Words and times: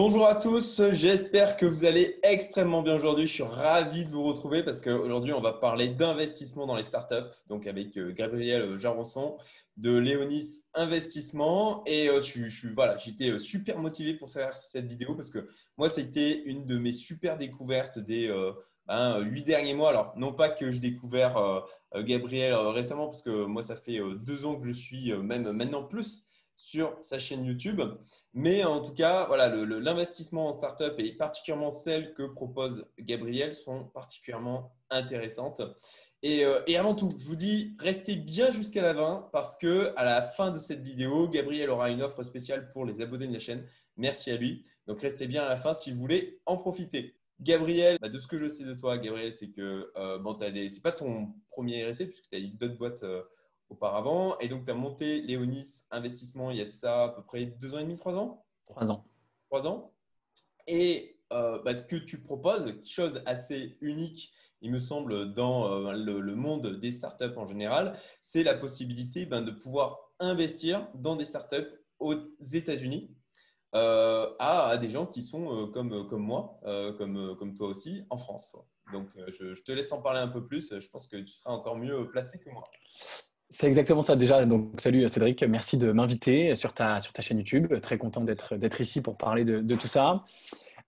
Bonjour 0.00 0.28
à 0.28 0.36
tous, 0.36 0.80
j'espère 0.92 1.56
que 1.56 1.66
vous 1.66 1.84
allez 1.84 2.20
extrêmement 2.22 2.82
bien 2.82 2.94
aujourd'hui. 2.94 3.26
Je 3.26 3.32
suis 3.32 3.42
ravi 3.42 4.04
de 4.04 4.10
vous 4.10 4.22
retrouver 4.22 4.62
parce 4.62 4.80
qu'aujourd'hui, 4.80 5.32
on 5.32 5.40
va 5.40 5.52
parler 5.52 5.88
d'investissement 5.88 6.68
dans 6.68 6.76
les 6.76 6.84
startups, 6.84 7.34
donc 7.48 7.66
avec 7.66 7.96
euh, 7.96 8.12
Gabriel 8.12 8.78
Jaronson 8.78 9.38
de 9.76 9.98
Léonis 9.98 10.60
Investissement. 10.74 11.82
Et 11.84 12.08
euh, 12.08 12.20
je, 12.20 12.68
voilà, 12.76 12.96
j'étais 12.96 13.30
euh, 13.30 13.38
super 13.40 13.80
motivé 13.80 14.14
pour 14.14 14.30
faire 14.30 14.56
cette 14.56 14.86
vidéo 14.86 15.16
parce 15.16 15.30
que 15.30 15.48
moi, 15.76 15.90
c'était 15.90 16.44
une 16.44 16.64
de 16.64 16.78
mes 16.78 16.92
super 16.92 17.36
découvertes 17.36 17.98
des 17.98 18.32
ben, 18.86 19.18
huit 19.22 19.42
derniers 19.42 19.74
mois. 19.74 19.88
Alors, 19.88 20.12
non 20.16 20.32
pas 20.32 20.48
que 20.48 20.70
j'ai 20.70 20.78
découvert 20.78 21.64
Gabriel 21.96 22.54
récemment, 22.54 23.06
parce 23.06 23.22
que 23.22 23.46
moi, 23.46 23.62
ça 23.62 23.74
fait 23.74 23.98
deux 24.20 24.46
ans 24.46 24.54
que 24.54 24.68
je 24.68 24.72
suis, 24.72 25.12
même 25.12 25.50
maintenant 25.50 25.82
plus, 25.82 26.22
sur 26.58 26.96
sa 27.00 27.20
chaîne 27.20 27.44
YouTube. 27.44 27.80
Mais 28.34 28.64
en 28.64 28.82
tout 28.82 28.92
cas, 28.92 29.26
voilà, 29.28 29.48
l'investissement 29.48 30.48
en 30.48 30.52
startup 30.52 30.94
et 30.98 31.12
particulièrement 31.12 31.70
celles 31.70 32.12
que 32.14 32.24
propose 32.24 32.84
Gabriel 32.98 33.54
sont 33.54 33.84
particulièrement 33.84 34.74
intéressantes. 34.90 35.62
Euh, 36.24 36.60
et, 36.66 36.76
avant 36.76 36.96
tout, 36.96 37.10
je 37.16 37.28
vous 37.28 37.36
dis, 37.36 37.76
restez 37.78 38.16
bien 38.16 38.50
jusqu'à 38.50 38.82
la 38.82 38.92
fin 38.92 39.28
parce 39.32 39.54
que 39.54 39.92
à 39.96 40.04
la 40.04 40.20
fin 40.20 40.50
de 40.50 40.58
cette 40.58 40.82
vidéo, 40.82 41.28
Gabriel 41.28 41.70
aura 41.70 41.90
une 41.90 42.02
offre 42.02 42.24
spéciale 42.24 42.70
pour 42.70 42.84
les 42.84 43.00
abonnés 43.00 43.28
de 43.28 43.32
la 43.32 43.38
chaîne. 43.38 43.64
Merci 43.96 44.32
à 44.32 44.36
lui. 44.36 44.64
Donc 44.88 45.00
restez 45.00 45.28
bien 45.28 45.44
à 45.44 45.48
la 45.48 45.56
fin 45.56 45.74
si 45.74 45.92
vous 45.92 45.98
voulez 45.98 46.40
en 46.44 46.56
profiter. 46.56 47.14
Gabriel, 47.40 47.98
bah, 48.00 48.08
de 48.08 48.18
ce 48.18 48.26
que 48.26 48.36
je 48.36 48.48
sais 48.48 48.64
de 48.64 48.74
toi, 48.74 48.98
Gabriel, 48.98 49.30
c'est 49.30 49.50
que 49.50 49.92
euh, 49.96 50.18
bon, 50.18 50.36
ce 50.36 50.46
n'est 50.46 50.80
pas 50.82 50.90
ton 50.90 51.32
premier 51.50 51.88
RSC 51.88 52.06
puisque 52.06 52.28
tu 52.28 52.34
as 52.34 52.40
eu 52.40 52.48
d'autres 52.48 52.76
boîtes 52.76 53.04
euh, 53.04 53.22
auparavant. 53.70 54.38
Et 54.38 54.48
donc, 54.48 54.64
tu 54.64 54.70
as 54.70 54.74
monté 54.74 55.20
Léonis 55.22 55.84
Investissement 55.90 56.50
il 56.50 56.58
y 56.58 56.60
a 56.60 56.64
de 56.64 56.72
ça 56.72 57.04
à 57.04 57.08
peu 57.10 57.22
près 57.22 57.46
deux 57.46 57.74
ans 57.74 57.78
et 57.78 57.84
demi, 57.84 57.96
trois 57.96 58.16
ans? 58.16 58.44
Trois 58.66 58.90
ans. 58.90 59.04
Trois 59.48 59.66
ans. 59.66 59.92
Et 60.66 61.18
euh, 61.32 61.60
bah, 61.62 61.74
ce 61.74 61.82
que 61.82 61.96
tu 61.96 62.22
proposes, 62.22 62.74
chose 62.84 63.22
assez 63.26 63.76
unique, 63.80 64.32
il 64.60 64.70
me 64.70 64.78
semble, 64.78 65.32
dans 65.34 65.70
euh, 65.70 65.92
le, 65.92 66.34
monde 66.34 66.78
des 66.78 66.90
startups 66.90 67.36
en 67.36 67.46
général, 67.46 67.96
c'est 68.20 68.42
la 68.42 68.54
possibilité 68.54 69.26
ben, 69.26 69.42
de 69.42 69.50
pouvoir 69.50 69.98
investir 70.18 70.88
dans 70.94 71.16
des 71.16 71.24
startups 71.24 71.68
aux 71.98 72.14
États-Unis. 72.52 73.14
Euh, 73.74 74.34
à, 74.38 74.78
des 74.78 74.88
gens 74.88 75.04
qui 75.04 75.22
sont 75.22 75.70
comme, 75.74 76.06
comme 76.06 76.22
moi, 76.22 76.58
comme, 76.96 77.36
comme 77.38 77.54
toi 77.54 77.68
aussi, 77.68 78.02
en 78.08 78.16
France. 78.16 78.56
Donc, 78.94 79.10
je, 79.28 79.52
je, 79.52 79.62
te 79.62 79.72
laisse 79.72 79.92
en 79.92 80.00
parler 80.00 80.20
un 80.20 80.28
peu 80.28 80.46
plus. 80.46 80.78
Je 80.78 80.88
pense 80.88 81.06
que 81.06 81.18
tu 81.18 81.34
seras 81.34 81.50
encore 81.50 81.76
mieux 81.76 82.08
placé 82.08 82.38
que 82.38 82.48
moi. 82.48 82.64
C'est 83.50 83.66
exactement 83.66 84.02
ça 84.02 84.14
déjà. 84.14 84.44
Donc, 84.44 84.78
salut 84.78 85.08
Cédric, 85.08 85.42
merci 85.42 85.78
de 85.78 85.90
m'inviter 85.90 86.54
sur 86.54 86.74
ta, 86.74 87.00
sur 87.00 87.14
ta 87.14 87.22
chaîne 87.22 87.38
YouTube. 87.38 87.80
Très 87.80 87.96
content 87.96 88.20
d'être 88.20 88.80
ici 88.80 89.00
pour 89.00 89.16
parler 89.16 89.46
de, 89.46 89.74
tout 89.74 89.88
ça. 89.88 90.24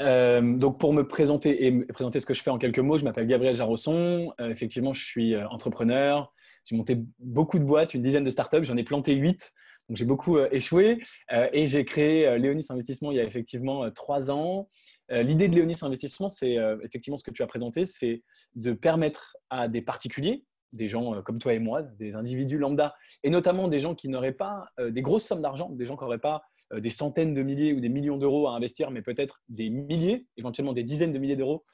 Euh, 0.01 0.57
donc, 0.57 0.77
pour 0.77 0.91
me 0.91 1.07
présenter 1.07 1.65
et 1.65 1.71
présenter 1.85 2.19
ce 2.19 2.25
que 2.25 2.33
je 2.33 2.43
fais 2.43 2.49
en 2.49 2.57
quelques 2.57 2.79
mots, 2.79 2.97
je 2.97 3.05
m'appelle 3.05 3.27
Gabriel 3.27 3.55
Jarosson. 3.55 4.33
Euh, 4.41 4.49
effectivement, 4.49 4.91
je 4.91 5.05
suis 5.05 5.35
euh, 5.35 5.47
entrepreneur. 5.47 6.33
J'ai 6.65 6.75
monté 6.75 6.97
beaucoup 7.19 7.59
de 7.59 7.63
boîtes, 7.63 7.93
une 7.93 8.01
dizaine 8.01 8.25
de 8.25 8.29
startups. 8.29 8.63
J'en 8.63 8.75
ai 8.75 8.83
planté 8.83 9.13
huit. 9.13 9.53
Donc, 9.87 9.95
j'ai 9.95 10.05
beaucoup 10.05 10.37
échoué. 10.37 11.01
et 11.31 11.67
j'ai 11.67 11.83
créé 11.83 12.37
Léonis 12.37 12.65
Investissement 12.69 13.11
il 13.11 13.17
y 13.17 13.19
a 13.19 13.23
effectivement 13.23 13.89
trois 13.89 14.29
ans. 14.29 14.69
L'idée 15.09 15.47
de 15.47 15.55
Léonis 15.55 15.77
Investissement, 15.81 16.29
c'est 16.29 16.57
effectivement 16.83 17.17
ce 17.17 17.23
que 17.23 17.31
tu 17.31 17.41
as 17.41 17.47
présenté, 17.47 17.85
c'est 17.85 18.21
de 18.53 18.73
permettre 18.73 19.35
à 19.49 19.67
des 19.67 19.81
particuliers, 19.81 20.43
des 20.73 20.87
gens 20.87 21.15
euh, 21.15 21.21
comme 21.21 21.39
toi 21.39 21.53
et 21.53 21.59
moi, 21.59 21.81
des 21.81 22.15
individus 22.15 22.57
lambda, 22.57 22.95
et 23.23 23.29
notamment 23.29 23.67
des 23.67 23.79
gens 23.79 23.95
qui 23.95 24.09
n'auraient 24.09 24.33
pas 24.33 24.69
euh, 24.79 24.91
des 24.91 25.01
grosses 25.01 25.25
sommes 25.25 25.41
d'argent, 25.41 25.69
des 25.69 25.85
gens 25.85 25.97
qui 25.97 26.03
n'auraient 26.03 26.19
pas 26.19 26.43
euh, 26.73 26.79
des 26.79 26.89
centaines 26.89 27.33
de 27.33 27.41
milliers 27.41 27.73
ou 27.73 27.79
des 27.79 27.89
millions 27.89 28.17
d'euros 28.17 28.47
à 28.47 28.51
investir, 28.51 28.91
mais 28.91 29.01
peut-être 29.01 29.41
des 29.49 29.69
milliers, 29.69 30.27
éventuellement 30.37 30.73
des 30.73 30.83
dizaines 30.83 31.13
de 31.13 31.19
milliers 31.19 31.35
d'euros, 31.35 31.65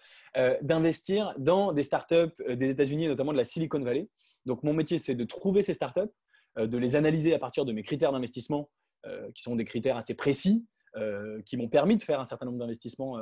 d'investir 0.61 1.33
dans 1.37 1.71
des 1.71 1.83
startups 1.83 2.33
des 2.49 2.69
États-Unis, 2.69 3.07
notamment 3.07 3.31
de 3.31 3.37
la 3.37 3.45
Silicon 3.45 3.79
Valley. 3.79 4.09
Donc 4.45 4.63
mon 4.63 4.73
métier, 4.73 4.97
c'est 4.97 5.15
de 5.15 5.23
trouver 5.23 5.61
ces 5.61 5.73
startups, 5.73 6.11
de 6.57 6.77
les 6.77 6.97
analyser 6.97 7.33
à 7.33 7.39
partir 7.39 7.63
de 7.63 7.71
mes 7.71 7.83
critères 7.83 8.11
d'investissement, 8.11 8.69
qui 9.33 9.41
sont 9.41 9.55
des 9.55 9.63
critères 9.63 9.95
assez 9.95 10.13
précis, 10.13 10.65
qui 11.45 11.55
m'ont 11.55 11.69
permis 11.69 11.95
de 11.95 12.03
faire 12.03 12.19
un 12.19 12.25
certain 12.25 12.47
nombre 12.47 12.57
d'investissements 12.57 13.17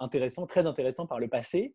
intéressants, 0.00 0.46
très 0.46 0.66
intéressants 0.66 1.06
par 1.06 1.20
le 1.20 1.28
passé, 1.28 1.74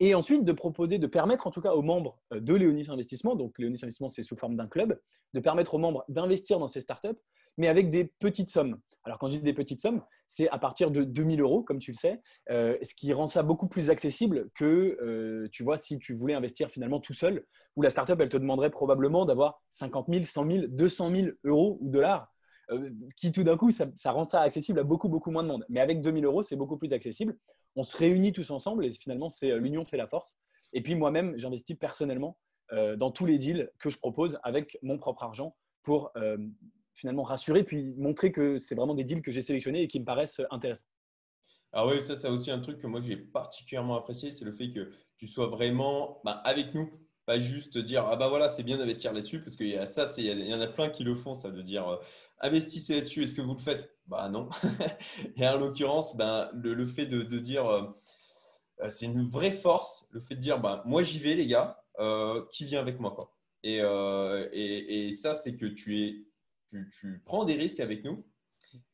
et 0.00 0.14
ensuite 0.14 0.44
de 0.44 0.52
proposer, 0.52 0.98
de 0.98 1.06
permettre 1.06 1.46
en 1.46 1.50
tout 1.50 1.60
cas 1.60 1.72
aux 1.72 1.82
membres 1.82 2.18
euh, 2.32 2.40
de 2.40 2.54
Léonis 2.54 2.86
Investissement, 2.88 3.34
donc 3.34 3.58
Léonis 3.58 3.78
Investissement 3.82 4.08
c'est 4.08 4.22
sous 4.22 4.36
forme 4.36 4.56
d'un 4.56 4.66
club, 4.66 5.00
de 5.34 5.40
permettre 5.40 5.74
aux 5.74 5.78
membres 5.78 6.04
d'investir 6.08 6.58
dans 6.58 6.68
ces 6.68 6.80
startups, 6.80 7.18
mais 7.58 7.68
avec 7.68 7.90
des 7.90 8.04
petites 8.04 8.50
sommes. 8.50 8.78
Alors 9.04 9.18
quand 9.18 9.28
je 9.28 9.36
dis 9.36 9.42
des 9.42 9.54
petites 9.54 9.80
sommes, 9.80 10.02
c'est 10.26 10.48
à 10.48 10.58
partir 10.58 10.90
de 10.90 11.04
2000 11.04 11.40
euros, 11.40 11.62
comme 11.62 11.78
tu 11.78 11.92
le 11.92 11.96
sais, 11.96 12.20
euh, 12.50 12.76
ce 12.82 12.94
qui 12.94 13.12
rend 13.12 13.26
ça 13.26 13.42
beaucoup 13.42 13.68
plus 13.68 13.90
accessible 13.90 14.50
que, 14.54 14.98
euh, 15.00 15.48
tu 15.52 15.62
vois, 15.62 15.78
si 15.78 15.98
tu 15.98 16.14
voulais 16.14 16.34
investir 16.34 16.70
finalement 16.70 17.00
tout 17.00 17.14
seul, 17.14 17.44
où 17.76 17.82
la 17.82 17.90
startup, 17.90 18.20
elle 18.20 18.28
te 18.28 18.36
demanderait 18.36 18.70
probablement 18.70 19.24
d'avoir 19.24 19.62
50 19.70 20.06
000, 20.10 20.24
100 20.24 20.46
000, 20.46 20.66
200 20.68 21.10
000 21.10 21.28
euros 21.44 21.78
ou 21.80 21.90
dollars 21.90 22.32
qui 23.16 23.32
tout 23.32 23.44
d'un 23.44 23.56
coup, 23.56 23.70
ça, 23.70 23.86
rend 24.06 24.26
ça 24.26 24.40
accessible 24.40 24.80
à 24.80 24.82
beaucoup, 24.82 25.08
beaucoup 25.08 25.30
moins 25.30 25.42
de 25.42 25.48
monde. 25.48 25.64
Mais 25.68 25.80
avec 25.80 26.00
2000 26.00 26.24
euros, 26.24 26.42
c'est 26.42 26.56
beaucoup 26.56 26.76
plus 26.76 26.92
accessible. 26.92 27.36
On 27.76 27.84
se 27.84 27.96
réunit 27.96 28.32
tous 28.32 28.50
ensemble 28.50 28.84
et 28.84 28.92
finalement, 28.92 29.28
c'est 29.28 29.50
euh, 29.50 29.58
l'union 29.58 29.84
fait 29.84 29.96
la 29.96 30.06
force. 30.06 30.36
Et 30.72 30.82
puis 30.82 30.94
moi-même, 30.94 31.36
j'investis 31.36 31.76
personnellement 31.76 32.38
euh, 32.72 32.96
dans 32.96 33.10
tous 33.10 33.26
les 33.26 33.38
deals 33.38 33.70
que 33.78 33.90
je 33.90 33.98
propose 33.98 34.38
avec 34.42 34.78
mon 34.82 34.98
propre 34.98 35.22
argent 35.22 35.56
pour 35.82 36.12
finalement 36.94 37.22
rassurer 37.22 37.62
puis 37.62 37.94
montrer 37.96 38.32
que 38.32 38.58
c'est 38.58 38.74
vraiment 38.74 38.94
des 38.94 39.04
deals 39.04 39.22
que 39.22 39.30
j'ai 39.30 39.40
sélectionnés 39.40 39.82
et 39.82 39.88
qui 39.88 40.00
me 40.00 40.04
paraissent 40.04 40.40
intéressants. 40.50 40.88
Alors 41.72 41.92
oui, 41.92 42.02
ça, 42.02 42.16
c'est 42.16 42.28
aussi 42.28 42.50
un 42.50 42.58
truc 42.58 42.80
que 42.80 42.88
moi 42.88 42.98
j'ai 42.98 43.16
particulièrement 43.16 43.96
apprécié, 43.96 44.32
c'est 44.32 44.44
le 44.44 44.52
fait 44.52 44.72
que 44.72 44.90
tu 45.16 45.28
sois 45.28 45.46
vraiment 45.46 46.20
bah, 46.24 46.40
avec 46.44 46.74
nous 46.74 46.90
pas 47.26 47.40
juste 47.40 47.76
dire 47.76 48.06
ah 48.06 48.16
bah 48.16 48.28
voilà 48.28 48.48
c'est 48.48 48.62
bien 48.62 48.78
d'investir 48.78 49.12
là-dessus 49.12 49.40
parce 49.40 49.56
qu'il 49.56 49.68
y 49.68 49.76
a 49.76 49.84
ça 49.84 50.08
il 50.16 50.46
y 50.46 50.54
en 50.54 50.60
a 50.60 50.68
plein 50.68 50.88
qui 50.88 51.02
le 51.02 51.14
font 51.14 51.34
ça 51.34 51.50
de 51.50 51.60
dire 51.60 51.88
euh, 51.88 51.96
investissez 52.38 52.94
là-dessus 52.94 53.24
est-ce 53.24 53.34
que 53.34 53.42
vous 53.42 53.54
le 53.54 53.60
faites? 53.60 53.95
Bah 54.06 54.28
non 54.28 54.48
et 55.36 55.46
en 55.46 55.56
l'occurrence 55.56 56.16
ben, 56.16 56.50
le, 56.54 56.86
fait 56.86 57.06
de, 57.06 57.22
dire 57.38 57.66
euh, 57.66 57.82
euh, 58.80 58.88
c'est 58.88 59.06
une 59.06 59.28
vraie 59.28 59.50
force 59.50 60.08
le 60.12 60.20
fait 60.20 60.34
de 60.34 60.40
dire 60.40 60.60
bah 60.60 60.82
moi 60.86 61.02
j'y 61.02 61.18
vais 61.18 61.34
les 61.34 61.46
gars 61.46 61.82
qui 62.50 62.64
vient 62.64 62.80
avec 62.80 63.00
moi 63.00 63.12
quoi 63.12 63.32
et, 63.62 65.10
ça 65.12 65.34
c'est 65.34 65.56
que 65.56 65.66
tu 65.66 66.02
es 66.02 66.26
tu, 66.68 67.22
prends 67.24 67.44
des 67.44 67.54
risques 67.54 67.80
avec 67.80 68.04
nous 68.04 68.24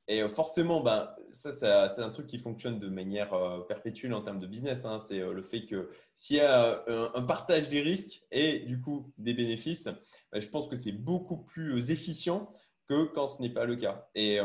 et 0.08 0.22
euh, 0.22 0.28
forcément, 0.28 0.80
ben, 0.82 1.14
ça, 1.30 1.88
c'est 1.88 2.02
un 2.02 2.10
truc 2.10 2.26
qui 2.26 2.38
fonctionne 2.38 2.78
de 2.78 2.88
manière 2.88 3.32
euh, 3.34 3.60
perpétuelle 3.60 4.12
en 4.14 4.22
termes 4.22 4.40
de 4.40 4.46
business. 4.46 4.84
Hein. 4.84 4.98
C'est 4.98 5.20
euh, 5.20 5.32
le 5.32 5.42
fait 5.42 5.64
que 5.64 5.88
s'il 6.14 6.36
y 6.36 6.40
a 6.40 6.84
un, 6.86 7.22
partage 7.22 7.68
des 7.68 7.80
risques 7.80 8.22
et 8.30 8.60
du 8.60 8.80
coup 8.80 9.12
des 9.18 9.32
bénéfices, 9.32 9.88
ben, 10.32 10.40
je 10.40 10.48
pense 10.48 10.68
que 10.68 10.76
c'est 10.76 10.92
beaucoup 10.92 11.38
plus 11.38 11.90
efficient 11.90 12.52
que 12.88 13.04
quand 13.04 13.26
ce 13.26 13.40
n'est 13.40 13.52
pas 13.52 13.64
le 13.64 13.76
cas. 13.76 14.08
Et, 14.14 14.38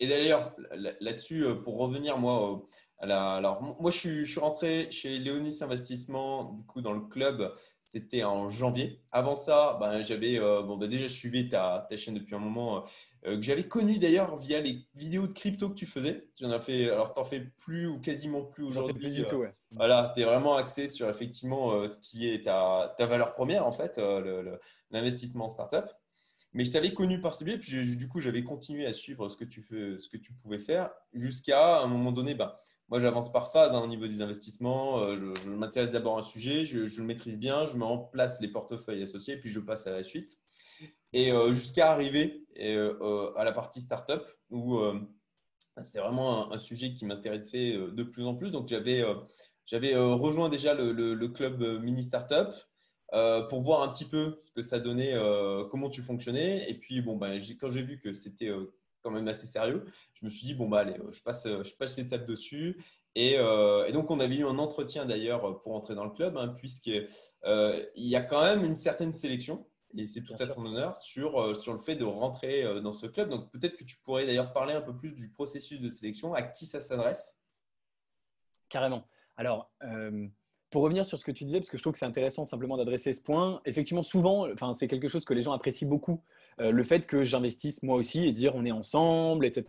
et 0.00 0.06
d'ailleurs, 0.06 0.54
là-dessus, 1.00 1.44
pour 1.64 1.78
revenir, 1.78 2.18
moi, 2.18 2.62
à 2.98 3.06
la, 3.06 3.34
alors, 3.34 3.62
moi, 3.62 3.90
je 3.90 3.98
suis, 3.98 4.24
je 4.24 4.30
suis 4.30 4.40
rentré 4.40 4.90
chez 4.90 5.18
Léonis 5.18 5.58
Investissement, 5.62 6.52
du 6.52 6.64
coup, 6.64 6.80
dans 6.80 6.92
le 6.92 7.00
club 7.00 7.52
c'était 7.92 8.24
en 8.24 8.48
janvier. 8.48 9.02
Avant 9.12 9.34
ça, 9.34 9.76
ben, 9.78 10.00
j'avais 10.00 10.38
euh, 10.38 10.62
bon, 10.62 10.78
ben, 10.78 10.88
déjà 10.88 11.06
je 11.06 11.12
suivais 11.12 11.46
ta, 11.48 11.86
ta, 11.90 11.96
chaîne 11.96 12.14
depuis 12.14 12.34
un 12.34 12.38
moment, 12.38 12.78
euh, 12.78 12.80
euh, 13.26 13.36
que 13.36 13.42
j'avais 13.42 13.68
connu 13.68 13.98
d'ailleurs 13.98 14.34
via 14.36 14.60
les 14.60 14.86
vidéos 14.94 15.26
de 15.26 15.32
crypto 15.32 15.68
que 15.68 15.74
tu 15.74 15.84
faisais. 15.84 16.26
Tu 16.34 16.46
en 16.46 16.50
as 16.50 16.58
fait, 16.58 16.88
alors 16.88 17.12
tu 17.12 17.20
n'en 17.20 17.24
fais 17.24 17.40
plus 17.58 17.86
ou 17.86 18.00
quasiment 18.00 18.44
plus 18.44 18.64
aujourd'hui. 18.64 18.94
plus 18.94 19.10
du 19.10 19.26
tout, 19.26 19.36
ouais. 19.36 19.54
Voilà, 19.72 20.10
tu 20.14 20.22
es 20.22 20.24
vraiment 20.24 20.56
axé 20.56 20.88
sur 20.88 21.08
effectivement 21.10 21.86
ce 21.86 21.98
qui 21.98 22.30
est 22.30 22.44
ta, 22.44 22.94
ta, 22.96 23.04
valeur 23.04 23.34
première 23.34 23.66
en 23.66 23.72
fait, 23.72 24.00
l'investissement 24.90 25.44
en 25.44 25.50
startup. 25.50 25.84
Mais 26.54 26.64
je 26.64 26.70
t'avais 26.70 26.92
connu 26.92 27.20
par 27.20 27.34
ce 27.34 27.44
biais, 27.44 27.58
puis 27.58 27.96
du 27.96 28.08
coup, 28.08 28.20
j'avais 28.20 28.44
continué 28.44 28.84
à 28.86 28.92
suivre 28.92 29.28
ce 29.28 29.36
que 29.36 29.44
tu, 29.44 29.62
fais, 29.62 29.98
ce 29.98 30.08
que 30.08 30.18
tu 30.18 30.34
pouvais 30.34 30.58
faire 30.58 30.90
jusqu'à 31.14 31.80
un 31.80 31.86
moment 31.86 32.12
donné. 32.12 32.34
Ben, 32.34 32.54
moi, 32.88 32.98
j'avance 32.98 33.32
par 33.32 33.50
phase 33.50 33.74
hein, 33.74 33.80
au 33.80 33.86
niveau 33.86 34.06
des 34.06 34.20
investissements. 34.20 35.00
Euh, 35.00 35.32
je, 35.42 35.48
m'intéresse 35.48 35.90
d'abord 35.90 36.18
à 36.18 36.20
un 36.20 36.22
sujet, 36.22 36.66
je, 36.66 36.80
le 36.80 37.06
maîtrise 37.06 37.38
bien, 37.38 37.64
je 37.64 37.74
mets 37.74 37.86
en 37.86 37.96
place 37.96 38.38
les 38.42 38.48
portefeuilles 38.48 39.02
associés, 39.02 39.38
puis 39.38 39.50
je 39.50 39.60
passe 39.60 39.86
à 39.86 39.92
la 39.92 40.02
suite. 40.02 40.38
Et 41.14 41.32
euh, 41.32 41.52
jusqu'à 41.52 41.90
arriver 41.90 42.44
euh, 42.60 43.32
à 43.34 43.44
la 43.44 43.52
partie 43.52 43.80
startup 43.80 44.22
où 44.50 44.78
c'était 45.80 46.00
vraiment 46.00 46.52
un, 46.52 46.58
sujet 46.58 46.92
qui 46.92 47.06
m'intéressait 47.06 47.72
de 47.72 48.02
plus 48.02 48.26
en 48.26 48.34
plus. 48.34 48.50
Donc, 48.50 48.68
j'avais 48.68 49.02
rejoint 49.94 50.50
déjà 50.50 50.74
le, 50.74 50.92
le 50.92 51.28
club 51.28 51.62
mini 51.82 52.04
startup. 52.04 52.52
Euh, 53.14 53.42
pour 53.42 53.60
voir 53.60 53.82
un 53.82 53.88
petit 53.88 54.06
peu 54.06 54.38
ce 54.42 54.50
que 54.50 54.62
ça 54.62 54.78
donnait, 54.78 55.12
euh, 55.12 55.64
comment 55.64 55.90
tu 55.90 56.00
fonctionnais. 56.00 56.68
Et 56.70 56.74
puis, 56.74 57.02
bon, 57.02 57.16
ben, 57.16 57.38
quand 57.60 57.68
j'ai 57.68 57.82
vu 57.82 58.00
que 58.00 58.12
c'était 58.12 58.48
euh, 58.48 58.72
quand 59.02 59.10
même 59.10 59.28
assez 59.28 59.46
sérieux, 59.46 59.84
je 60.14 60.24
me 60.24 60.30
suis 60.30 60.46
dit, 60.46 60.54
bon, 60.54 60.68
bah, 60.68 60.80
allez, 60.80 60.96
je 61.10 61.22
passe, 61.22 61.46
je 61.46 61.74
passe 61.74 61.98
l'étape 61.98 62.24
dessus. 62.24 62.82
Et, 63.14 63.36
donc, 63.92 64.10
on 64.10 64.20
avait 64.20 64.36
eu 64.36 64.46
un 64.46 64.58
entretien 64.58 65.04
d'ailleurs 65.04 65.60
pour 65.60 65.74
entrer 65.74 65.94
dans 65.94 66.04
le 66.04 66.10
club, 66.10 66.38
hein, 66.38 66.48
puisqu'il 66.48 67.06
y 67.96 68.16
a 68.16 68.22
quand 68.22 68.42
même 68.42 68.64
une 68.64 68.76
certaine 68.76 69.12
sélection. 69.12 69.66
et 69.94 70.06
c'est 70.06 70.22
tout 70.22 70.34
à 70.38 70.46
ton 70.46 70.64
honneur, 70.64 70.96
sur, 70.96 71.54
sur 71.60 71.74
le 71.74 71.78
fait 71.78 71.96
de 71.96 72.04
rentrer 72.04 72.80
dans 72.80 72.92
ce 72.92 73.06
club. 73.06 73.28
Donc 73.28 73.50
peut-être 73.50 73.76
que 73.76 73.84
tu 73.84 73.96
pourrais 73.98 74.24
d'ailleurs 74.24 74.54
parler 74.54 74.72
un 74.72 74.80
peu 74.80 74.96
plus 74.96 75.14
du 75.14 75.28
processus 75.28 75.78
de 75.78 75.90
sélection, 75.90 76.32
à 76.32 76.40
qui 76.40 76.64
ça 76.64 76.80
s'adresse? 76.80 77.36
Carrément. 78.70 79.06
Alors, 79.36 79.70
pour 80.72 80.82
revenir 80.82 81.06
sur 81.06 81.18
ce 81.18 81.24
que 81.24 81.30
tu 81.30 81.44
disais, 81.44 81.60
parce 81.60 81.70
que 81.70 81.76
je 81.76 81.82
trouve 81.82 81.92
que 81.92 81.98
c'est 82.00 82.06
intéressant 82.06 82.44
simplement 82.44 82.76
d'adresser 82.76 83.12
ce 83.12 83.20
point, 83.20 83.60
effectivement, 83.64 84.02
souvent, 84.02 84.48
c'est 84.74 84.88
quelque 84.88 85.08
chose 85.08 85.24
que 85.24 85.34
les 85.34 85.42
gens 85.42 85.52
apprécient 85.52 85.88
beaucoup, 85.88 86.20
le 86.58 86.82
fait 86.82 87.06
que 87.06 87.22
j'investisse 87.22 87.82
moi 87.82 87.96
aussi 87.96 88.26
et 88.26 88.32
dire 88.32 88.54
on 88.56 88.64
est 88.64 88.72
ensemble, 88.72 89.46
etc. 89.46 89.64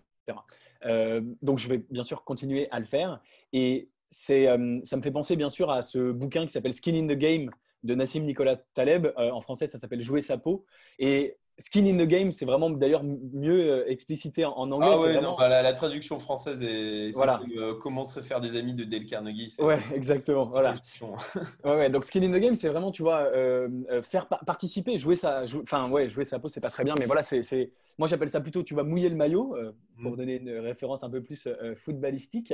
donc, 1.41 1.59
je 1.59 1.69
vais 1.69 1.83
bien 1.91 2.03
sûr 2.03 2.23
continuer 2.23 2.67
à 2.71 2.79
le 2.79 2.85
faire. 2.85 3.21
Et 3.51 3.89
euh, 4.29 4.79
ça 4.83 4.97
me 4.97 5.01
fait 5.01 5.11
penser 5.11 5.35
bien 5.35 5.49
sûr 5.49 5.71
à 5.71 5.81
ce 5.81 6.11
bouquin 6.11 6.45
qui 6.45 6.51
s'appelle 6.51 6.73
Skin 6.73 6.95
in 6.95 7.07
the 7.07 7.17
Game 7.17 7.49
de 7.83 7.95
Nassim 7.95 8.21
Nicolas 8.21 8.57
Taleb. 8.73 9.07
Euh, 9.17 9.31
en 9.31 9.41
français, 9.41 9.67
ça 9.67 9.77
s'appelle 9.77 10.01
Jouer 10.01 10.21
sa 10.21 10.37
peau. 10.37 10.65
Et 10.99 11.37
Skin 11.59 11.85
in 11.85 11.97
the 11.97 12.07
Game, 12.07 12.31
c'est 12.31 12.45
vraiment 12.45 12.69
d'ailleurs 12.69 13.03
mieux 13.03 13.71
euh, 13.71 13.89
explicité 13.89 14.43
en, 14.43 14.71
anglais. 14.71 14.89
Ah 14.91 14.99
ouais, 14.99 15.21
non, 15.21 15.35
bah, 15.37 15.47
la, 15.47 15.73
traduction 15.73 16.17
française 16.17 16.63
est, 16.63 17.11
voilà. 17.11 17.41
comment 17.81 18.05
se 18.05 18.21
faire 18.21 18.41
des 18.41 18.55
amis 18.55 18.73
de 18.73 18.83
Dale 18.83 19.05
Carnegie. 19.05 19.53
Ouais, 19.59 19.79
exactement. 19.93 20.45
Voilà. 20.45 20.73
ouais, 21.63 21.75
ouais, 21.75 21.89
donc 21.89 22.05
Skin 22.05 22.23
in 22.23 22.31
the 22.31 22.41
Game, 22.41 22.55
c'est 22.55 22.69
vraiment, 22.69 22.91
tu 22.91 23.03
vois, 23.03 23.31
faire 24.01 24.27
participer, 24.27 24.97
jouer 24.97 25.15
sa, 25.15 25.43
enfin 25.61 25.89
ouais, 25.89 26.09
jouer 26.09 26.23
sa 26.23 26.39
peau, 26.39 26.49
c'est 26.49 26.61
pas 26.61 26.71
très 26.71 26.83
bien, 26.83 26.95
mais 26.97 27.05
voilà, 27.05 27.23
c'est, 27.23 27.71
moi 27.97 28.07
j'appelle 28.07 28.29
ça 28.29 28.41
plutôt, 28.41 28.63
tu 28.63 28.73
vas 28.73 28.83
mouiller 28.83 29.09
le 29.09 29.15
maillot 29.15 29.55
pour 30.01 30.13
mm. 30.13 30.15
donner 30.15 30.35
une 30.37 30.57
référence 30.57 31.03
un 31.03 31.09
peu 31.09 31.21
plus 31.21 31.47
footballistique. 31.77 32.53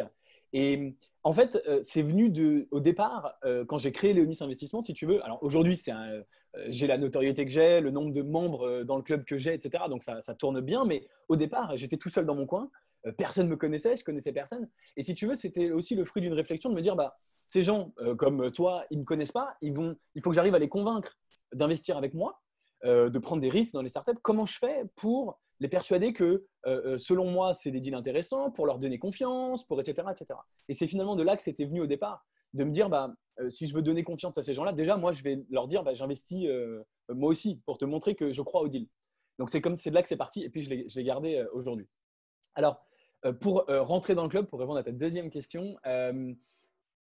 Et 0.54 0.96
en 1.24 1.34
fait, 1.34 1.62
euh, 1.68 1.80
c'est 1.84 2.01
venu 2.01 2.30
de, 2.30 2.68
au 2.72 2.80
départ, 2.80 3.36
euh, 3.44 3.66
quand 3.66 3.78
j'ai 3.78 3.92
créé 3.92 4.13
Léonis 4.13 4.38
Investissement, 4.42 4.81
si 4.81 4.94
tu 4.94 5.06
veux. 5.06 5.24
Alors 5.24 5.44
aujourd'hui, 5.44 5.80
euh, 5.90 6.24
j'ai 6.68 6.88
la 6.88 6.98
notoriété 6.98 7.46
que 7.46 7.51
j'ai, 7.51 7.81
le 7.81 7.92
nombre 7.92 8.13
de 8.13 8.22
membres 8.22 8.84
dans 8.84 8.98
le 8.98 9.04
club 9.04 9.25
que 9.25 9.38
j'ai, 9.38 9.54
etc. 9.54 9.84
Donc 9.90 10.04
ça, 10.04 10.22
tourne 10.36 10.62
bien. 10.62 10.86
Mais 10.86 11.07
au 11.28 11.36
départ, 11.36 11.75
j'étais 11.75 11.98
tout 11.98 12.10
seul 12.10 12.25
dans 12.25 12.36
mon 12.36 12.46
coin. 12.46 12.72
personne 13.18 13.46
ne 13.46 13.51
me 13.51 13.57
connaissait, 13.57 13.98
je 13.98 14.04
connaissais 14.04 14.31
personne. 14.31 14.69
Et 14.98 15.04
si 15.04 15.13
tu 15.13 15.28
veux, 15.28 15.36
c'était 15.36 15.72
aussi 15.72 15.96
le 15.96 16.06
fruit 16.06 16.22
d'une 16.22 16.34
réflexion 16.34 16.69
de 16.69 16.75
me 16.75 16.81
dire, 16.81 16.96
bah, 16.96 17.18
ces 17.48 17.63
gens 17.63 17.92
comme 18.18 18.51
toi, 18.51 18.86
ils 18.90 18.98
ne 18.98 19.01
me 19.01 19.06
connaissent 19.06 19.31
pas. 19.31 19.56
Ils 19.62 19.74
vont, 19.74 19.96
il 20.16 20.22
faut 20.24 20.30
que 20.30 20.36
j'arrive 20.36 20.56
à 20.56 20.60
les 20.60 20.69
convaincre 20.69 21.18
d'investir 21.54 21.98
avec 21.98 22.13
moi, 22.13 22.42
de 22.84 23.19
prendre 23.19 23.42
des 23.42 23.50
risques 23.50 23.74
dans 23.74 23.81
les 23.81 23.90
startups. 23.90 24.19
Comment 24.24 24.46
je 24.46 24.57
fais 24.57 24.86
pour 24.96 25.40
les 25.59 25.67
persuader 25.67 26.13
que, 26.13 26.23
euh, 26.65 26.94
euh, 26.94 26.97
selon 26.97 27.29
moi, 27.29 27.53
c'est 27.53 27.71
des 27.71 27.81
deals 27.81 27.95
intéressants, 27.95 28.51
pour 28.51 28.65
leur 28.65 28.79
donner 28.79 29.00
confiance, 29.00 29.65
pour 29.65 29.79
etc. 29.79 30.07
etc. 30.11 30.39
Et 30.67 30.73
c'est 30.73 30.88
finalement 30.88 31.15
de 31.15 31.23
là 31.23 31.35
que 31.35 31.44
c'était 31.44 31.65
venu 31.65 31.81
au 31.81 31.88
départ, 31.88 32.25
de 32.53 32.63
me 32.63 32.71
dire, 32.71 32.89
bah, 32.89 33.13
euh, 33.39 33.50
si 33.50 33.67
je 33.67 33.75
veux 33.75 33.81
donner 33.81 34.03
confiance 34.03 34.38
à 34.38 34.44
ces 34.44 34.53
gens-là, 34.53 34.73
déjà, 34.73 34.97
moi, 34.97 35.11
je 35.11 35.23
vais 35.23 35.44
leur 35.50 35.67
dire, 35.67 35.83
bah, 35.83 35.94
j'investis 35.94 36.47
moi 37.09 37.29
aussi 37.29 37.61
pour 37.65 37.77
te 37.77 37.85
montrer 37.85 38.15
que 38.15 38.31
je 38.31 38.41
crois 38.41 38.61
au 38.61 38.67
deal. 38.67 38.88
Donc, 39.38 39.50
c'est 39.50 39.61
comme 39.61 39.75
c'est 39.75 39.89
de 39.89 39.95
là 39.95 40.01
que 40.01 40.09
c'est 40.09 40.17
parti, 40.17 40.44
et 40.44 40.50
puis 40.50 40.63
je 40.63 40.69
l'ai 40.69 41.03
gardé 41.03 41.45
aujourd'hui. 41.53 41.88
Alors, 42.55 42.81
pour 43.39 43.65
rentrer 43.67 44.15
dans 44.15 44.23
le 44.23 44.29
club, 44.29 44.47
pour 44.47 44.59
répondre 44.59 44.79
à 44.79 44.83
ta 44.83 44.91
deuxième 44.91 45.29
question, 45.29 45.77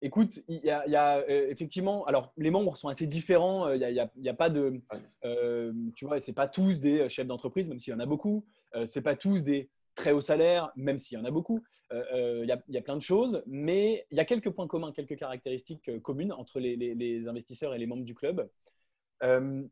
Écoute, 0.00 0.40
il 0.46 0.60
y 0.62 0.70
a, 0.70 1.18
euh, 1.28 1.48
effectivement, 1.48 2.04
alors 2.06 2.32
les 2.36 2.50
membres 2.50 2.76
sont 2.76 2.88
assez 2.88 3.06
différents. 3.06 3.66
Euh, 3.66 3.76
il 3.76 4.08
n'y 4.16 4.28
a, 4.28 4.34
pas 4.34 4.48
de, 4.48 4.80
euh, 5.24 5.72
tu 5.96 6.04
vois, 6.04 6.20
c'est 6.20 6.32
pas 6.32 6.46
tous 6.46 6.80
des 6.80 7.08
chefs 7.08 7.26
d'entreprise, 7.26 7.66
même 7.66 7.80
s'il 7.80 7.92
y 7.92 7.96
en 7.96 8.00
a 8.00 8.06
beaucoup. 8.06 8.46
Ce 8.74 8.86
c'est 8.86 9.02
pas 9.02 9.16
tous 9.16 9.42
des 9.42 9.70
très 9.96 10.12
hauts 10.12 10.20
salaires, 10.20 10.70
même 10.76 10.98
s'il 10.98 11.18
y 11.18 11.20
en 11.20 11.24
a 11.24 11.32
beaucoup. 11.32 11.64
Il 11.90 12.46
y, 12.46 12.76
a 12.76 12.82
plein 12.82 12.96
de 12.96 13.02
choses, 13.02 13.42
mais 13.46 14.06
il 14.10 14.18
y 14.18 14.20
a 14.20 14.24
quelques 14.24 14.50
points 14.50 14.68
communs, 14.68 14.92
quelques 14.92 15.16
caractéristiques 15.16 15.90
communes 16.02 16.32
entre 16.32 16.60
les, 16.60 17.26
investisseurs 17.26 17.74
et 17.74 17.78
les 17.78 17.86
membres 17.86 18.04
du 18.04 18.14
club. 18.14 18.48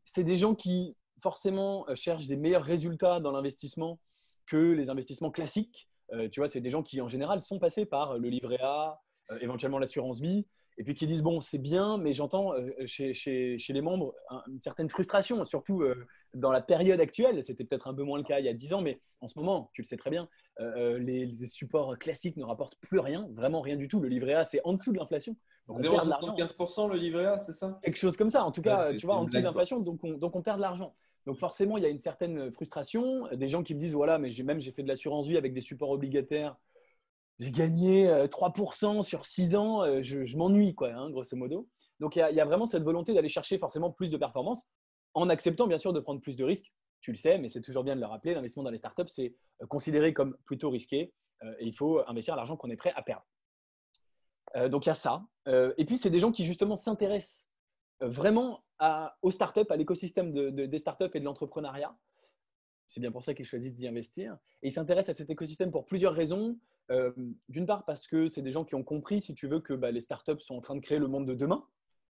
c'est 0.03 0.23
des 0.23 0.35
gens 0.35 0.55
qui 0.55 0.97
forcément 1.21 1.85
cherchent 1.95 2.27
des 2.27 2.35
meilleurs 2.35 2.63
résultats 2.63 3.21
dans 3.21 3.31
l'investissement 3.31 3.99
que 4.45 4.71
les 4.73 4.89
investissements 4.89 5.31
classiques. 5.31 5.87
tu 6.31 6.41
vois, 6.41 6.49
c'est 6.49 6.61
des 6.61 6.71
gens 6.71 6.83
qui 6.83 6.99
en 6.99 7.07
général 7.07 7.41
sont 7.41 7.59
passés 7.59 7.85
par 7.85 8.17
le 8.17 8.27
livret 8.27 8.59
A, 8.61 8.99
euh, 8.99 9.06
éventuellement 9.41 9.79
l'assurance 9.79 10.19
vie, 10.19 10.45
et 10.77 10.83
puis 10.83 10.93
qui 10.93 11.07
disent 11.07 11.23
bon, 11.23 11.41
c'est 11.41 11.57
bien, 11.57 11.97
mais 11.97 12.13
j'entends 12.13 12.53
euh, 12.53 12.69
chez, 12.85 13.13
chez, 13.13 13.57
chez, 13.57 13.73
les 13.73 13.81
membres 13.81 14.13
une 14.47 14.61
certaine 14.61 14.89
frustration, 14.89 15.43
surtout 15.43 15.81
euh, 15.81 16.05
dans 16.35 16.51
la 16.51 16.61
période 16.61 16.99
actuelle. 16.99 17.43
C'était 17.43 17.63
peut-être 17.63 17.87
un 17.87 17.93
peu 17.93 18.03
moins 18.03 18.19
le 18.19 18.23
cas 18.23 18.39
il 18.39 18.45
y 18.45 18.49
a 18.49 18.53
10 18.53 18.73
ans, 18.73 18.81
mais 18.81 18.99
en 19.21 19.27
ce 19.27 19.37
moment, 19.39 19.71
tu 19.73 19.81
le 19.81 19.87
sais 19.87 19.97
très 19.97 20.11
bien, 20.11 20.29
les, 20.59 21.31
supports 21.47 21.97
classiques 21.97 22.37
ne 22.37 22.43
rapportent 22.43 22.77
plus 22.81 22.99
rien, 22.99 23.27
vraiment 23.33 23.61
rien 23.61 23.75
du 23.75 23.87
tout. 23.87 23.99
Le 23.99 24.07
livret 24.07 24.33
A, 24.33 24.45
c'est 24.45 24.61
en 24.63 24.73
dessous 24.73 24.91
de 24.91 24.97
l'inflation. 24.97 25.35
0,75% 25.69 26.89
le 26.89 26.97
livret 26.97 27.25
A, 27.25 27.37
c'est 27.37 27.51
ça? 27.51 27.79
Quelque 27.83 27.97
chose 27.97 28.15
comme 28.15 28.31
ça, 28.31 28.43
en 28.43 28.51
tout 28.51 28.61
cas, 28.61 28.93
tu 28.93 29.05
vois, 29.05 29.15
en 29.15 29.25
dessous 29.25 29.37
de 29.37 29.43
l'inflation, 29.43 29.79
donc 29.79 30.03
on, 30.03 30.13
donc 30.13 30.35
on 30.35 30.41
perd 30.41 30.57
de 30.57 30.61
l'argent. 30.61 30.95
Donc 31.25 31.37
forcément, 31.39 31.77
il 31.77 31.83
y 31.83 31.85
a 31.85 31.89
une 31.89 31.99
certaine 31.99 32.51
frustration. 32.51 33.27
Des 33.33 33.49
gens 33.49 33.63
qui 33.63 33.73
me 33.73 33.79
disent, 33.79 33.93
voilà, 33.93 34.17
mais 34.17 34.29
j'ai 34.29 34.43
même 34.43 34.61
j'ai 34.61 34.71
fait 34.71 34.83
de 34.83 34.87
l'assurance 34.87 35.27
vie 35.27 35.37
avec 35.37 35.53
des 35.53 35.61
supports 35.61 35.89
obligataires 35.89 36.55
j'ai 37.39 37.51
gagné 37.51 38.07
3% 38.07 38.99
euh, 38.99 39.01
sur 39.03 39.25
6 39.25 39.55
ans, 39.55 39.83
euh, 39.83 40.01
je, 40.01 40.37
m'ennuie, 40.37 40.73
quoi, 40.73 40.89
hein, 40.89 41.09
grosso 41.11 41.35
modo. 41.35 41.67
Donc, 41.99 42.15
il 42.15 42.19
y, 42.19 42.39
a 42.39 42.45
vraiment 42.45 42.65
cette 42.65 42.83
volonté 42.83 43.13
d'aller 43.13 43.29
chercher 43.29 43.57
forcément 43.57 43.91
plus 43.91 44.11
de 44.11 44.17
performance 44.17 44.67
en 45.13 45.29
acceptant, 45.29 45.67
bien 45.67 45.79
sûr, 45.79 45.93
de 45.93 45.99
prendre 45.99 46.21
plus 46.21 46.35
de 46.35 46.43
risques. 46.43 46.71
Tu 47.01 47.11
le 47.11 47.17
sais, 47.17 47.37
mais 47.37 47.49
c'est 47.49 47.61
toujours 47.61 47.83
bien 47.83 47.95
de 47.95 48.01
le 48.01 48.05
rappeler, 48.05 48.33
l'investissement 48.33 48.63
dans 48.63 48.69
les 48.69 48.77
startups, 48.77 49.07
c'est 49.07 49.35
euh, 49.61 49.67
considéré 49.67 50.13
comme 50.13 50.37
plutôt 50.45 50.69
risqué 50.69 51.13
et 51.59 51.67
il 51.67 51.75
faut 51.75 52.01
investir 52.09 52.35
l'argent 52.35 52.57
qu'on 52.57 52.71
est 52.71 52.75
prêt 52.75 52.91
à 52.95 53.03
perdre. 53.03 53.23
donc, 54.71 54.87
il 54.87 54.89
y 54.89 54.91
a 54.91 54.95
ça. 54.95 55.23
et 55.45 55.85
puis, 55.85 55.95
c'est 55.95 56.09
des 56.09 56.19
gens 56.19 56.31
qui, 56.31 56.45
justement, 56.45 56.75
s'intéressent 56.75 57.47
vraiment 58.01 58.63
à, 58.79 59.15
aux 59.21 59.29
startups, 59.29 59.69
à 59.69 59.75
l'écosystème 59.75 60.31
des 60.31 60.77
startups 60.79 61.11
et 61.13 61.19
de 61.19 61.25
l'entrepreneuriat. 61.25 61.95
C'est 62.87 63.01
bien 63.01 63.11
pour 63.11 63.23
ça 63.23 63.33
qu'ils 63.33 63.45
choisissent 63.45 63.75
d'y 63.75 63.87
investir. 63.87 64.37
Et 64.63 64.69
ils 64.69 64.71
s'intéressent 64.71 65.15
à 65.15 65.17
cet 65.17 65.29
écosystème 65.29 65.71
pour 65.71 65.85
plusieurs 65.85 66.13
raisons. 66.13 66.57
Euh, 66.89 67.11
d'une 67.49 67.65
part 67.65 67.85
parce 67.85 68.07
que 68.07 68.27
c'est 68.27 68.41
des 68.41 68.51
gens 68.51 68.63
qui 68.63 68.75
ont 68.75 68.83
compris, 68.83 69.21
si 69.21 69.35
tu 69.35 69.47
veux, 69.47 69.59
que 69.59 69.73
bah, 69.73 69.91
les 69.91 70.01
startups 70.01 70.39
sont 70.39 70.55
en 70.55 70.61
train 70.61 70.75
de 70.75 70.79
créer 70.79 70.99
le 70.99 71.07
monde 71.07 71.25
de 71.25 71.33
demain, 71.33 71.65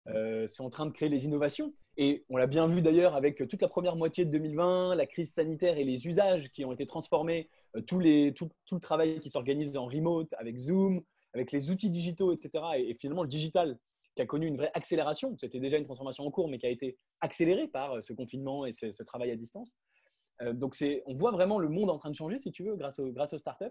euh, 0.08 0.48
sont 0.48 0.66
en 0.66 0.70
train 0.70 0.86
de 0.86 0.92
créer 0.92 1.10
les 1.10 1.26
innovations. 1.26 1.74
Et 1.96 2.26
on 2.30 2.38
l'a 2.38 2.48
bien 2.48 2.68
vu 2.68 2.82
d'ailleurs 2.82 3.16
avec 3.16 3.48
toute 3.48 3.62
la 3.62 3.68
première 3.68 3.96
moitié 3.96 4.26
de 4.26 4.32
2020, 4.32 4.96
la 4.96 5.06
crise 5.06 5.32
sanitaire 5.34 5.78
et 5.78 5.84
les 5.84 6.06
usages 6.06 6.52
qui 6.52 6.66
ont 6.66 6.74
été 6.74 6.86
transformés, 6.86 7.50
euh, 7.76 7.82
tout, 7.82 8.00
le 8.00 8.32
travail 8.80 9.20
qui 9.20 9.30
s'organise 9.30 9.76
en 9.78 9.86
remote, 9.86 10.34
avec 10.38 10.58
Zoom, 10.58 11.02
avec 11.34 11.52
les 11.52 11.72
outils 11.72 11.90
digitaux, 11.90 12.34
etc. 12.34 12.64
Et, 12.78 12.96
finalement, 13.00 13.24
le 13.24 13.30
digital 13.30 13.80
qui 14.16 14.22
a 14.22 14.26
connu 14.26 14.48
une 14.48 14.58
vraie 14.58 14.72
accélération. 14.74 15.36
C'était 15.40 15.60
déjà 15.60 15.78
une 15.78 15.84
transformation 15.86 16.26
en 16.26 16.32
cours, 16.32 16.50
mais 16.50 16.58
qui 16.58 16.66
a 16.66 16.70
été 16.70 16.98
accélérée 17.22 17.68
par 17.68 18.02
ce 18.02 18.14
confinement 18.14 18.66
et 18.66 18.74
ce, 18.74 19.04
travail 19.04 19.30
à 19.32 19.36
distance. 19.36 19.76
donc, 20.54 20.76
on 21.06 21.14
voit 21.14 21.30
vraiment 21.30 21.60
le 21.60 21.70
monde 21.70 21.92
en 21.92 22.00
train 22.00 22.10
de 22.10 22.16
changer, 22.16 22.40
si 22.40 22.52
tu 22.52 22.64
veux, 22.64 22.76
grâce 22.76 23.00
aux 23.00 23.38
startups. 23.38 23.66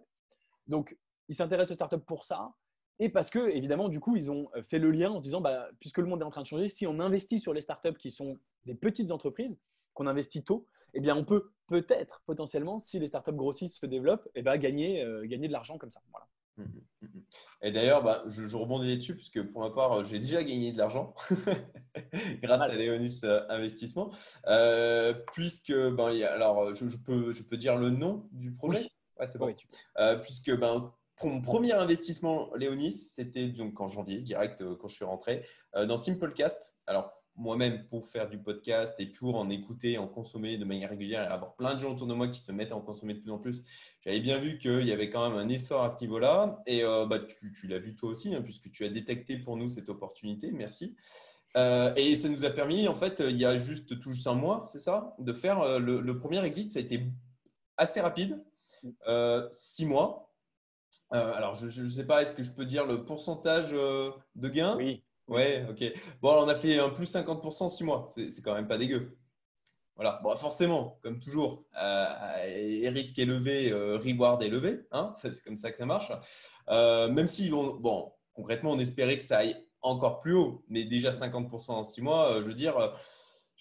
Donc, 0.66 0.96
ils 1.28 1.34
s'intéressent 1.34 1.72
aux 1.72 1.74
startups 1.74 2.04
pour 2.04 2.24
ça. 2.24 2.52
Et 2.98 3.08
parce 3.08 3.28
que, 3.28 3.50
évidemment, 3.50 3.88
du 3.88 4.00
coup, 4.00 4.16
ils 4.16 4.30
ont 4.30 4.48
euh, 4.56 4.62
fait 4.62 4.78
le 4.78 4.90
lien 4.90 5.10
en 5.10 5.18
se 5.18 5.22
disant, 5.22 5.40
bah, 5.40 5.68
puisque 5.80 5.98
le 5.98 6.06
monde 6.06 6.22
est 6.22 6.24
en 6.24 6.30
train 6.30 6.42
de 6.42 6.46
changer, 6.46 6.68
si 6.68 6.86
on 6.86 6.98
investit 6.98 7.40
sur 7.40 7.52
les 7.52 7.60
startups 7.60 7.96
qui 7.98 8.10
sont 8.10 8.38
des 8.64 8.74
petites 8.74 9.10
entreprises, 9.10 9.58
qu'on 9.92 10.06
investit 10.06 10.42
tôt, 10.42 10.66
eh 10.94 11.00
bien, 11.00 11.14
on 11.16 11.24
peut 11.24 11.52
peut-être, 11.66 12.22
potentiellement, 12.26 12.78
si 12.78 12.98
les 12.98 13.08
startups 13.08 13.32
grossissent, 13.32 13.78
se 13.78 13.86
développent, 13.86 14.28
eh 14.34 14.42
ben, 14.42 14.56
gagner, 14.56 15.02
euh, 15.02 15.26
gagner 15.26 15.48
de 15.48 15.52
l'argent 15.52 15.78
comme 15.78 15.90
ça. 15.90 16.00
Voilà. 16.10 16.26
Mmh, 16.56 16.62
mmh, 17.02 17.06
mmh. 17.06 17.20
Et 17.62 17.70
d'ailleurs, 17.70 18.02
bah, 18.02 18.24
je, 18.28 18.56
rebondis 18.56 18.96
dessus 18.96 19.14
puisque 19.14 19.42
pour 19.42 19.60
ma 19.60 19.70
part, 19.70 20.04
j'ai 20.04 20.18
déjà 20.18 20.42
gagné 20.42 20.72
de 20.72 20.78
l'argent 20.78 21.12
grâce 22.42 22.62
à 22.62 22.74
Léonis 22.74 23.20
euh, 23.24 23.44
Investissement. 23.50 24.10
puisque, 25.32 25.72
ben, 25.72 26.22
alors, 26.22 26.74
je, 26.74 26.96
peux, 26.96 27.32
je 27.32 27.42
peux 27.42 27.58
dire 27.58 27.76
le 27.76 27.90
nom 27.90 28.26
du 28.32 28.54
projet? 28.54 28.88
C'est 29.24 29.38
bon. 29.38 29.54
Euh, 29.98 30.16
puisque 30.16 30.54
ben, 30.56 30.92
pour 31.16 31.30
mon 31.30 31.40
premier 31.40 31.72
investissement, 31.72 32.50
Léonis, 32.56 32.92
c'était 32.92 33.48
donc 33.48 33.80
en 33.80 33.88
janvier, 33.88 34.20
direct 34.20 34.60
euh, 34.60 34.76
quand 34.76 34.88
je 34.88 34.96
suis 34.96 35.04
rentré, 35.04 35.46
euh, 35.74 35.86
dans 35.86 35.96
Simplecast. 35.96 36.76
Alors, 36.86 37.12
moi-même, 37.36 37.86
pour 37.86 38.08
faire 38.08 38.28
du 38.28 38.38
podcast 38.38 38.98
et 38.98 39.06
pour 39.06 39.36
en 39.36 39.50
écouter, 39.50 39.98
en 39.98 40.08
consommer 40.08 40.56
de 40.56 40.64
manière 40.64 40.88
régulière 40.88 41.22
et 41.22 41.26
avoir 41.26 41.54
plein 41.54 41.74
de 41.74 41.78
gens 41.78 41.92
autour 41.92 42.06
de 42.06 42.14
moi 42.14 42.28
qui 42.28 42.40
se 42.40 42.50
mettent 42.50 42.72
à 42.72 42.76
en 42.76 42.80
consommer 42.80 43.12
de 43.12 43.20
plus 43.20 43.30
en 43.30 43.38
plus, 43.38 43.62
j'avais 44.00 44.20
bien 44.20 44.38
vu 44.38 44.56
qu'il 44.56 44.86
y 44.86 44.92
avait 44.92 45.10
quand 45.10 45.28
même 45.28 45.38
un 45.38 45.48
essor 45.48 45.84
à 45.84 45.90
ce 45.90 46.00
niveau-là. 46.00 46.58
Et 46.66 46.82
bah, 46.82 47.18
tu, 47.18 47.66
l'as 47.66 47.78
vu 47.78 47.94
toi 47.94 48.08
aussi, 48.08 48.34
hein, 48.34 48.40
puisque 48.40 48.70
tu 48.70 48.86
as 48.86 48.88
détecté 48.88 49.36
pour 49.36 49.58
nous 49.58 49.68
cette 49.68 49.90
opportunité. 49.90 50.50
Merci. 50.50 50.96
et 51.54 52.16
ça 52.16 52.30
nous 52.30 52.46
a 52.46 52.50
permis, 52.50 52.88
en 52.88 52.94
fait, 52.94 53.20
il 53.20 53.36
y 53.36 53.44
a 53.44 53.58
juste 53.58 54.00
tout 54.00 54.12
juste 54.12 54.28
un 54.28 54.34
mois, 54.34 54.62
c'est 54.64 54.78
ça, 54.78 55.14
de 55.18 55.34
faire 55.34 55.78
le, 55.78 56.00
le, 56.00 56.18
premier 56.18 56.42
exit. 56.42 56.70
Ça 56.70 56.78
a 56.78 56.82
été 56.82 57.06
assez 57.76 58.00
rapide. 58.00 58.42
Euh, 59.06 59.46
six 59.50 59.86
mois. 59.86 60.32
Euh, 61.12 61.32
alors, 61.34 61.54
je 61.54 61.82
ne 61.82 61.88
sais 61.88 62.04
pas, 62.04 62.22
est-ce 62.22 62.32
que 62.32 62.42
je 62.42 62.50
peux 62.50 62.64
dire 62.64 62.86
le 62.86 63.04
pourcentage 63.04 63.70
euh, 63.72 64.10
de 64.34 64.48
gain 64.48 64.76
Oui. 64.76 65.02
Ouais, 65.28 65.66
ok. 65.68 65.84
Bon, 66.20 66.32
on 66.44 66.48
a 66.48 66.54
fait 66.54 66.78
un 66.78 66.90
plus 66.90 67.12
50% 67.12 67.64
en 67.64 67.68
6 67.68 67.84
mois. 67.84 68.06
C'est 68.08 68.42
quand 68.42 68.54
même 68.54 68.68
pas 68.68 68.78
dégueu. 68.78 69.18
Voilà. 69.96 70.20
Bon, 70.22 70.36
forcément, 70.36 70.98
comme 71.02 71.18
toujours, 71.18 71.64
risque 71.74 73.18
élevé, 73.18 73.72
reward 73.72 74.42
élevé. 74.42 74.86
Hein 74.92 75.10
c'est 75.14 75.42
comme 75.42 75.56
ça 75.56 75.72
que 75.72 75.78
ça 75.78 75.86
marche. 75.86 76.12
même 76.68 77.26
si, 77.26 77.50
bon, 77.50 78.12
concrètement, 78.34 78.72
on 78.72 78.78
espérait 78.78 79.18
que 79.18 79.24
ça 79.24 79.38
aille 79.38 79.56
encore 79.82 80.20
plus 80.20 80.34
haut, 80.34 80.64
mais 80.68 80.84
déjà 80.84 81.10
50% 81.10 81.72
en 81.72 81.82
6 81.82 82.02
mois, 82.02 82.40
je 82.40 82.46
veux 82.46 82.54
dire, 82.54 82.94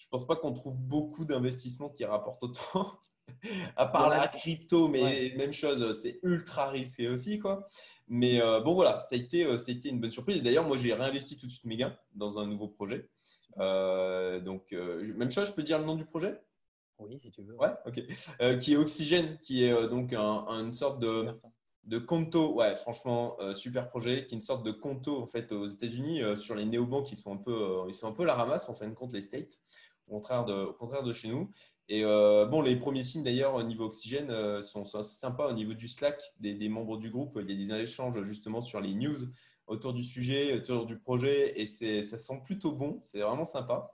je 0.06 0.10
pense 0.10 0.26
pas 0.26 0.36
qu'on 0.36 0.52
trouve 0.52 0.76
beaucoup 0.76 1.24
d'investissements 1.24 1.88
qui 1.88 2.04
rapportent 2.04 2.44
autant, 2.44 2.92
à 3.76 3.86
part 3.86 4.08
la 4.08 4.28
crypto, 4.28 4.86
mais 4.86 5.34
même 5.36 5.52
chose, 5.52 6.00
c'est 6.00 6.20
ultra 6.22 6.68
risqué 6.68 7.08
aussi. 7.08 7.40
Quoi. 7.40 7.66
Mais 8.06 8.40
euh, 8.40 8.60
bon, 8.60 8.74
voilà, 8.74 9.00
ça 9.00 9.16
a, 9.16 9.18
été, 9.18 9.44
euh, 9.44 9.56
ça 9.56 9.64
a 9.68 9.72
été 9.72 9.88
une 9.88 10.00
bonne 10.00 10.12
surprise. 10.12 10.44
D'ailleurs, 10.44 10.64
moi, 10.64 10.76
j'ai 10.76 10.94
réinvesti 10.94 11.36
tout 11.36 11.46
de 11.46 11.50
suite 11.50 11.64
mes 11.64 11.76
gains 11.76 11.96
dans 12.14 12.38
un 12.38 12.46
nouveau 12.46 12.68
projet. 12.68 13.08
Euh, 13.58 14.38
donc, 14.38 14.70
même 14.70 15.32
chose, 15.32 15.48
je 15.48 15.52
peux 15.52 15.64
dire 15.64 15.80
le 15.80 15.84
nom 15.84 15.96
du 15.96 16.04
projet? 16.04 16.40
Oui, 17.00 17.18
si 17.20 17.32
tu 17.32 17.42
veux. 17.42 17.56
Ouais, 17.56 17.72
ok. 17.84 18.58
qui 18.60 18.74
est 18.74 18.76
Oxygène, 18.76 19.38
qui 19.42 19.64
est 19.64 19.88
donc 19.88 20.14
une 20.14 20.72
sorte 20.72 21.00
de 21.00 21.34
de 21.86 21.98
Conto, 21.98 22.54
ouais, 22.54 22.74
franchement, 22.74 23.36
euh, 23.40 23.54
super 23.54 23.88
projet, 23.88 24.26
qui 24.26 24.34
est 24.34 24.38
une 24.38 24.42
sorte 24.42 24.64
de 24.64 24.72
Conto 24.72 25.22
en 25.22 25.26
fait 25.26 25.52
aux 25.52 25.66
États-Unis 25.66 26.22
euh, 26.22 26.34
sur 26.34 26.56
les 26.56 26.64
néobanques 26.64 27.06
qui 27.06 27.16
sont 27.16 27.32
un 27.32 27.36
peu, 27.36 27.52
euh, 27.52 27.84
ils 27.88 27.94
sont 27.94 28.08
un 28.08 28.12
peu 28.12 28.24
la 28.24 28.34
ramasse 28.34 28.68
en 28.68 28.74
fin 28.74 28.88
de 28.88 28.94
compte 28.94 29.12
les 29.12 29.20
states, 29.20 29.60
au 30.06 30.14
contraire 30.14 30.44
de, 30.44 30.52
au 30.52 30.72
contraire 30.72 31.02
de 31.02 31.12
chez 31.12 31.28
nous. 31.28 31.50
Et 31.88 32.02
bon, 32.02 32.62
les 32.62 32.74
premiers 32.74 33.04
signes 33.04 33.22
d'ailleurs 33.22 33.54
au 33.54 33.62
niveau 33.62 33.84
oxygène 33.84 34.60
sont, 34.60 34.84
sont, 34.84 34.98
assez 34.98 35.16
sympas 35.16 35.48
au 35.48 35.52
niveau 35.52 35.72
du 35.72 35.86
Slack 35.86 36.20
des, 36.40 36.68
membres 36.68 36.96
du 36.98 37.10
groupe. 37.10 37.38
Il 37.40 37.48
y 37.48 37.72
a 37.72 37.76
des 37.78 37.82
échanges 37.82 38.20
justement 38.22 38.60
sur 38.60 38.80
les 38.80 38.92
news 38.92 39.18
autour 39.68 39.92
du 39.92 40.02
sujet, 40.02 40.52
autour 40.54 40.84
du 40.84 40.98
projet, 40.98 41.60
et 41.60 41.64
ça 41.66 42.18
sent 42.18 42.42
plutôt 42.44 42.72
bon. 42.72 42.98
C'est 43.04 43.20
vraiment 43.20 43.44
sympa. 43.44 43.92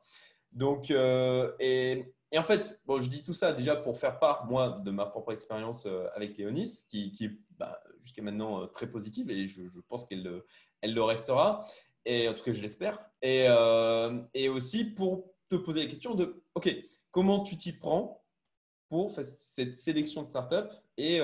Donc, 0.52 0.90
et 0.90 2.14
et 2.32 2.38
en 2.38 2.42
fait, 2.42 2.80
bon, 2.86 2.98
je 2.98 3.10
dis 3.10 3.22
tout 3.22 3.34
ça 3.34 3.52
déjà 3.52 3.76
pour 3.76 3.98
faire 3.98 4.18
part, 4.18 4.46
moi, 4.46 4.80
de 4.82 4.90
ma 4.90 5.04
propre 5.04 5.32
expérience 5.32 5.84
euh, 5.84 6.06
avec 6.14 6.38
Léonis, 6.38 6.84
qui, 6.88 7.12
qui 7.12 7.26
est 7.26 7.38
bah, 7.58 7.78
jusqu'à 8.00 8.22
maintenant 8.22 8.62
euh, 8.62 8.66
très 8.66 8.90
positive 8.90 9.30
et 9.30 9.46
je, 9.46 9.60
pense 9.86 10.06
qu'elle 10.06 10.42
elle 10.80 10.94
le 10.94 11.02
restera. 11.02 11.66
Et 12.06 12.28
en 12.28 12.34
tout 12.34 12.42
cas, 12.42 12.54
je 12.54 12.62
l'espère. 12.62 12.98
Et, 13.20 13.44
euh, 13.48 14.18
et, 14.32 14.48
aussi 14.48 14.84
pour 14.86 15.31
te 15.56 15.62
poser 15.62 15.80
la 15.80 15.86
question 15.86 16.14
de, 16.14 16.42
OK, 16.54 16.74
comment 17.10 17.42
tu 17.42 17.56
t'y 17.56 17.72
prends 17.72 18.24
pour 18.88 19.12
cette 19.12 19.74
sélection 19.74 20.22
de 20.22 20.28
startups 20.28 20.74
Et 20.98 21.20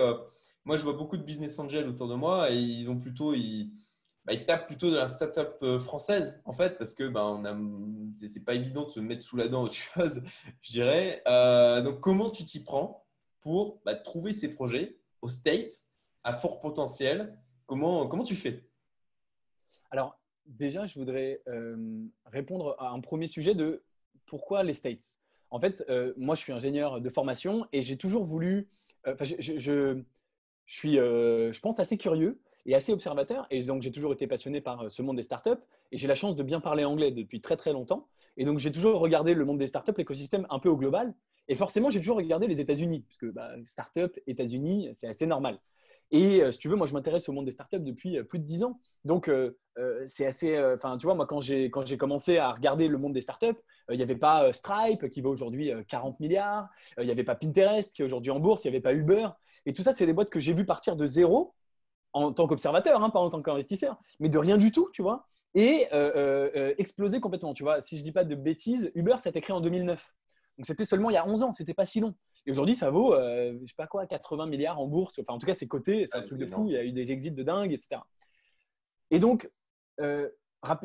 moi, 0.64 0.76
je 0.76 0.82
vois 0.82 0.94
beaucoup 0.94 1.16
de 1.16 1.22
business 1.22 1.58
angels 1.58 1.88
autour 1.88 2.08
de 2.08 2.14
moi 2.14 2.50
et 2.50 2.56
ils 2.56 2.88
ont 2.88 2.98
plutôt, 2.98 3.34
ils, 3.34 3.72
bah, 4.28 4.36
tapent 4.36 4.66
plutôt 4.66 4.90
de 4.90 4.96
la 4.96 5.06
startup 5.06 5.56
euh, 5.62 5.78
française, 5.78 6.38
en 6.44 6.52
fait, 6.52 6.76
parce 6.76 6.92
que 6.92 7.08
bah, 7.08 7.24
on 7.24 8.12
c'est 8.14 8.44
pas 8.44 8.52
évident 8.52 8.84
de 8.84 8.90
se 8.90 9.00
mettre 9.00 9.22
sous 9.22 9.38
la 9.38 9.48
dent 9.48 9.62
autre 9.62 9.72
chose, 9.94 10.22
je 10.60 10.72
dirais. 10.72 11.22
Euh, 11.26 11.80
donc, 11.80 12.00
comment 12.00 12.28
tu 12.28 12.44
t'y 12.44 12.62
prends 12.62 13.06
pour 13.40 13.80
bah, 13.86 13.94
trouver 13.94 14.34
ces 14.34 14.48
projets 14.48 14.98
au 15.22 15.28
States 15.28 15.86
à 16.24 16.34
fort 16.34 16.60
potentiel? 16.60 17.38
Comment, 17.64 18.06
comment 18.06 18.24
tu 18.24 18.36
fais? 18.36 18.68
Alors, 19.90 20.20
déjà, 20.44 20.86
je 20.86 20.98
voudrais 20.98 21.40
euh, 21.48 22.04
répondre 22.26 22.76
à 22.78 22.90
un 22.90 23.00
premier 23.00 23.28
sujet 23.28 23.54
de 23.54 23.82
pourquoi 24.28 24.62
les 24.62 24.74
States? 24.74 25.16
En 25.50 25.58
fait, 25.60 25.84
moi, 26.16 26.34
je 26.34 26.42
suis 26.42 26.52
ingénieur 26.52 27.00
de 27.00 27.08
formation 27.08 27.66
et 27.72 27.80
j'ai 27.80 27.96
toujours 27.96 28.22
voulu. 28.22 28.68
je, 29.20 29.34
je, 29.58 30.02
suis, 30.66 30.96
je 30.96 31.60
pense, 31.60 31.80
assez 31.80 31.96
curieux 31.96 32.38
et 32.68 32.74
assez 32.74 32.92
observateur. 32.92 33.46
Et 33.50 33.62
donc, 33.62 33.82
j'ai 33.82 33.90
toujours 33.90 34.12
été 34.12 34.26
passionné 34.26 34.60
par 34.60 34.82
euh, 34.82 34.88
ce 34.90 35.02
monde 35.02 35.16
des 35.16 35.22
startups. 35.22 35.60
Et 35.90 35.96
j'ai 35.96 36.06
la 36.06 36.14
chance 36.14 36.36
de 36.36 36.42
bien 36.42 36.60
parler 36.60 36.84
anglais 36.84 37.10
depuis 37.10 37.40
très, 37.40 37.56
très 37.56 37.72
longtemps. 37.72 38.06
Et 38.36 38.44
donc, 38.44 38.58
j'ai 38.58 38.70
toujours 38.70 39.00
regardé 39.00 39.34
le 39.34 39.44
monde 39.44 39.58
des 39.58 39.66
startups, 39.66 39.94
l'écosystème 39.96 40.46
un 40.50 40.58
peu 40.58 40.68
au 40.68 40.76
global. 40.76 41.14
Et 41.48 41.54
forcément, 41.54 41.88
j'ai 41.88 41.98
toujours 41.98 42.18
regardé 42.18 42.46
les 42.46 42.60
États-Unis, 42.60 43.00
parce 43.08 43.16
que 43.16 43.26
bah, 43.26 43.52
startup, 43.64 44.20
États-Unis, 44.26 44.90
c'est 44.92 45.08
assez 45.08 45.26
normal. 45.26 45.58
Et 46.10 46.42
euh, 46.42 46.52
si 46.52 46.58
tu 46.58 46.68
veux, 46.68 46.76
moi, 46.76 46.86
je 46.86 46.92
m'intéresse 46.92 47.28
au 47.30 47.32
monde 47.32 47.46
des 47.46 47.52
startups 47.52 47.80
depuis 47.80 48.18
euh, 48.18 48.22
plus 48.22 48.38
de 48.38 48.44
10 48.44 48.64
ans. 48.64 48.80
Donc, 49.04 49.30
c'est 50.06 50.26
assez. 50.26 50.58
Enfin, 50.74 50.98
tu 50.98 51.06
vois, 51.06 51.14
moi, 51.14 51.26
quand 51.26 51.40
j'ai 51.40 51.70
commencé 51.70 52.38
à 52.38 52.50
regarder 52.50 52.88
le 52.88 52.98
monde 52.98 53.12
des 53.12 53.20
startups, 53.20 53.58
il 53.90 53.96
n'y 53.96 54.02
avait 54.02 54.16
pas 54.16 54.52
Stripe 54.52 55.08
qui 55.08 55.20
vaut 55.20 55.30
aujourd'hui 55.30 55.72
40 55.88 56.20
milliards, 56.20 56.68
il 56.98 57.04
n'y 57.04 57.10
avait 57.10 57.24
pas 57.24 57.34
Pinterest 57.34 57.92
qui 57.92 58.02
est 58.02 58.04
aujourd'hui 58.04 58.30
en 58.30 58.40
bourse, 58.40 58.64
il 58.64 58.70
n'y 58.70 58.76
avait 58.76 58.82
pas 58.82 58.92
Uber. 58.92 59.28
Et 59.66 59.72
tout 59.72 59.82
ça, 59.82 59.92
c'est 59.92 60.06
des 60.06 60.12
boîtes 60.12 60.30
que 60.30 60.40
j'ai 60.40 60.52
vues 60.52 60.66
partir 60.66 60.96
de 60.96 61.06
zéro 61.06 61.54
en 62.12 62.32
tant 62.32 62.46
qu'observateur, 62.46 63.02
hein, 63.02 63.10
pas 63.10 63.20
en 63.20 63.30
tant 63.30 63.42
qu'investisseur, 63.42 64.00
mais 64.20 64.28
de 64.28 64.38
rien 64.38 64.56
du 64.56 64.72
tout, 64.72 64.88
tu 64.92 65.02
vois, 65.02 65.26
et 65.54 65.88
euh, 65.92 66.12
euh, 66.16 66.50
euh, 66.56 66.74
exploser 66.78 67.20
complètement. 67.20 67.54
Tu 67.54 67.62
vois, 67.62 67.80
si 67.82 67.96
je 67.96 68.02
dis 68.02 68.12
pas 68.12 68.24
de 68.24 68.34
bêtises, 68.34 68.90
Uber 68.94 69.16
s'est 69.18 69.32
créé 69.32 69.54
en 69.54 69.60
2009. 69.60 70.14
Donc 70.56 70.66
c'était 70.66 70.84
seulement 70.84 71.10
il 71.10 71.14
y 71.14 71.16
a 71.16 71.26
11 71.26 71.42
ans, 71.42 71.52
c'était 71.52 71.74
pas 71.74 71.86
si 71.86 72.00
long. 72.00 72.14
Et 72.46 72.50
aujourd'hui, 72.50 72.74
ça 72.74 72.90
vaut, 72.90 73.14
je 73.14 73.66
sais 73.66 73.74
pas 73.76 73.86
quoi, 73.86 74.06
80 74.06 74.46
milliards 74.46 74.80
en 74.80 74.86
bourse. 74.86 75.18
Enfin, 75.18 75.34
en 75.34 75.38
tout 75.38 75.46
cas, 75.46 75.54
c'est 75.54 75.66
coté, 75.66 76.06
c'est 76.06 76.16
un 76.16 76.22
truc 76.22 76.38
de 76.38 76.46
fou. 76.46 76.66
Il 76.66 76.72
y 76.72 76.76
a 76.76 76.84
eu 76.84 76.92
des 76.92 77.12
exits 77.12 77.30
de 77.30 77.42
dingue, 77.42 77.72
etc. 77.72 78.00
Et 79.10 79.18
donc, 79.18 79.50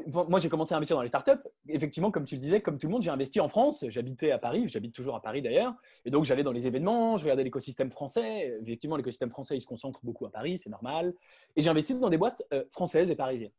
moi, 0.07 0.39
j'ai 0.39 0.49
commencé 0.49 0.73
à 0.73 0.77
investir 0.77 0.95
dans 0.95 1.01
les 1.01 1.07
startups. 1.07 1.41
Effectivement, 1.67 2.11
comme 2.11 2.25
tu 2.25 2.35
le 2.35 2.41
disais, 2.41 2.61
comme 2.61 2.77
tout 2.77 2.87
le 2.87 2.91
monde, 2.91 3.01
j'ai 3.01 3.09
investi 3.09 3.39
en 3.39 3.47
France. 3.47 3.83
J'habitais 3.87 4.31
à 4.31 4.37
Paris, 4.37 4.67
j'habite 4.67 4.93
toujours 4.93 5.15
à 5.15 5.21
Paris 5.21 5.41
d'ailleurs. 5.41 5.73
Et 6.05 6.11
donc, 6.11 6.25
j'allais 6.25 6.43
dans 6.43 6.51
les 6.51 6.67
événements, 6.67 7.17
je 7.17 7.23
regardais 7.23 7.43
l'écosystème 7.43 7.89
français. 7.89 8.55
Effectivement, 8.61 8.97
l'écosystème 8.97 9.31
français, 9.31 9.57
il 9.57 9.61
se 9.61 9.67
concentre 9.67 9.99
beaucoup 10.03 10.25
à 10.25 10.31
Paris, 10.31 10.59
c'est 10.59 10.69
normal. 10.69 11.15
Et 11.55 11.61
j'ai 11.61 11.69
investi 11.69 11.99
dans 11.99 12.09
des 12.09 12.17
boîtes 12.17 12.43
euh, 12.53 12.63
françaises 12.69 13.09
et 13.09 13.15
parisiennes. 13.15 13.51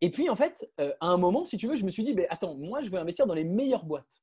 Et 0.00 0.10
puis, 0.10 0.28
en 0.28 0.36
fait, 0.36 0.68
euh, 0.80 0.92
à 1.00 1.06
un 1.06 1.16
moment, 1.16 1.44
si 1.44 1.56
tu 1.56 1.68
veux, 1.68 1.76
je 1.76 1.84
me 1.84 1.90
suis 1.90 2.02
dit, 2.02 2.12
mais 2.12 2.26
attends, 2.28 2.56
moi, 2.56 2.82
je 2.82 2.90
veux 2.90 2.98
investir 2.98 3.26
dans 3.26 3.34
les 3.34 3.44
meilleures 3.44 3.84
boîtes 3.84 4.22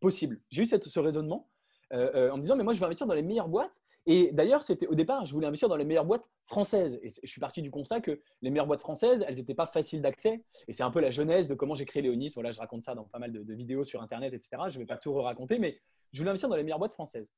possibles. 0.00 0.40
J'ai 0.50 0.62
eu 0.62 0.66
cette, 0.66 0.88
ce 0.88 1.00
raisonnement 1.00 1.48
euh, 1.92 2.30
en 2.30 2.36
me 2.36 2.42
disant, 2.42 2.56
mais 2.56 2.64
moi, 2.64 2.72
je 2.72 2.80
veux 2.80 2.86
investir 2.86 3.06
dans 3.06 3.14
les 3.14 3.22
meilleures 3.22 3.48
boîtes. 3.48 3.80
Et 4.06 4.30
d'ailleurs, 4.32 4.62
c'était 4.62 4.86
au 4.86 4.94
départ, 4.94 5.24
je 5.24 5.32
voulais 5.32 5.46
investir 5.46 5.68
dans 5.68 5.76
les 5.76 5.84
meilleures 5.84 6.04
boîtes 6.04 6.28
françaises. 6.44 6.98
Et 7.02 7.08
je 7.08 7.30
suis 7.30 7.40
parti 7.40 7.62
du 7.62 7.70
constat 7.70 8.00
que 8.00 8.20
les 8.42 8.50
meilleures 8.50 8.66
boîtes 8.66 8.80
françaises, 8.80 9.24
elles 9.26 9.36
n'étaient 9.36 9.54
pas 9.54 9.66
faciles 9.66 10.02
d'accès. 10.02 10.44
Et 10.68 10.72
c'est 10.72 10.82
un 10.82 10.90
peu 10.90 11.00
la 11.00 11.10
genèse 11.10 11.48
de 11.48 11.54
comment 11.54 11.74
j'ai 11.74 11.86
créé 11.86 12.02
Léonis. 12.02 12.32
Voilà, 12.34 12.50
je 12.52 12.58
raconte 12.58 12.82
ça 12.82 12.94
dans 12.94 13.04
pas 13.04 13.18
mal 13.18 13.32
de, 13.32 13.54
vidéos 13.54 13.84
sur 13.84 14.02
Internet, 14.02 14.34
etc. 14.34 14.50
Je 14.68 14.74
ne 14.74 14.82
vais 14.82 14.86
pas 14.86 14.98
tout 14.98 15.14
raconter, 15.14 15.58
mais 15.58 15.80
je 16.12 16.18
voulais 16.18 16.30
investir 16.30 16.48
dans 16.48 16.56
les 16.56 16.62
meilleures 16.62 16.78
boîtes 16.78 16.92
françaises. 16.92 17.28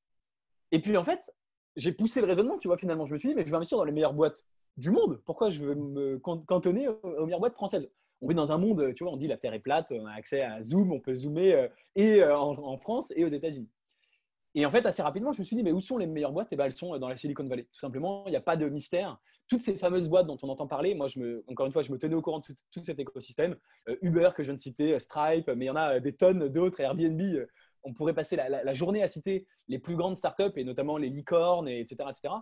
Et 0.72 0.80
puis, 0.80 0.96
en 0.96 1.04
fait, 1.04 1.32
j'ai 1.76 1.92
poussé 1.92 2.20
le 2.20 2.26
raisonnement, 2.26 2.58
tu 2.58 2.66
vois, 2.66 2.78
finalement. 2.78 3.06
Je 3.06 3.12
me 3.12 3.18
suis 3.18 3.28
dit, 3.28 3.34
mais 3.36 3.44
je 3.44 3.50
vais 3.50 3.56
investir 3.56 3.78
dans 3.78 3.84
les 3.84 3.92
meilleures 3.92 4.14
boîtes 4.14 4.44
du 4.76 4.90
monde. 4.90 5.22
Pourquoi 5.24 5.50
je 5.50 5.60
veux 5.60 5.74
me 5.76 6.18
cantonner 6.18 6.88
aux 6.88 7.26
meilleures 7.26 7.40
boîtes 7.40 7.54
françaises? 7.54 7.88
On 8.22 8.28
vit 8.28 8.34
dans 8.34 8.50
un 8.50 8.58
monde, 8.58 8.94
tu 8.94 9.04
vois, 9.04 9.12
on 9.12 9.18
dit 9.18 9.28
la 9.28 9.36
Terre 9.36 9.52
est 9.52 9.60
plate, 9.60 9.92
on 9.92 10.06
a 10.06 10.12
accès 10.12 10.40
à 10.40 10.62
Zoom, 10.62 10.90
on 10.90 11.00
peut 11.00 11.14
zoomer 11.14 11.52
euh, 11.52 11.68
et 11.96 12.22
euh, 12.22 12.34
en 12.34 12.78
France 12.78 13.12
et 13.14 13.26
aux 13.26 13.28
États-Unis. 13.28 13.68
Et 14.56 14.64
en 14.64 14.70
fait, 14.70 14.86
assez 14.86 15.02
rapidement, 15.02 15.32
je 15.32 15.40
me 15.40 15.44
suis 15.44 15.54
dit, 15.54 15.62
mais 15.62 15.70
où 15.70 15.82
sont 15.82 15.98
les 15.98 16.06
meilleures 16.06 16.32
boîtes? 16.32 16.50
Et 16.50 16.54
eh 16.54 16.56
ben, 16.56 16.64
Elles 16.64 16.72
sont 16.72 16.96
dans 16.96 17.10
la 17.10 17.16
Silicon 17.16 17.46
Valley. 17.46 17.64
Tout 17.64 17.78
simplement, 17.78 18.24
il 18.26 18.30
n'y 18.30 18.36
a 18.36 18.40
pas 18.40 18.56
de 18.56 18.66
mystère. 18.70 19.20
Toutes 19.48 19.60
ces 19.60 19.76
fameuses 19.76 20.08
boîtes 20.08 20.26
dont 20.26 20.38
on 20.42 20.48
entend 20.48 20.66
parler, 20.66 20.94
moi, 20.94 21.08
je 21.08 21.18
me, 21.18 21.44
encore 21.46 21.66
une 21.66 21.72
fois, 21.72 21.82
je 21.82 21.92
me 21.92 21.98
tenais 21.98 22.14
au 22.14 22.22
courant 22.22 22.38
de 22.38 22.46
tout, 22.72 22.82
cet 22.82 22.98
écosystème. 22.98 23.56
Euh, 23.90 23.96
Uber, 24.00 24.30
que 24.34 24.42
je 24.42 24.48
viens 24.48 24.54
de 24.56 24.60
citer, 24.60 24.94
euh, 24.94 24.98
Stripe, 24.98 25.48
mais 25.48 25.66
il 25.66 25.68
y 25.68 25.70
en 25.70 25.76
a 25.76 25.96
euh, 25.96 26.00
des 26.00 26.14
tonnes 26.14 26.48
d'autres, 26.48 26.80
Airbnb. 26.80 27.20
on 27.82 27.92
pourrait 27.92 28.14
passer 28.14 28.34
la, 28.34 28.72
journée 28.72 29.02
à 29.02 29.08
citer 29.08 29.46
les 29.68 29.78
plus 29.78 29.94
grandes 29.94 30.16
startups, 30.16 30.56
et 30.56 30.64
notamment 30.64 30.96
les 30.96 31.10
licornes, 31.10 31.68
etc., 31.68 31.96
etc. 32.08 32.34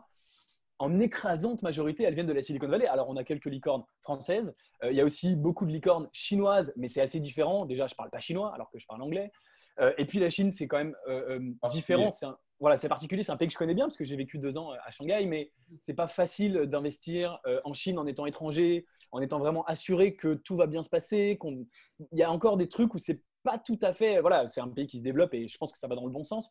En 0.79 1.01
écrasante 1.01 1.63
majorité, 1.63 2.05
elles 2.05 2.15
viennent 2.15 2.29
de 2.29 2.33
la 2.33 2.43
Silicon 2.43 2.69
Valley. 2.69 2.87
Alors, 2.87 3.09
on 3.09 3.17
a 3.17 3.25
quelques 3.25 3.47
licornes 3.47 3.85
françaises. 4.03 4.55
il 4.85 4.95
y 4.95 5.01
a 5.01 5.05
aussi 5.05 5.35
beaucoup 5.35 5.67
de 5.67 5.73
licornes 5.73 6.09
chinoises, 6.13 6.73
mais 6.77 6.87
c'est 6.87 7.01
assez 7.01 7.19
différent. 7.19 7.65
Déjà, 7.65 7.89
je 7.89 7.95
ne 7.95 7.97
parle 7.97 8.11
pas 8.11 8.21
chinois, 8.21 8.55
alors 8.55 8.71
que 8.71 8.79
je 8.79 8.87
parle 8.87 9.03
anglais. 9.03 9.33
Euh, 9.81 9.93
et 9.99 10.05
puis 10.05 10.19
la 10.19 10.31
Chine, 10.31 10.53
c'est 10.53 10.69
quand 10.69 10.79
même 10.79 10.97
euh, 11.09 11.41
euh, 11.41 11.69
différent. 11.71 12.11
C'est 12.11 12.27
voilà, 12.61 12.77
c'est 12.77 12.89
particulier. 12.89 13.23
C'est 13.23 13.33
un 13.33 13.37
pays 13.37 13.49
que 13.49 13.53
je 13.53 13.59
connais 13.59 13.75
bien 13.75 13.87
parce 13.87 13.97
que 13.97 14.05
j'ai 14.05 14.17
vécu 14.17 14.39
deux 14.39 14.57
ans 14.57 14.71
à 14.71 14.91
Shanghai, 14.91 15.27
mais 15.27 15.53
c'est 15.81 15.95
pas 15.95 16.07
facile 16.07 16.63
d'investir 16.67 17.39
en 17.65 17.75
Chine 17.75 17.99
en 17.99 18.07
étant 18.07 18.27
étranger, 18.27 18.87
en 19.11 19.21
étant 19.21 19.39
vraiment 19.39 19.65
assuré 19.65 20.15
que 20.15 20.35
tout 20.35 20.57
va 20.57 20.67
bien 20.67 20.83
se 20.83 20.89
passer. 20.89 21.37
Qu'on... 21.37 21.67
Il 22.13 22.19
y 22.19 22.23
a 22.23 22.31
encore 22.31 22.57
des 22.57 22.69
trucs 22.69 22.95
où 22.95 22.99
c'est 22.99 23.21
pas 23.43 23.59
tout 23.59 23.79
à 23.83 23.93
fait. 23.93 24.21
Voilà, 24.21 24.47
c'est 24.47 24.61
un 24.61 24.69
pays 24.69 24.87
qui 24.87 24.99
se 24.99 25.03
développe 25.03 25.35
et 25.35 25.47
je 25.49 25.59
pense 25.59 25.73
que 25.73 25.79
ça 25.79 25.89
va 25.89 25.97
dans 25.97 26.07
le 26.07 26.13
bon 26.13 26.25
sens. 26.25 26.49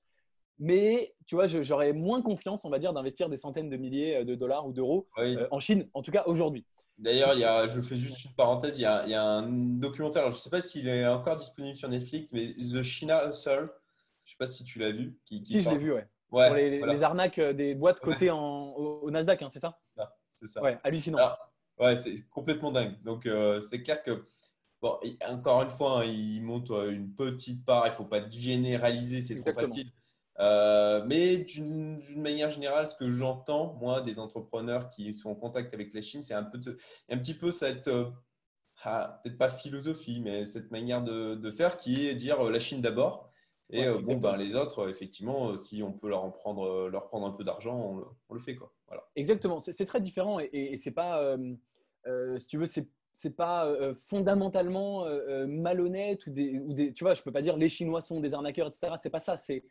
Mais 0.60 1.16
tu 1.26 1.36
vois, 1.36 1.48
j'aurais 1.48 1.94
moins 1.94 2.22
confiance, 2.22 2.64
on 2.66 2.70
va 2.70 2.80
dire, 2.80 2.94
d'investir 2.94 3.30
des 3.30 3.38
centaines 3.38 3.70
de 3.70 3.78
milliers 3.78 4.24
de 4.24 4.36
dollars 4.36 4.68
ou 4.68 4.74
d'euros 4.74 5.08
en 5.50 5.60
Chine, 5.60 5.90
en 5.94 6.04
tout 6.04 6.12
cas 6.12 6.26
aujourd'hui. 6.28 6.66
D'ailleurs, 6.98 7.34
il 7.34 7.40
y 7.40 7.44
a, 7.44 7.68
je 7.68 7.82
fais 7.82 7.96
juste 7.96 8.24
une 8.26 8.34
parenthèse, 8.34 8.78
il 8.78 8.84
y 8.84 8.86
a, 8.86 9.04
il 9.06 9.10
y 9.10 9.16
a 9.16 9.24
un 9.24 9.50
documentaire, 9.50 10.30
je 10.30 10.36
ne 10.36 10.40
sais 10.40 10.50
pas 10.50 10.62
s'il 10.62 10.88
est 10.88 11.08
encore 11.08 11.36
disponible 11.36 11.76
sur 11.76 11.90
Netflix, 11.90 12.32
mais 12.32 12.54
The 12.54 12.82
China 12.84 13.28
Hustle, 13.28 13.70
je 14.24 14.30
ne 14.30 14.32
sais 14.32 14.36
pas 14.38 14.48
si 14.48 14.64
tu 14.64 14.80
l'as 14.80 14.92
vu. 14.92 15.18
Qui, 15.26 15.44
si, 15.44 15.62
je 15.62 15.70
l'ai 15.70 15.78
vu, 15.78 15.92
ouais. 15.92 16.08
ouais 16.32 16.48
sur 16.48 16.56
les, 16.56 17.04
arnaques 17.04 17.40
euh, 17.40 17.54
des 17.54 17.74
boîtes 17.74 18.00
cotées 18.00 18.30
en, 18.30 18.68
au, 18.74 19.10
Nasdaq, 19.10 19.42
hein, 19.42 19.50
c'est 19.50 19.60
ça? 19.60 19.80
C'est 20.34 20.48
ça. 20.48 20.62
Ouais, 20.62 20.78
hallucinant. 20.84 21.20
ouais, 21.80 21.96
c'est 21.96 22.28
complètement 22.30 22.72
dingue. 22.72 23.02
Donc, 23.04 23.26
euh, 23.26 23.60
c'est 23.60 23.82
clair 23.82 24.04
que, 24.04 24.24
bon, 24.82 25.00
encore 25.30 25.64
une 25.64 25.72
fois, 25.72 26.02
hein, 26.02 26.06
il 26.06 26.42
monte 26.42 26.70
euh, 26.72 26.92
une 26.92 27.14
petite 27.16 27.66
part, 27.66 27.88
il 27.88 27.90
ne 27.90 27.96
faut 27.96 28.06
pas 28.06 28.30
généraliser, 28.30 29.22
c'est 29.22 29.36
trop 29.36 29.52
facile. 29.52 29.92
Euh, 30.40 31.04
mais 31.06 31.38
d'une 31.38 32.02
manière 32.18 32.50
générale, 32.50 32.88
ce 32.88 32.96
que 32.96 33.12
j'entends, 33.12 33.76
moi, 33.80 34.02
des 34.02 34.20
entrepreneurs 34.20 34.90
qui 34.90 35.14
sont 35.14 35.30
en 35.30 35.36
contact 35.36 35.74
avec 35.74 35.94
la 35.94 36.02
Chine, 36.02 36.22
c'est 36.22 36.34
un, 36.34 36.44
peu 36.44 36.60
un 37.10 37.18
petit 37.18 37.36
peu 37.36 37.52
cette, 37.52 37.88
euh, 37.88 38.10
ah, 38.84 39.20
peut-être 39.24 39.38
pas 39.38 39.50
philosophie, 39.50 40.22
mais 40.22 40.46
cette 40.46 40.72
manière 40.72 41.04
de, 41.04 41.52
faire 41.52 41.78
qui 41.78 42.08
est 42.08 42.16
dire 42.16 42.42
euh, 42.42 42.52
la 42.52 42.60
Chine 42.60 42.82
d'abord. 42.82 43.30
Et 43.70 43.90
bon, 43.90 44.18
ben, 44.18 44.36
les 44.36 44.56
autres, 44.56 44.88
effectivement, 44.88 45.56
si 45.56 45.82
on 45.82 45.94
peut 45.94 46.08
leur, 46.08 46.24
en 46.24 46.30
prendre, 46.30 46.90
leur 46.90 47.08
prendre 47.08 47.26
un 47.26 47.32
peu 47.32 47.44
d'argent, 47.44 48.06
on, 48.30 48.34
le 48.34 48.40
fait. 48.40 48.56
Quoi. 48.56 48.72
Voilà. 48.88 49.04
Exactement, 49.16 49.62
c'est 49.62 49.86
très 49.86 50.02
différent 50.02 50.40
et, 50.40 50.50
et 50.52 50.78
c'est 50.78 50.92
pas, 50.92 51.36
si 52.38 52.48
tu 52.48 52.58
veux, 52.58 52.68
c'est 52.68 52.88
c'est 53.16 53.36
pas 53.36 53.72
fondamentalement 53.94 55.06
malhonnête 55.48 56.28
ou 56.28 56.32
des, 56.32 56.60
ou 56.60 56.74
des, 56.74 56.94
tu 56.94 57.04
vois, 57.04 57.14
je 57.14 57.24
peux 57.24 57.32
pas 57.32 57.42
dire 57.42 57.58
les 57.58 57.70
Chinois 57.70 58.02
sont 58.02 58.20
des 58.20 58.34
arnaqueurs, 58.34 58.68
etc. 58.68 58.94
C'est 59.02 59.10
pas 59.10 59.22
ça. 59.22 59.38
C'est 59.38 59.64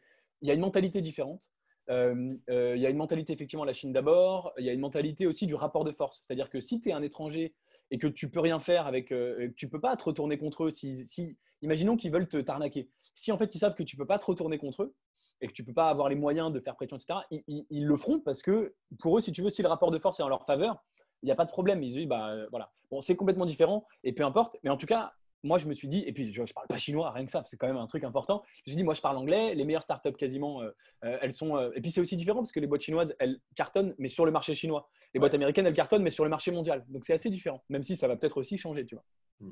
il 0.42 0.48
y 0.48 0.50
a 0.50 0.54
une 0.54 0.60
mentalité 0.60 1.00
différente. 1.00 1.48
il 1.88 2.38
y 2.48 2.86
a 2.86 2.90
une 2.90 2.96
mentalité 2.96 3.32
effectivement 3.32 3.64
la 3.64 3.72
Chine 3.72 3.92
d'abord. 3.92 4.52
Il 4.58 4.64
y 4.64 4.68
a 4.68 4.72
une 4.72 4.80
mentalité 4.80 5.26
aussi 5.26 5.46
du 5.46 5.54
rapport 5.54 5.84
de 5.84 5.92
force. 5.92 6.20
C'est-à-dire 6.22 6.50
que 6.50 6.60
si 6.60 6.80
tu 6.80 6.90
es 6.90 6.92
un 6.92 7.02
étranger 7.02 7.54
et 7.90 7.98
que 7.98 8.06
tu 8.06 8.30
peux 8.30 8.40
rien 8.40 8.58
faire 8.58 8.86
avec, 8.86 9.08
que 9.08 9.52
tu 9.56 9.68
peux 9.68 9.80
pas 9.80 9.96
te 9.96 10.04
retourner 10.04 10.38
contre 10.38 10.64
eux, 10.64 10.70
si, 10.70 11.36
imaginons 11.62 11.96
qu'ils 11.96 12.12
veulent 12.12 12.28
te 12.28 12.38
t'arnaquer. 12.38 12.88
Si 13.14 13.32
en 13.32 13.38
fait 13.38 13.54
ils 13.54 13.58
savent 13.58 13.74
que 13.74 13.82
tu 13.82 13.96
peux 13.96 14.06
pas 14.06 14.18
te 14.18 14.26
retourner 14.26 14.58
contre 14.58 14.82
eux, 14.84 14.94
et 15.42 15.48
que 15.48 15.52
tu 15.52 15.64
peux 15.64 15.72
pas 15.72 15.88
avoir 15.88 16.08
les 16.08 16.14
moyens 16.14 16.52
de 16.52 16.60
faire 16.60 16.76
pression, 16.76 16.96
etc., 16.96 17.18
ils, 17.30 17.66
ils, 17.68 17.84
le 17.84 17.96
feront 17.96 18.20
parce 18.20 18.42
que 18.42 18.74
pour 19.00 19.18
eux, 19.18 19.20
si 19.20 19.32
tu 19.32 19.42
veux, 19.42 19.50
si 19.50 19.60
le 19.60 19.68
rapport 19.68 19.90
de 19.90 19.98
force 19.98 20.20
est 20.20 20.22
en 20.22 20.28
leur 20.28 20.46
faveur, 20.46 20.84
il 21.22 21.26
n'y 21.26 21.32
a 21.32 21.34
pas 21.34 21.44
de 21.44 21.50
problème. 21.50 21.82
Ils 21.82 21.92
disent, 21.92 22.06
bah 22.06 22.30
euh, 22.30 22.46
voilà. 22.50 22.72
Bon, 22.90 23.00
c'est 23.00 23.16
complètement 23.16 23.46
différent 23.46 23.86
et 24.04 24.12
peu 24.12 24.24
importe. 24.24 24.56
Mais 24.62 24.70
en 24.70 24.76
tout 24.76 24.86
cas, 24.86 25.12
moi, 25.42 25.58
je 25.58 25.66
me 25.66 25.74
suis 25.74 25.88
dit, 25.88 26.04
et 26.06 26.12
puis 26.12 26.32
je 26.32 26.42
ne 26.42 26.46
parle 26.46 26.66
pas 26.68 26.78
chinois, 26.78 27.10
rien 27.10 27.24
que 27.24 27.30
ça, 27.30 27.42
c'est 27.46 27.56
quand 27.56 27.66
même 27.66 27.76
un 27.76 27.86
truc 27.86 28.04
important. 28.04 28.42
Je 28.64 28.70
me 28.70 28.72
suis 28.72 28.76
dit, 28.76 28.84
moi, 28.84 28.94
je 28.94 29.00
parle 29.00 29.16
anglais. 29.16 29.54
Les 29.54 29.64
meilleures 29.64 29.82
startups, 29.82 30.12
quasiment, 30.12 30.62
euh, 30.62 30.70
euh, 31.04 31.18
elles 31.20 31.32
sont. 31.32 31.58
et 31.74 31.80
puis, 31.80 31.90
c'est 31.90 32.00
aussi 32.00 32.16
différent 32.16 32.40
parce 32.40 32.52
que 32.52 32.60
les 32.60 32.66
boîtes 32.66 32.82
chinoises, 32.82 33.14
elles 33.18 33.40
cartonnent, 33.56 33.94
mais 33.98 34.08
sur 34.08 34.24
le 34.24 34.32
marché 34.32 34.54
chinois. 34.54 34.88
Les 35.14 35.20
boîtes 35.20 35.34
américaines, 35.34 35.66
elles 35.66 35.74
cartonnent, 35.74 36.02
mais 36.02 36.10
sur 36.10 36.24
le 36.24 36.30
marché 36.30 36.50
mondial. 36.50 36.84
Donc, 36.88 37.04
c'est 37.04 37.14
assez 37.14 37.30
différent, 37.30 37.64
même 37.68 37.82
si 37.82 37.96
ça 37.96 38.06
va 38.06 38.16
peut-être 38.16 38.36
aussi 38.36 38.56
changer, 38.56 38.86
tu 38.86 38.94
vois. 38.94 39.04
Mm. 39.40 39.50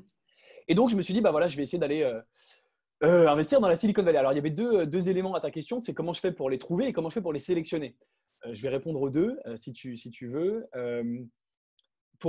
Et 0.67 0.75
donc, 0.75 0.89
je 0.89 0.95
me 0.95 1.01
suis 1.01 1.13
dit, 1.13 1.21
bah 1.21 1.31
voilà, 1.31 1.47
je 1.47 1.57
vais 1.57 1.63
essayer 1.63 1.79
d'aller. 1.79 2.09
investir 3.01 3.59
dans 3.59 3.67
la 3.67 3.75
Silicon 3.75 4.03
Valley. 4.03 4.17
Alors, 4.17 4.31
il 4.31 4.35
y 4.35 4.39
avait 4.39 4.49
deux, 4.49 4.85
deux 4.85 5.09
éléments 5.09 5.33
à 5.33 5.41
ta 5.41 5.51
question, 5.51 5.81
c'est 5.81 5.93
comment 5.93 6.13
je 6.13 6.19
fais 6.19 6.31
pour 6.31 6.49
les 6.49 6.57
trouver 6.57 6.87
et 6.87 6.93
comment 6.93 7.09
je 7.09 7.15
fais 7.15 7.21
pour 7.21 7.33
les 7.33 7.39
sélectionner. 7.39 7.97
je 8.49 8.61
vais 8.61 8.69
répondre 8.69 9.01
aux 9.01 9.09
deux, 9.09 9.39
si, 9.55 9.73
tu, 9.73 9.97
si 9.97 10.11
tu 10.11 10.27
veux 10.27 10.69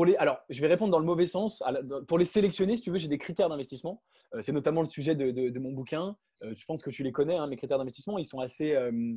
les, 0.01 0.17
alors, 0.17 0.39
je 0.49 0.61
vais 0.61 0.69
répondre 0.69 0.91
dans 0.91 0.99
le 0.99 1.05
mauvais 1.05 1.27
sens. 1.27 1.63
Pour 2.09 2.19
les 2.19 2.25
sélectionner, 2.25 2.77
si 2.77 2.83
tu 2.83 2.91
veux, 2.91 2.99
j'ai 2.99 3.09
des 3.09 3.19
critères 3.19 3.49
d'investissement. 3.49 4.03
Euh, 4.35 4.41
c'est 4.43 4.53
notamment 4.53 4.81
le 4.81 4.87
sujet 4.87 5.15
de, 5.15 5.59
mon 5.59 5.73
bouquin. 5.73 6.17
Euh, 6.43 6.55
je 6.57 6.65
pense 6.65 6.83
que 6.83 6.91
tu 6.91 7.03
les 7.03 7.13
connais, 7.13 7.37
hein, 7.37 7.47
mes 7.47 7.57
critères 7.57 7.79
d'investissement. 7.79 8.19
Ils 8.19 8.25
sont 8.25 8.41
assez, 8.41 8.75
euh, 8.75 9.15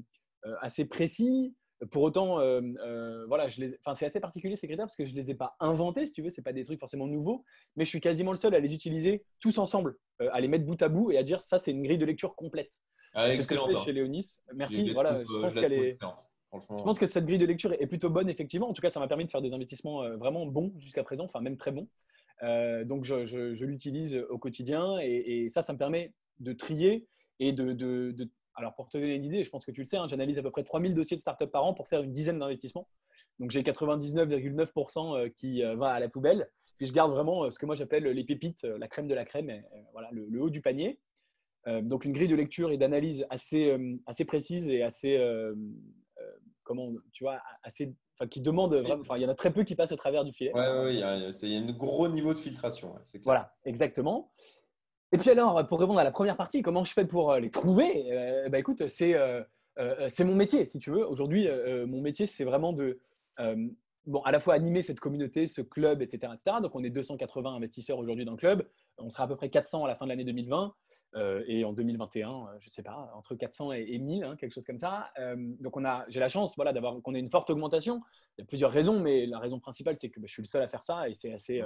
assez 0.61 0.85
précis. 0.85 1.55
Pour 1.91 2.03
autant, 2.03 2.37
voilà, 3.27 3.49
c'est 3.49 4.05
assez 4.05 4.21
particulier 4.21 4.55
ces 4.55 4.67
critères 4.67 4.85
parce 4.85 4.95
que 4.95 5.05
je 5.05 5.11
ne 5.11 5.17
les 5.17 5.31
ai 5.31 5.35
pas 5.35 5.55
inventés, 5.59 6.05
si 6.05 6.13
tu 6.13 6.21
veux. 6.21 6.29
Ce 6.29 6.39
pas 6.39 6.53
des 6.53 6.63
trucs 6.63 6.79
forcément 6.79 7.05
nouveaux, 7.05 7.43
mais 7.75 7.83
je 7.83 7.89
suis 7.89 7.99
quasiment 7.99 8.31
le 8.31 8.37
seul 8.37 8.55
à 8.55 8.59
les 8.59 8.73
utiliser 8.73 9.25
tous 9.41 9.57
ensemble, 9.57 9.97
à 10.19 10.39
les 10.39 10.47
mettre 10.47 10.65
bout 10.65 10.81
à 10.81 10.87
bout 10.87 11.11
et 11.11 11.17
à 11.17 11.23
dire 11.23 11.41
ça, 11.41 11.59
c'est 11.59 11.71
une 11.71 11.83
grille 11.83 11.97
de 11.97 12.05
lecture 12.05 12.35
complète. 12.35 12.79
Ah, 13.13 13.29
c'est 13.29 13.41
ce 13.41 13.47
que 13.47 13.57
je 13.57 13.61
fais 13.61 13.85
chez 13.85 13.91
Léonis. 13.91 14.39
Merci. 14.53 14.93
Voilà, 14.93 15.21
je 15.23 15.41
pense 15.41 15.53
qu'elle 15.53 15.73
est. 15.73 15.99
Je 16.53 16.83
pense 16.83 16.99
que 16.99 17.05
cette 17.05 17.25
grille 17.25 17.37
de 17.37 17.45
lecture 17.45 17.73
est 17.73 17.87
plutôt 17.87 18.09
bonne, 18.09 18.29
effectivement. 18.29 18.69
En 18.69 18.73
tout 18.73 18.81
cas, 18.81 18.89
ça 18.89 18.99
m'a 18.99 19.07
permis 19.07 19.25
de 19.25 19.31
faire 19.31 19.41
des 19.41 19.53
investissements 19.53 20.03
euh, 20.03 20.15
vraiment 20.15 20.45
bons 20.45 20.73
jusqu'à 20.79 21.03
présent, 21.03 21.25
enfin 21.25 21.41
même 21.41 21.57
très 21.57 21.71
bons. 21.71 21.87
Euh, 22.43 22.83
donc, 22.83 23.03
je, 23.03 23.63
l'utilise 23.63 24.15
au 24.29 24.37
quotidien 24.37 24.97
et, 25.01 25.47
ça, 25.49 25.61
ça 25.61 25.73
me 25.73 25.77
permet 25.77 26.13
de 26.39 26.53
trier 26.53 27.07
et 27.39 27.53
de, 27.53 28.15
alors, 28.55 28.73
pour 28.75 28.87
te 28.87 28.97
donner 28.97 29.15
une 29.15 29.25
idée, 29.25 29.43
je 29.43 29.49
pense 29.49 29.65
que 29.65 29.71
tu 29.71 29.81
le 29.81 29.85
sais, 29.85 29.97
hein, 29.97 30.07
j'analyse 30.07 30.37
à 30.37 30.41
peu 30.41 30.51
près 30.51 30.63
3000 30.63 30.93
dossiers 30.93 31.17
de 31.17 31.21
start-up 31.21 31.51
par 31.51 31.65
an 31.65 31.73
pour 31.73 31.87
faire 31.87 32.01
une 32.01 32.13
dizaine 32.13 32.39
d'investissements. 32.39 32.87
Donc, 33.39 33.51
j'ai 33.51 33.61
99,9% 33.61 35.17
euh, 35.17 35.29
qui 35.29 35.61
va 35.61 35.91
à 35.91 35.99
la 35.99 36.07
poubelle. 36.07 36.49
Puis, 36.77 36.87
je 36.87 36.93
garde 36.93 37.11
vraiment 37.11 37.49
ce 37.51 37.57
que 37.57 37.65
moi 37.65 37.75
j'appelle 37.75 38.03
les 38.03 38.23
pépites, 38.25 38.63
la 38.63 38.87
crème 38.87 39.07
de 39.07 39.13
la 39.13 39.23
crème, 39.23 39.63
voilà, 39.93 40.09
le, 40.11 40.41
haut 40.41 40.49
du 40.49 40.59
panier. 40.59 40.99
donc, 41.65 42.03
une 42.03 42.11
grille 42.11 42.27
de 42.27 42.35
lecture 42.35 42.69
et 42.71 42.77
d'analyse 42.77 43.25
assez, 43.29 43.73
assez 44.05 44.25
précise 44.25 44.67
et 44.67 44.83
assez, 44.83 45.17
comment, 46.65 46.91
tu 47.13 47.23
vois, 47.23 47.39
assez, 47.63 47.95
enfin, 48.19 48.27
qui 48.27 48.41
demande 48.41 48.75
vraiment, 48.75 49.01
enfin, 49.01 49.15
il 49.15 49.23
y 49.23 49.25
en 49.25 49.29
a 49.29 49.35
très 49.35 49.53
peu 49.53 49.63
qui 49.63 49.75
passent 49.75 49.93
au 49.93 49.95
travers 49.95 50.25
du 50.25 50.33
filet. 50.33 50.51
Oui, 50.53 50.61
ouais, 50.61 50.93
il 50.95 50.99
y, 50.99 51.55
a, 51.55 51.59
un 51.59 51.71
gros 51.71 52.09
niveau 52.09 52.33
de 52.33 52.39
filtration. 52.39 52.93
voilà, 53.23 53.55
exactement. 53.63 54.31
Et 55.11 55.17
puis 55.17 55.29
alors, 55.29 55.65
pour 55.67 55.79
répondre 55.79 55.99
à 55.99 56.03
la 56.03 56.11
première 56.11 56.35
partie, 56.35 56.61
comment 56.61 56.83
je 56.83 56.91
fais 56.91 57.05
pour 57.05 57.31
euh, 57.31 57.39
les 57.39 57.49
trouver 57.49 58.11
euh, 58.11 58.49
bah, 58.49 58.59
Écoute, 58.59 58.87
c'est 58.87 59.13
euh, 59.13 59.43
c'est 60.09 60.25
mon 60.25 60.35
métier, 60.35 60.65
si 60.65 60.79
tu 60.79 60.89
veux. 60.89 61.07
Aujourd'hui, 61.07 61.47
mon 61.85 62.01
métier, 62.01 62.25
c'est 62.25 62.45
vraiment 62.45 62.71
de, 62.71 62.97
bon, 64.05 64.21
à 64.21 64.31
la 64.31 64.39
fois 64.39 64.53
animer 64.53 64.81
cette 64.81 65.01
communauté, 65.01 65.47
ce 65.47 65.61
club, 65.61 66.01
etc., 66.01 66.31
etc. 66.33 66.57
Donc, 66.61 66.75
on 66.75 66.83
est 66.83 66.89
280 66.89 67.55
investisseurs 67.55 67.99
aujourd'hui 67.99 68.23
dans 68.23 68.31
le 68.31 68.37
club. 68.37 68.65
On 68.97 69.09
sera 69.09 69.25
à 69.25 69.27
peu 69.27 69.35
près 69.35 69.49
400 69.49 69.83
à 69.83 69.89
la 69.89 69.95
fin 69.97 70.05
de 70.05 70.11
l'année 70.11 70.23
2020. 70.23 70.73
Euh, 71.15 71.43
et 71.47 71.63
en 71.63 71.71
2021, 71.71 72.29
euh, 72.29 72.33
je 72.59 72.65
ne 72.65 72.69
sais 72.69 72.83
pas, 72.83 73.11
entre 73.15 73.35
400 73.35 73.71
et, 73.71 73.97
1000, 73.97 74.23
hein, 74.23 74.35
quelque 74.35 74.53
chose 74.53 74.65
comme 74.65 74.77
ça. 74.77 75.09
Euh, 75.19 75.35
donc 75.61 75.75
j'ai 76.09 76.19
la 76.19 76.27
chance 76.27 76.55
voilà, 76.55 76.73
d'avoir 76.73 77.01
qu'on 77.01 77.13
ait 77.13 77.19
une 77.19 77.29
forte 77.29 77.49
augmentation. 77.49 78.01
Il 78.37 78.41
y 78.41 78.43
a 78.43 78.45
plusieurs 78.45 78.71
raisons, 78.71 78.99
mais 78.99 79.25
la 79.25 79.39
raison 79.39 79.59
principale, 79.59 79.95
c'est 79.95 80.09
que 80.09 80.19
bah, 80.19 80.27
je 80.27 80.33
suis 80.33 80.41
le 80.41 80.47
seul 80.47 80.61
à 80.61 80.67
faire 80.67 80.83
ça 80.83 81.07
et 81.07 81.13
c'est 81.13 81.31
assez, 81.31 81.61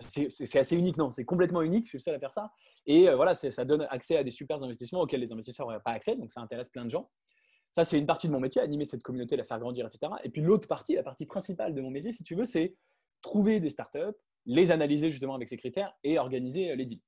c'est, 0.00 0.58
assez 0.58 0.76
unique. 0.76 0.96
Non, 0.96 1.10
c'est 1.10 1.24
complètement 1.24 1.62
unique, 1.62 1.84
je 1.84 1.90
suis 1.90 1.98
le 1.98 2.02
seul 2.02 2.14
à 2.16 2.18
faire 2.18 2.32
ça. 2.32 2.50
Et 2.86 3.08
voilà, 3.14 3.34
ça 3.34 3.64
donne 3.64 3.86
accès 3.90 4.16
à 4.16 4.24
des 4.24 4.30
super 4.30 4.60
investissements 4.60 5.00
auxquels 5.00 5.20
les 5.20 5.32
investisseurs 5.32 5.66
n'auraient 5.66 5.80
pas 5.80 5.92
accès, 5.92 6.16
donc 6.16 6.32
ça 6.32 6.40
intéresse 6.40 6.68
plein 6.68 6.84
de 6.84 6.90
gens. 6.90 7.08
Ça, 7.70 7.84
c'est 7.84 7.98
une 7.98 8.06
partie 8.06 8.26
de 8.26 8.32
mon 8.32 8.40
métier, 8.40 8.60
animer 8.60 8.84
cette 8.84 9.04
communauté, 9.04 9.36
la 9.36 9.44
faire 9.44 9.60
grandir, 9.60 9.86
etc. 9.86 10.12
Et 10.24 10.30
puis 10.30 10.42
l'autre 10.42 10.66
partie, 10.66 10.96
la 10.96 11.04
partie 11.04 11.26
principale 11.26 11.72
de 11.72 11.80
mon 11.80 11.90
métier, 11.90 12.10
si 12.10 12.24
tu 12.24 12.34
veux, 12.34 12.44
c'est 12.44 12.74
trouver 13.22 13.60
des 13.60 13.70
startups, 13.70 14.16
les 14.46 14.72
analyser 14.72 15.10
justement 15.10 15.36
avec 15.36 15.48
ces 15.48 15.56
critères 15.56 15.94
et 16.02 16.18
organiser 16.18 16.74
les 16.74 16.86
deals. 16.86 17.00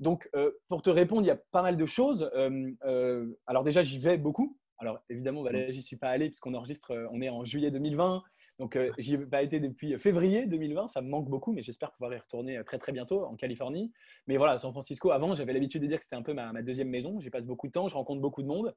Donc, 0.00 0.28
euh, 0.34 0.50
pour 0.68 0.82
te 0.82 0.90
répondre, 0.90 1.22
il 1.22 1.26
y 1.26 1.30
a 1.30 1.40
pas 1.52 1.62
mal 1.62 1.76
de 1.76 1.86
choses. 1.86 2.30
Euh, 2.34 2.70
euh, 2.84 3.26
alors 3.46 3.64
déjà, 3.64 3.82
j'y 3.82 3.98
vais 3.98 4.18
beaucoup. 4.18 4.58
Alors 4.78 4.98
évidemment, 5.08 5.42
bah, 5.42 5.52
là, 5.52 5.70
j'y 5.70 5.80
suis 5.80 5.96
pas 5.96 6.10
allé 6.10 6.28
puisqu'on 6.28 6.52
enregistre, 6.52 7.08
on 7.10 7.22
est 7.22 7.30
en 7.30 7.44
juillet 7.44 7.70
2020. 7.70 8.22
Donc, 8.58 8.78
j'y 8.98 9.14
ai 9.14 9.18
pas 9.18 9.42
été 9.42 9.60
depuis 9.60 9.98
février 9.98 10.46
2020. 10.46 10.88
Ça 10.88 11.02
me 11.02 11.08
manque 11.08 11.28
beaucoup, 11.28 11.52
mais 11.52 11.62
j'espère 11.62 11.92
pouvoir 11.92 12.12
y 12.14 12.18
retourner 12.18 12.62
très 12.64 12.78
très 12.78 12.92
bientôt 12.92 13.24
en 13.24 13.36
Californie. 13.36 13.92
Mais 14.26 14.38
voilà, 14.38 14.56
San 14.56 14.72
Francisco, 14.72 15.10
avant, 15.10 15.34
j'avais 15.34 15.52
l'habitude 15.52 15.82
de 15.82 15.86
dire 15.86 15.98
que 15.98 16.04
c'était 16.04 16.16
un 16.16 16.22
peu 16.22 16.32
ma, 16.32 16.62
deuxième 16.62 16.88
maison. 16.88 17.20
J'y 17.20 17.28
passe 17.28 17.44
beaucoup 17.44 17.66
de 17.66 17.72
temps, 17.72 17.86
je 17.88 17.94
rencontre 17.94 18.22
beaucoup 18.22 18.42
de 18.42 18.48
monde. 18.48 18.74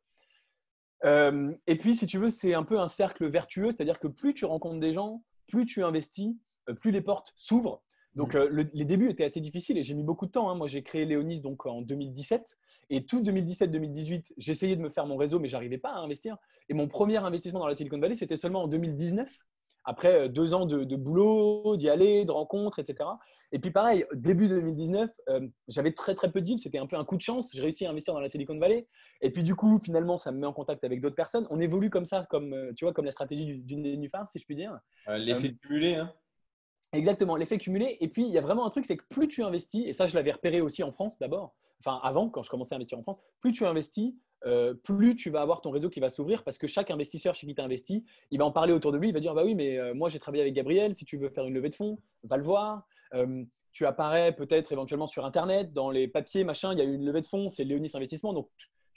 et 1.05 1.77
puis, 1.77 1.95
si 1.95 2.07
tu 2.07 2.17
veux, 2.17 2.29
c'est 2.29 2.53
un 2.53 2.63
peu 2.63 2.79
un 2.79 2.89
cercle 2.89 3.29
vertueux, 3.29 3.71
c'est-à-dire 3.71 3.99
que 3.99 4.07
plus 4.07 4.33
tu 4.33 4.45
rencontres 4.45 4.79
des 4.79 4.91
gens, 4.91 5.23
plus 5.47 5.65
tu 5.65 5.83
investis, 5.83 6.35
plus 6.81 6.91
les 6.91 7.01
portes 7.01 7.33
s'ouvrent. 7.37 7.81
Donc, 8.19 8.35
mm. 8.35 8.37
euh, 8.37 8.65
les 8.73 8.85
débuts 8.85 9.09
étaient 9.09 9.23
assez 9.23 9.39
difficiles 9.39 9.77
et 9.77 9.83
j'ai 9.83 9.93
mis 9.93 10.03
beaucoup 10.03 10.25
de 10.25 10.31
temps. 10.31 10.49
Hein. 10.49 10.55
Moi, 10.55 10.67
j'ai 10.67 10.83
créé 10.83 11.05
Léonis 11.05 11.39
donc 11.39 11.65
en 11.65 11.81
2017 11.81 12.57
et 12.89 13.05
tout 13.05 13.21
2017-2018, 13.21 14.33
j'essayais 14.37 14.75
de 14.75 14.81
me 14.81 14.89
faire 14.89 15.05
mon 15.05 15.15
réseau, 15.15 15.39
mais 15.39 15.47
j'arrivais 15.47 15.77
pas 15.77 15.91
à 15.91 15.99
investir. 15.99 16.37
Et 16.69 16.73
mon 16.73 16.87
premier 16.87 17.17
investissement 17.17 17.59
dans 17.59 17.67
la 17.67 17.75
Silicon 17.75 17.99
Valley, 17.99 18.15
c'était 18.15 18.35
seulement 18.35 18.63
en 18.63 18.67
2019, 18.67 19.29
après 19.85 20.13
euh, 20.13 20.27
deux 20.27 20.53
ans 20.53 20.65
de, 20.65 20.95
boulot, 20.95 21.77
d'y 21.77 21.89
aller, 21.89 22.25
de 22.25 22.31
rencontres, 22.31 22.79
etc. 22.79 23.09
Et 23.51 23.59
puis, 23.59 23.71
pareil, 23.71 24.05
début 24.13 24.47
2019, 24.47 25.09
euh, 25.29 25.47
j'avais 25.67 25.91
très 25.93 26.13
très 26.13 26.31
peu 26.31 26.41
de 26.41 26.45
deals. 26.45 26.59
C'était 26.59 26.77
un 26.77 26.87
peu 26.87 26.97
un 26.97 27.05
coup 27.05 27.15
de 27.15 27.21
chance. 27.21 27.49
J'ai 27.53 27.61
réussi 27.61 27.85
à 27.85 27.89
investir 27.89 28.13
dans 28.13 28.19
la 28.19 28.27
Silicon 28.27 28.57
Valley. 28.59 28.87
Et 29.21 29.31
puis, 29.31 29.43
du 29.43 29.55
coup, 29.55 29.79
finalement, 29.79 30.17
ça 30.17 30.31
me 30.31 30.39
met 30.39 30.47
en 30.47 30.53
contact 30.53 30.83
avec 30.83 30.99
d'autres 30.99 31.15
personnes. 31.15 31.47
On 31.49 31.59
évolue 31.59 31.89
comme 31.89 32.05
ça, 32.05 32.27
comme 32.29 32.55
tu 32.75 32.85
vois, 32.85 32.93
comme 32.93 33.05
la 33.05 33.11
stratégie 33.11 33.59
d'une 33.63 33.83
nénuphar, 33.83 34.29
si 34.31 34.39
je 34.39 34.45
puis 34.45 34.55
dire. 34.55 34.77
L'effet 35.07 35.55
cumulé, 35.61 35.95
hein 35.95 36.11
Exactement, 36.91 37.35
l'effet 37.35 37.57
cumulé. 37.57 37.97
Et 37.99 38.07
puis, 38.07 38.23
il 38.23 38.31
y 38.31 38.37
a 38.37 38.41
vraiment 38.41 38.65
un 38.65 38.69
truc, 38.69 38.85
c'est 38.85 38.97
que 38.97 39.05
plus 39.09 39.27
tu 39.27 39.43
investis, 39.43 39.85
et 39.85 39.93
ça, 39.93 40.07
je 40.07 40.15
l'avais 40.15 40.31
repéré 40.31 40.61
aussi 40.61 40.81
en 40.83 40.91
France 40.91 41.19
d'abord, 41.19 41.55
enfin 41.79 41.99
avant, 42.03 42.29
quand 42.29 42.41
je 42.41 42.49
commençais 42.49 42.73
à 42.73 42.77
investir 42.77 42.97
en 42.97 43.03
France, 43.03 43.19
plus 43.41 43.51
tu 43.51 43.65
investis, 43.65 44.15
euh, 44.45 44.73
plus 44.73 45.15
tu 45.15 45.29
vas 45.29 45.41
avoir 45.41 45.61
ton 45.61 45.69
réseau 45.69 45.89
qui 45.89 45.99
va 45.99 46.09
s'ouvrir 46.09 46.43
parce 46.45 46.57
que 46.57 46.65
chaque 46.65 46.91
investisseur 46.91 47.35
chez 47.35 47.45
qui 47.45 47.55
tu 47.55 47.61
investi, 47.61 48.05
il 48.31 48.39
va 48.39 48.45
en 48.45 48.51
parler 48.51 48.71
autour 48.71 48.93
de 48.93 48.97
lui, 48.97 49.09
il 49.09 49.13
va 49.13 49.19
dire 49.19 49.33
Bah 49.33 49.43
oui, 49.43 49.53
mais 49.53 49.77
euh, 49.77 49.93
moi 49.93 50.07
j'ai 50.09 50.19
travaillé 50.19 50.41
avec 50.41 50.53
Gabriel, 50.53 50.93
si 50.93 51.03
tu 51.03 51.17
veux 51.17 51.29
faire 51.29 51.45
une 51.45 51.53
levée 51.53 51.69
de 51.69 51.75
fonds, 51.75 51.99
va 52.23 52.37
le 52.37 52.43
voir. 52.43 52.87
Euh, 53.13 53.43
tu 53.71 53.85
apparais 53.85 54.33
peut-être 54.33 54.71
éventuellement 54.71 55.07
sur 55.07 55.25
Internet, 55.25 55.73
dans 55.73 55.91
les 55.91 56.07
papiers, 56.07 56.43
machin, 56.43 56.71
il 56.73 56.79
y 56.79 56.81
a 56.81 56.85
eu 56.85 56.93
une 56.93 57.05
levée 57.05 57.21
de 57.21 57.27
fonds, 57.27 57.49
c'est 57.49 57.63
Léonis 57.63 57.91
Investissement. 57.93 58.33
Donc 58.33 58.49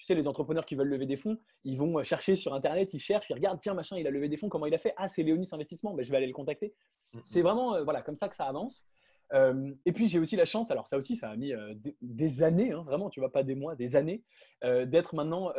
tu 0.03 0.07
sais, 0.07 0.15
les 0.17 0.27
entrepreneurs 0.27 0.67
qui 0.67 0.75
veulent 0.75 0.89
lever 0.89 1.07
des 1.07 1.17
fonds, 1.17 1.39
ils 1.63 1.79
vont 1.79 1.97
euh, 1.97 2.03
chercher 2.03 2.35
sur 2.35 2.55
Internet, 2.55 2.93
ils 2.93 2.99
cherchent, 2.99 3.31
ils 3.31 3.35
regardent, 3.35 3.61
tiens, 3.61 3.73
machin, 3.73 3.97
il 3.97 4.07
a 4.09 4.11
levé 4.11 4.29
des 4.29 4.37
fonds, 4.37 4.49
comment 4.49 4.67
il 4.67 4.75
a 4.75 4.79
fait? 4.79 4.95
Ah, 4.97 5.07
c'est 5.07 5.23
Léonis 5.23 5.49
Investissement, 5.53 5.95
ben, 5.95 6.05
je 6.05 6.11
vais 6.11 6.17
aller 6.17 6.27
le 6.27 6.33
contacter. 6.33 6.75
Mm-hmm. 7.15 7.21
C'est 7.23 7.43
vraiment 7.43 7.77
euh, 7.77 7.85
voilà, 7.85 8.03
comme 8.03 8.17
ça 8.17 8.29
que 8.29 8.35
ça 8.35 8.47
avance. 8.47 8.85
Euh, 9.33 9.73
et 9.87 9.93
puis 9.93 10.09
j'ai 10.09 10.19
aussi 10.19 10.35
la 10.35 10.45
chance, 10.45 10.73
alors 10.73 10.89
ça 10.89 10.97
aussi, 10.97 11.15
ça 11.15 11.31
a 11.31 11.37
mis 11.37 11.53
des, 12.01 12.43
années, 12.43 12.73
hein, 12.73 12.83
vraiment, 12.85 13.11
tu 13.11 13.21
vois, 13.21 13.31
pas 13.31 13.45
des 13.45 13.55
mois, 13.55 13.77
des 13.77 13.95
années, 13.95 14.25
d'être 14.63 15.15
maintenant 15.15 15.53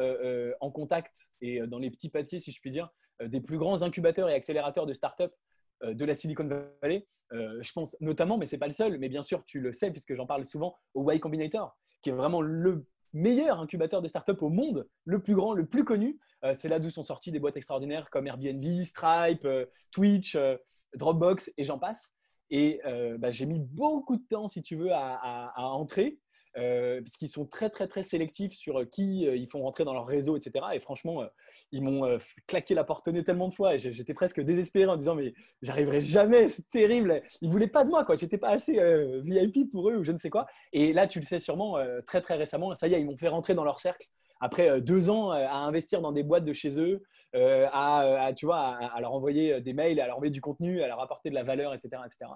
en 0.59 0.71
contact 0.71 1.31
et 1.41 1.59
dans 1.65 1.79
les 1.79 1.89
petits 1.89 2.09
papiers, 2.09 2.37
si 2.37 2.51
je 2.51 2.61
puis 2.61 2.69
dire, 2.69 2.89
des 3.25 3.41
plus 3.41 3.57
grands 3.57 3.81
incubateurs 3.81 4.29
et 4.29 4.35
accélérateurs 4.35 4.85
de 4.85 4.93
start-up 4.93 5.33
de 5.81 6.05
la 6.05 6.13
Silicon 6.13 6.47
Valley. 6.83 7.07
je 7.31 7.71
pense 7.71 7.97
notamment, 7.99 8.37
mais 8.37 8.45
ce 8.45 8.55
n'est 8.55 8.59
pas 8.59 8.67
le 8.67 8.73
seul, 8.73 8.99
mais 8.99 9.09
bien 9.09 9.23
sûr, 9.23 9.43
tu 9.45 9.59
le 9.59 9.73
sais, 9.73 9.89
puisque 9.89 10.13
j'en 10.13 10.27
parle 10.27 10.45
souvent, 10.45 10.77
au 10.93 11.09
Y 11.09 11.19
Combinator, 11.19 11.75
qui 12.03 12.11
est 12.11 12.13
vraiment 12.13 12.41
le 12.41 12.85
meilleur 13.13 13.59
incubateur 13.59 14.01
de 14.01 14.07
startups 14.07 14.41
au 14.41 14.49
monde, 14.49 14.87
le 15.05 15.21
plus 15.21 15.35
grand, 15.35 15.53
le 15.53 15.65
plus 15.65 15.83
connu. 15.83 16.19
Euh, 16.43 16.53
c'est 16.55 16.67
là 16.67 16.79
d'où 16.79 16.89
sont 16.89 17.03
sorties 17.03 17.31
des 17.31 17.39
boîtes 17.39 17.57
extraordinaires 17.57 18.09
comme 18.09 18.27
Airbnb, 18.27 18.83
Stripe, 18.83 19.45
euh, 19.45 19.65
Twitch, 19.91 20.35
euh, 20.35 20.57
Dropbox 20.95 21.51
et 21.57 21.63
j'en 21.63 21.79
passe. 21.79 22.11
Et 22.49 22.81
bah, 23.17 23.31
j'ai 23.31 23.47
mis 23.47 23.59
beaucoup 23.59 24.15
de 24.15 24.21
temps, 24.29 24.47
si 24.47 24.61
tu 24.61 24.75
veux, 24.75 24.91
à, 24.93 25.51
entrer. 25.55 26.19
Parce 26.55 27.17
qu'ils 27.17 27.29
sont 27.29 27.45
très, 27.45 27.69
très, 27.69 27.87
très 27.87 28.03
sélectifs 28.03 28.53
sur 28.53 28.89
qui 28.89 29.21
ils 29.21 29.47
font 29.47 29.61
rentrer 29.61 29.83
dans 29.83 29.93
leur 29.93 30.05
réseau, 30.05 30.37
etc. 30.37 30.65
Et 30.73 30.79
franchement, 30.79 31.23
ils 31.71 31.83
m'ont 31.83 32.17
claqué 32.47 32.75
la 32.75 32.83
porte 32.83 33.07
nez 33.07 33.23
tellement 33.23 33.49
de 33.49 33.53
fois. 33.53 33.77
J'étais 33.77 34.13
presque 34.13 34.41
désespéré 34.41 34.89
en 34.89 34.97
disant, 34.97 35.15
mais 35.15 35.33
j'arriverai 35.61 36.01
jamais, 36.01 36.47
c'est 36.49 36.69
terrible. 36.69 37.21
Ils 37.41 37.49
voulaient 37.49 37.67
pas 37.67 37.83
de 37.83 37.89
moi, 37.89 38.05
quoi. 38.05 38.15
J'étais 38.15 38.37
pas 38.37 38.49
assez 38.49 38.79
VIP 39.23 39.71
pour 39.71 39.89
eux 39.89 39.97
ou 39.97 40.03
je 40.03 40.11
ne 40.11 40.17
sais 40.17 40.29
quoi. 40.29 40.45
Et 40.71 40.93
là, 40.93 41.07
tu 41.07 41.19
le 41.19 41.25
sais 41.25 41.39
sûrement, 41.39 41.77
très, 42.05 42.21
très 42.21 42.35
récemment, 42.35 42.75
ça 42.75 42.87
y 42.87 42.93
est, 42.93 43.01
ils 43.01 43.05
m'ont 43.05 43.17
fait 43.17 43.29
rentrer 43.29 43.55
dans 43.55 43.63
leur 43.63 43.79
cercle 43.79 44.07
après 44.43 44.81
deux 44.81 45.09
ans 45.09 45.31
à 45.31 45.55
investir 45.55 46.01
dans 46.01 46.11
des 46.11 46.21
boîtes 46.21 46.43
de 46.43 46.51
chez 46.51 46.77
eux, 46.79 47.01
à, 47.33 48.31
tu 48.35 48.45
vois, 48.45 48.77
leur 48.99 49.13
envoyer 49.13 49.61
des 49.61 49.73
mails, 49.73 49.99
à 50.01 50.07
leur 50.07 50.17
envoyer 50.17 50.31
du 50.31 50.41
contenu, 50.41 50.83
à 50.83 50.87
leur 50.87 50.99
apporter 50.99 51.29
de 51.29 51.35
la 51.35 51.43
valeur, 51.43 51.73
etc. 51.73 52.01
etc. 52.05 52.29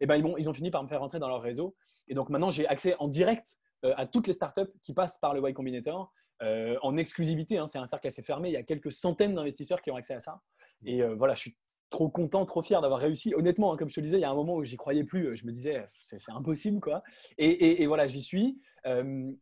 Et 0.00 0.06
ben, 0.06 0.16
ils, 0.16 0.34
ils, 0.38 0.48
ont 0.50 0.52
fini 0.52 0.70
par 0.70 0.82
me 0.82 0.88
faire 0.88 1.00
rentrer 1.00 1.18
dans 1.18 1.28
leur 1.28 1.40
réseau. 1.40 1.74
Et 2.08 2.14
donc 2.14 2.28
maintenant, 2.28 2.50
j'ai 2.50 2.66
accès 2.66 2.94
en 2.98 3.08
direct 3.08 3.56
à 3.96 4.06
toutes 4.06 4.26
les 4.26 4.32
startups 4.32 4.72
qui 4.82 4.94
passent 4.94 5.18
par 5.18 5.34
le 5.34 5.48
Y 5.48 5.52
Combinator. 5.54 6.12
en 6.40 6.96
exclusivité, 6.96 7.58
hein, 7.58 7.66
c'est 7.66 7.78
un 7.78 7.86
cercle 7.86 8.06
assez 8.06 8.22
fermé. 8.22 8.48
Il 8.48 8.52
y 8.52 8.56
a 8.56 8.62
quelques 8.62 8.92
centaines 8.92 9.34
d'investisseurs 9.34 9.82
qui 9.82 9.90
ont 9.90 9.96
accès 9.96 10.14
à 10.14 10.20
ça. 10.20 10.40
Et 10.84 11.04
voilà, 11.06 11.34
je 11.34 11.40
suis 11.40 11.56
trop 11.90 12.08
content, 12.08 12.44
trop 12.44 12.62
fier 12.62 12.80
d'avoir 12.80 13.00
réussi. 13.00 13.34
Honnêtement, 13.34 13.72
hein, 13.72 13.76
comme 13.76 13.88
je 13.88 13.94
te 13.94 14.00
le 14.00 14.06
disais, 14.06 14.18
il 14.18 14.22
y 14.22 14.24
a 14.24 14.30
un 14.30 14.34
moment 14.34 14.56
où 14.56 14.64
j'y 14.64 14.76
croyais 14.76 15.04
plus. 15.04 15.36
Je 15.36 15.46
me 15.46 15.52
disais, 15.52 15.84
c'est 16.02 16.18
impossible, 16.32 16.80
quoi. 16.80 17.02
Et, 17.38 17.86
voilà, 17.86 18.06
j'y 18.06 18.22
suis. 18.22 18.58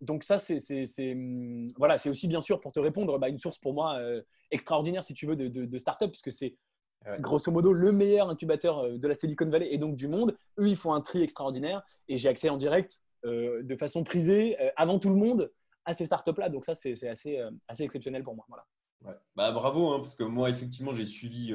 donc 0.01 0.25
ça, 0.25 0.39
c'est 0.39 0.59
mmh, 1.15 1.73
voilà, 1.77 1.99
c'est 1.99 2.11
aussi 2.11 2.29
bien 2.29 2.41
sûr 2.41 2.61
pour 2.61 2.73
te 2.73 2.81
répondre, 2.81 3.19
bah, 3.19 3.29
une 3.29 3.39
source 3.39 3.59
pour 3.59 3.75
moi 3.75 3.99
extraordinaire, 4.51 5.05
si 5.05 5.15
tu 5.15 5.27
veux, 5.27 5.37
de, 5.37 5.49
de, 5.49 5.65
de 5.65 5.79
start-up, 5.79 6.11
puisque 6.11 6.33
c'est 6.33 6.57
grosso 7.19 7.51
modo 7.51 7.73
le 7.73 7.93
meilleur 7.93 8.29
incubateur 8.29 8.99
de 8.99 9.09
la 9.09 9.15
Silicon 9.15 9.49
Valley 9.49 9.73
et 9.73 9.79
donc 9.79 9.97
du 9.97 10.09
monde. 10.09 10.37
Eux, 10.59 10.69
ils 10.69 10.77
font 10.77 10.93
un 10.93 11.01
tri 11.01 11.23
extraordinaire 11.23 11.83
et 12.09 12.17
j'ai 12.17 12.29
accès 12.29 12.49
en 12.49 12.57
direct 12.57 13.01
de 13.25 13.77
façon 13.77 14.05
privée, 14.05 14.57
avant 14.77 14.99
tout 14.99 15.09
le 15.09 15.17
monde, 15.17 15.53
à 15.85 15.95
ces 15.95 16.07
startups-là. 16.07 16.49
Donc 16.49 16.65
ça, 16.65 16.75
c'est 16.75 17.09
assez, 17.09 17.39
assez 17.69 17.85
exceptionnel 17.85 18.23
pour 18.23 18.35
moi. 18.35 18.47
Voilà. 18.49 19.21
Bah, 19.37 19.53
bravo, 19.53 19.93
hein, 19.93 19.99
parce 19.99 20.15
que 20.15 20.25
moi, 20.25 20.51
effectivement, 20.51 20.93
j'ai 20.93 21.05
suivi 21.05 21.55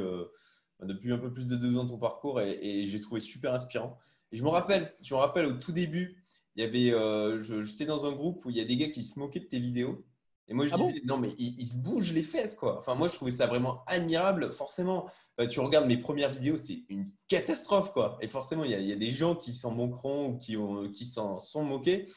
depuis 0.82 1.12
un 1.12 1.18
peu 1.18 1.34
plus 1.34 1.48
de 1.48 1.56
deux 1.56 1.78
ans 1.78 1.86
ton 1.86 1.98
parcours 1.98 2.42
et, 2.42 2.84
j'ai 2.86 3.02
trouvé 3.02 3.20
super 3.20 3.54
inspirant. 3.54 3.98
Et 4.32 4.38
je 4.38 4.44
me 4.44 4.50
rappelle, 4.50 4.94
tu 5.02 5.14
me 5.14 5.20
rappelles 5.20 5.46
au 5.46 5.54
tout 5.54 5.72
début, 5.72 6.24
il 6.56 6.64
y 6.64 6.68
avait, 6.68 6.92
euh, 6.92 7.38
j'étais 7.64 7.86
dans 7.86 8.06
un 8.06 8.12
groupe 8.12 8.46
où 8.46 8.50
il 8.50 8.58
y 8.58 8.62
a 8.62 8.66
des 8.66 8.78
gars 8.78 8.90
qui 8.90 9.04
se 9.04 9.20
moquaient 9.20 9.40
de 9.40 9.46
tes 9.46 9.60
vidéos. 9.60 10.06
Et 10.50 10.54
moi, 10.54 10.66
je 10.66 10.74
ah 10.74 10.78
disais, 10.78 11.02
non, 11.04 11.18
mais 11.18 11.30
ils, 11.38 11.66
se 11.66 11.76
bougent 11.76 12.14
les 12.14 12.24
fesses, 12.24 12.56
quoi. 12.56 12.78
Enfin, 12.78 12.96
moi, 12.96 13.08
je 13.10 13.16
trouvais 13.16 13.32
ça 13.32 13.48
vraiment 13.48 13.84
admirable. 13.86 14.50
Forcément, 14.52 15.08
tu 15.50 15.60
regardes 15.60 15.88
mes 15.88 15.98
premières 15.98 16.30
vidéos, 16.30 16.56
c'est 16.56 16.84
une 16.88 17.12
catastrophe, 17.28 17.92
quoi. 17.92 18.18
Et 18.22 18.30
forcément, 18.30 18.64
il 18.64 18.72
y 18.72 18.94
a, 18.94 18.96
des 18.96 19.12
gens 19.12 19.36
qui 19.36 19.54
s'en 19.54 19.72
moqueront 19.72 20.30
ou 20.30 20.38
qui, 20.38 20.56
qui 20.94 21.06
s'en 21.06 21.40
sont 21.40 21.64
moqués. 21.64 22.08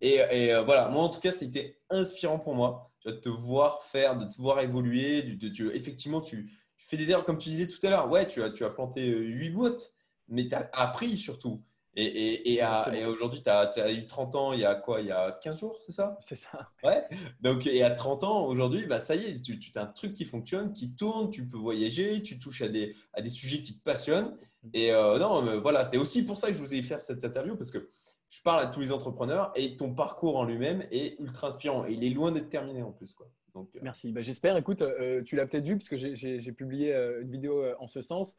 Et, 0.00 0.20
euh, 0.22 0.62
voilà, 0.62 0.88
moi, 0.88 1.02
en 1.02 1.08
tout 1.08 1.20
cas, 1.20 1.32
c'était 1.32 1.78
inspirant 1.90 2.38
pour 2.38 2.54
moi 2.54 2.90
de 3.04 3.10
te 3.10 3.28
voir 3.28 3.82
faire, 3.82 4.16
de 4.16 4.24
te 4.24 4.40
voir 4.40 4.60
évoluer. 4.60 5.22
De, 5.22 5.72
effectivement, 5.74 6.20
tu, 6.20 6.50
tu 6.76 6.86
fais 6.86 6.96
des 6.96 7.10
erreurs, 7.10 7.24
comme 7.24 7.38
tu 7.38 7.48
disais 7.48 7.66
tout 7.66 7.84
à 7.84 7.90
l'heure. 7.90 8.10
Ouais, 8.10 8.26
tu 8.26 8.42
as, 8.42 8.50
tu 8.50 8.64
as 8.64 8.70
planté 8.70 9.06
8 9.06 9.48
euh, 9.48 9.52
boîtes, 9.52 9.94
mais 10.28 10.48
tu 10.48 10.54
as 10.54 10.70
appris 10.74 11.16
surtout. 11.16 11.62
Et, 11.96 12.04
et, 12.04 12.54
et, 12.54 13.04
aujourd'hui, 13.04 13.42
tu 13.42 13.50
as, 13.50 13.92
eu 13.92 14.06
30 14.06 14.34
ans 14.36 14.52
il 14.52 14.60
y 14.60 14.64
a 14.64 14.74
quoi 14.76 15.00
Il 15.00 15.08
y 15.08 15.10
a 15.10 15.32
15 15.42 15.58
jours, 15.58 15.76
c'est 15.80 15.92
ça? 15.92 16.16
C'est 16.20 16.36
ça. 16.36 16.70
Ouais. 16.84 17.04
Donc, 17.40 17.66
et 17.66 17.82
à 17.82 17.90
30 17.90 18.24
ans, 18.24 18.46
aujourd'hui, 18.46 18.86
bah, 18.86 19.00
ça 19.00 19.16
y 19.16 19.24
est, 19.24 19.42
tu, 19.42 19.58
tu 19.58 19.76
as 19.76 19.82
un 19.82 19.86
truc 19.86 20.12
qui 20.12 20.24
fonctionne, 20.24 20.72
qui 20.72 20.94
tourne, 20.94 21.30
tu 21.30 21.48
peux 21.48 21.56
voyager, 21.56 22.22
tu 22.22 22.38
touches 22.38 22.62
à 22.62 22.68
des, 22.68 22.94
à 23.12 23.22
des 23.22 23.30
sujets 23.30 23.62
qui 23.62 23.76
te 23.76 23.82
passionnent. 23.82 24.36
Et 24.72 24.92
euh, 24.92 25.18
non, 25.18 25.60
voilà, 25.60 25.84
c'est 25.84 25.96
aussi 25.96 26.24
pour 26.24 26.36
ça 26.36 26.48
que 26.48 26.52
je 26.52 26.60
vous 26.60 26.74
ai 26.74 26.82
fait 26.82 26.98
cette 27.00 27.24
interview, 27.24 27.56
parce 27.56 27.70
que 27.72 27.90
je 28.28 28.40
parle 28.42 28.60
à 28.60 28.66
tous 28.66 28.80
les 28.80 28.92
entrepreneurs 28.92 29.50
et 29.56 29.76
ton 29.76 29.92
parcours 29.92 30.36
en 30.36 30.44
lui-même 30.44 30.86
est 30.92 31.18
ultra 31.18 31.48
inspirant. 31.48 31.86
Et 31.86 31.94
il 31.94 32.04
est 32.04 32.10
loin 32.10 32.30
d'être 32.30 32.50
terminé 32.50 32.82
en 32.82 32.92
plus. 32.92 33.12
Quoi. 33.12 33.28
Donc, 33.54 33.74
euh, 33.74 33.80
Merci. 33.82 34.12
Bah, 34.12 34.22
J'espère. 34.22 34.56
Écoute, 34.56 34.82
euh, 34.82 35.22
tu 35.24 35.34
l'as 35.34 35.46
peut-être 35.46 35.66
vu, 35.66 35.76
puisque 35.76 35.96
j'ai 35.96 36.52
publié 36.52 36.94
une 36.94 37.30
vidéo 37.32 37.64
en 37.80 37.88
ce 37.88 38.00
sens. 38.00 38.36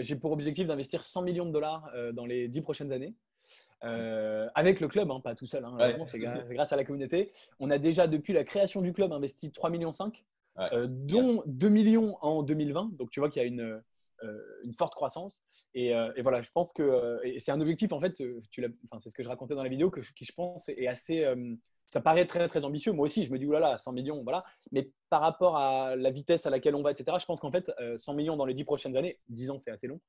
J'ai 0.00 0.16
pour 0.16 0.32
objectif 0.32 0.66
d'investir 0.66 1.04
100 1.04 1.22
millions 1.22 1.46
de 1.46 1.52
dollars 1.52 1.90
dans 2.12 2.26
les 2.26 2.48
10 2.48 2.60
prochaines 2.62 2.92
années. 2.92 3.14
avec 3.82 4.80
le 4.80 4.88
club, 4.88 5.10
hein, 5.10 5.20
pas 5.20 5.34
tout 5.34 5.46
seul. 5.46 5.64
Hein, 5.64 5.76
C'est 6.04 6.18
grâce 6.18 6.72
à 6.72 6.76
la 6.76 6.84
communauté. 6.84 7.32
On 7.60 7.70
a 7.70 7.78
déjà, 7.78 8.06
depuis 8.06 8.32
la 8.32 8.44
création 8.44 8.80
du 8.80 8.92
club, 8.92 9.12
investi 9.12 9.48
3,5 9.50 9.70
millions, 9.70 9.92
dont 10.90 11.42
2 11.46 11.68
millions 11.68 12.16
en 12.22 12.42
2020. 12.42 12.96
Donc, 12.96 13.10
tu 13.10 13.20
vois 13.20 13.28
qu'il 13.28 13.42
y 13.42 13.44
a 13.44 13.48
une, 13.48 13.82
une 14.64 14.72
forte 14.74 14.94
croissance. 14.94 15.42
Et, 15.74 15.92
voilà, 16.22 16.40
je 16.40 16.50
pense 16.50 16.72
que 16.72 17.20
c'est 17.38 17.52
un 17.52 17.60
objectif, 17.60 17.92
en 17.92 18.00
fait, 18.00 18.16
c'est 18.16 19.10
ce 19.10 19.14
que 19.14 19.22
je 19.22 19.28
racontais 19.28 19.54
dans 19.54 19.62
la 19.62 19.68
vidéo, 19.68 19.90
que, 19.90 20.00
qui 20.00 20.24
je 20.24 20.32
pense 20.32 20.68
est 20.68 20.86
assez 20.86 21.24
ça 21.88 22.00
paraît 22.00 22.26
très, 22.26 22.48
très 22.48 22.64
ambitieux. 22.64 22.92
Moi 22.92 23.06
aussi, 23.06 23.24
je 23.24 23.32
me 23.32 23.38
dis, 23.38 23.46
oulala, 23.46 23.78
100 23.78 23.92
millions, 23.92 24.22
voilà. 24.22 24.44
Mais 24.72 24.90
par 25.08 25.20
rapport 25.20 25.56
à 25.56 25.94
la 25.96 26.10
vitesse 26.10 26.46
à 26.46 26.50
laquelle 26.50 26.74
on 26.74 26.82
va, 26.82 26.90
etc., 26.90 27.16
je 27.20 27.24
pense 27.24 27.40
qu'en 27.40 27.52
fait, 27.52 27.70
100 27.96 28.12
euh, 28.12 28.16
millions 28.16 28.36
dans 28.36 28.44
les 28.44 28.54
10 28.54 28.64
prochaines 28.64 28.96
années, 28.96 29.20
10 29.28 29.50
ans, 29.50 29.58
c'est 29.58 29.70
assez 29.70 29.86
long. 29.86 30.00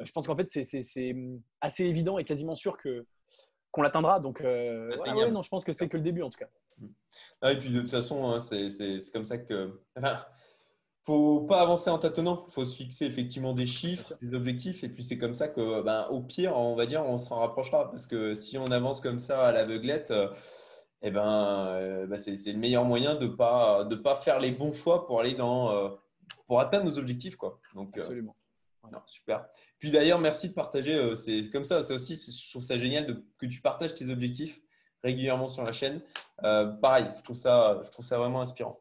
Euh, 0.00 0.04
je 0.04 0.12
pense 0.12 0.26
qu'en 0.26 0.36
fait, 0.36 0.48
c'est 0.48 1.12
hum, 1.12 1.40
assez 1.60 1.84
évident 1.84 2.18
et 2.18 2.24
quasiment 2.24 2.54
sûr 2.54 2.78
que 2.78 3.06
qu'on 3.70 3.82
l'atteindra. 3.82 4.20
Donc, 4.20 4.40
euh, 4.40 4.90
non, 5.30 5.42
je 5.42 5.48
pense 5.50 5.64
que 5.64 5.72
c'est 5.72 5.88
que 5.88 5.98
le 5.98 6.02
début, 6.02 6.22
en 6.22 6.30
tout 6.30 6.38
cas. 6.38 6.48
Mmh. 6.78 6.86
Ah, 7.42 7.52
et 7.52 7.58
puis, 7.58 7.70
de 7.70 7.80
toute 7.80 7.90
façon, 7.90 8.30
hein, 8.30 8.38
c'est 8.38 8.98
comme 9.12 9.26
ça 9.26 9.36
que. 9.36 9.78
Enfin, 9.96 10.24
faut 11.04 11.42
pas 11.42 11.60
avancer 11.60 11.90
en 11.90 11.98
tâtonnant. 11.98 12.46
Il 12.48 12.52
faut 12.52 12.64
se 12.64 12.74
fixer 12.74 13.04
effectivement 13.04 13.52
des 13.52 13.66
chiffres, 13.66 14.14
des 14.22 14.34
objectifs. 14.34 14.82
Et 14.82 14.88
puis, 14.88 15.04
c'est 15.04 15.18
comme 15.18 15.34
ça 15.34 15.48
que, 15.48 15.82
ben, 15.82 16.08
au 16.10 16.22
pire, 16.22 16.56
on 16.56 16.74
va 16.74 16.86
dire, 16.86 17.04
on 17.04 17.18
s'en 17.18 17.40
rapprochera. 17.40 17.90
Parce 17.90 18.06
que 18.06 18.34
si 18.34 18.56
on 18.56 18.66
avance 18.66 19.02
comme 19.02 19.18
ça 19.18 19.42
à 19.42 19.52
l'aveuglette, 19.52 20.12
eh 21.02 21.10
ben, 21.10 21.66
euh, 21.68 22.06
bah, 22.06 22.16
c'est, 22.16 22.32
le 22.32 22.58
meilleur 22.58 22.84
moyen 22.84 23.14
de 23.14 23.26
ne 23.26 23.32
pas, 23.32 23.84
de 23.84 23.96
pas 23.96 24.14
faire 24.14 24.38
les 24.38 24.50
bons 24.50 24.72
choix 24.72 25.06
pour 25.06 25.20
aller 25.20 25.34
dans, 25.34 25.70
euh, 25.70 25.90
pour 26.46 26.60
atteindre 26.60 26.86
nos 26.86 26.98
objectifs. 26.98 27.36
Quoi. 27.36 27.60
Donc, 27.74 27.96
euh, 27.96 28.02
Absolument. 28.02 28.36
super. 29.06 29.46
Puis 29.78 29.90
d'ailleurs, 29.90 30.18
merci 30.18 30.48
de 30.48 30.54
partager. 30.54 31.14
c'est 31.14 31.50
comme 31.50 31.64
ça, 31.64 31.82
c'est 31.82 31.92
aussi, 31.92 32.16
je 32.16 32.50
trouve 32.50 32.62
ça 32.62 32.76
génial 32.76 33.06
de, 33.06 33.24
que 33.38 33.46
tu 33.46 33.60
partages 33.60 33.94
tes 33.94 34.08
objectifs 34.10 34.60
régulièrement 35.04 35.48
sur 35.48 35.62
la 35.62 35.72
chaîne. 35.72 36.00
pareil, 36.38 37.06
je 37.16 37.22
trouve, 37.22 37.36
ça, 37.36 37.80
je 37.84 37.90
trouve 37.90 38.04
ça 38.04 38.18
vraiment 38.18 38.40
inspirant. 38.40 38.80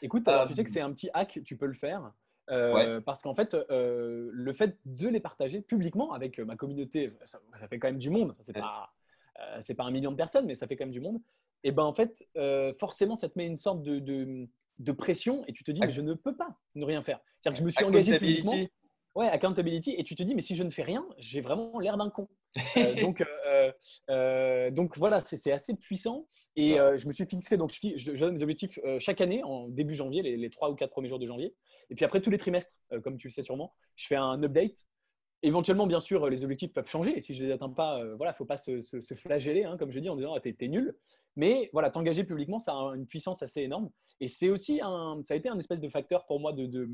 Écoute, 0.00 0.28
tu 0.48 0.54
sais 0.54 0.64
que 0.64 0.70
c'est 0.70 0.80
un 0.80 0.92
petit 0.92 1.10
hack, 1.14 1.40
tu 1.44 1.56
peux 1.56 1.66
le 1.66 1.74
faire. 1.74 2.10
Parce 3.04 3.22
qu'en 3.22 3.34
fait, 3.34 3.54
le 3.68 4.52
fait 4.54 4.78
de 4.86 5.08
les 5.08 5.20
partager 5.20 5.60
publiquement 5.60 6.14
avec 6.14 6.38
ma 6.38 6.56
communauté, 6.56 7.12
ça, 7.24 7.38
fait 7.68 7.78
quand 7.78 7.88
même 7.88 7.98
du 7.98 8.10
monde. 8.10 8.34
C'est 8.40 8.54
pas, 8.54 8.92
c'est 9.60 9.74
pas 9.74 9.84
un 9.84 9.90
million 9.90 10.10
de 10.10 10.16
personnes, 10.16 10.46
mais 10.46 10.54
ça 10.54 10.66
fait 10.66 10.76
quand 10.76 10.84
même 10.84 10.92
du 10.92 11.00
monde. 11.00 11.20
Et 11.64 11.72
ben 11.72 11.84
en 11.84 11.92
fait, 11.92 12.26
euh, 12.36 12.72
forcément, 12.74 13.16
ça 13.16 13.28
te 13.28 13.38
met 13.38 13.46
une 13.46 13.56
sorte 13.56 13.82
de, 13.82 13.98
de, 13.98 14.92
pression 14.92 15.44
et 15.46 15.52
tu 15.52 15.64
te 15.64 15.70
dis, 15.70 15.80
mais 15.80 15.92
je 15.92 16.00
ne 16.00 16.14
peux 16.14 16.36
pas 16.36 16.56
ne 16.74 16.84
rien 16.84 17.02
faire. 17.02 17.20
C'est-à-dire 17.40 17.56
que 17.56 17.60
je 17.60 17.64
me 17.64 17.70
suis 17.70 17.84
engagé 17.84 18.18
publiquement. 18.18 18.52
Ouais, 19.14 19.28
accountability. 19.28 19.94
Et 19.98 20.04
tu 20.04 20.16
te 20.16 20.22
dis, 20.22 20.34
mais 20.34 20.40
si 20.40 20.56
je 20.56 20.64
ne 20.64 20.70
fais 20.70 20.82
rien, 20.82 21.06
j'ai 21.18 21.42
vraiment 21.42 21.78
l'air 21.78 21.96
d'un 21.96 22.10
con. 22.10 22.28
Euh, 24.10 24.70
donc, 24.70 24.74
donc 24.74 24.98
voilà, 24.98 25.20
c'est 25.20 25.52
assez 25.52 25.74
puissant. 25.74 26.26
Et 26.56 26.74
je 26.74 27.06
me 27.06 27.12
suis 27.12 27.26
fixé, 27.26 27.56
donc 27.56 27.72
je, 27.72 27.96
je, 27.96 28.20
donne 28.24 28.34
des 28.34 28.42
objectifs 28.42 28.78
chaque 28.98 29.20
année, 29.20 29.42
en 29.44 29.68
début 29.68 29.94
janvier, 29.94 30.22
les, 30.22 30.50
3 30.50 30.70
ou 30.70 30.74
4 30.74 30.90
premiers 30.90 31.08
jours 31.08 31.20
de 31.20 31.26
janvier. 31.26 31.54
Et 31.90 31.94
puis 31.94 32.04
après, 32.04 32.20
tous 32.20 32.30
les 32.30 32.38
trimestres, 32.38 32.74
comme 33.04 33.16
tu 33.16 33.28
le 33.28 33.32
sais 33.32 33.42
sûrement, 33.42 33.74
je 33.96 34.06
fais 34.06 34.16
un 34.16 34.42
update 34.42 34.84
Éventuellement, 35.44 35.88
bien 35.88 35.98
sûr, 35.98 36.28
les 36.30 36.44
objectifs 36.44 36.72
peuvent 36.72 36.88
changer. 36.88 37.16
Et 37.16 37.20
si 37.20 37.34
je 37.34 37.42
ne 37.42 37.48
les 37.48 37.54
atteins 37.54 37.68
pas, 37.68 37.98
il 37.98 38.06
euh, 38.06 38.14
voilà, 38.16 38.32
faut 38.32 38.44
pas 38.44 38.56
se, 38.56 38.80
flageller, 39.16 39.64
hein, 39.64 39.76
comme 39.76 39.90
je 39.90 39.98
dis, 39.98 40.08
en 40.08 40.16
disant 40.16 40.34
ah, 40.34 40.40
t'es, 40.40 40.68
nul. 40.68 40.96
Mais 41.34 41.68
voilà, 41.72 41.90
t'engager 41.90 42.22
publiquement, 42.22 42.58
ça 42.58 42.72
a 42.72 42.92
une 42.94 43.06
puissance 43.06 43.42
assez 43.42 43.62
énorme. 43.62 43.90
Et 44.20 44.28
c'est 44.28 44.50
aussi 44.50 44.80
un, 44.82 45.20
ça 45.24 45.34
a 45.34 45.36
été 45.36 45.48
un 45.48 45.58
espèce 45.58 45.80
de 45.80 45.88
facteur 45.88 46.26
pour 46.26 46.38
moi 46.38 46.52
de, 46.52 46.66
de, 46.66 46.88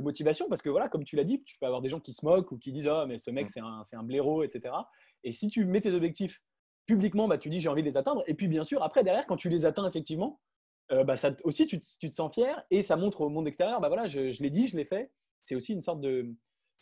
motivation 0.00 0.48
parce 0.48 0.62
que 0.62 0.68
voilà, 0.68 0.88
comme 0.88 1.02
tu 1.02 1.16
l'as 1.16 1.24
dit, 1.24 1.42
tu 1.42 1.58
peux 1.58 1.66
avoir 1.66 1.82
des 1.82 1.88
gens 1.88 1.98
qui 1.98 2.12
se 2.12 2.24
moquent 2.24 2.52
ou 2.52 2.58
qui 2.58 2.70
disent 2.70 2.86
ah 2.86 3.06
mais 3.08 3.18
ce 3.18 3.32
mec 3.32 3.46
mm. 3.46 3.48
c'est 3.48 3.60
un, 3.60 3.82
c'est 3.84 3.96
un 3.96 4.04
blaireau, 4.04 4.44
etc. 4.44 4.72
Et 5.24 5.32
si 5.32 5.48
tu 5.48 5.64
mets 5.64 5.80
tes 5.80 5.92
objectifs 5.92 6.40
publiquement, 6.86 7.26
bah, 7.26 7.38
tu 7.38 7.48
dis 7.48 7.58
j'ai 7.58 7.68
envie 7.68 7.82
de 7.82 7.88
les 7.88 7.96
atteindre. 7.96 8.22
Et 8.28 8.34
puis 8.34 8.46
bien 8.46 8.62
sûr, 8.62 8.84
après 8.84 9.02
derrière, 9.02 9.26
quand 9.26 9.36
tu 9.36 9.48
les 9.48 9.64
atteins 9.64 9.88
effectivement, 9.88 10.40
euh, 10.92 11.02
bah, 11.02 11.16
ça 11.16 11.34
aussi 11.42 11.66
tu, 11.66 11.80
te 11.80 12.14
sens 12.14 12.32
fier 12.32 12.64
et 12.70 12.82
ça 12.82 12.96
montre 12.96 13.22
au 13.22 13.28
monde 13.30 13.48
extérieur, 13.48 13.80
bah 13.80 13.88
voilà, 13.88 14.06
je, 14.06 14.30
je 14.30 14.42
l'ai 14.44 14.50
dit, 14.50 14.68
je 14.68 14.76
l'ai 14.76 14.84
fait. 14.84 15.10
C'est 15.44 15.56
aussi 15.56 15.72
une 15.72 15.82
sorte 15.82 16.00
de, 16.00 16.32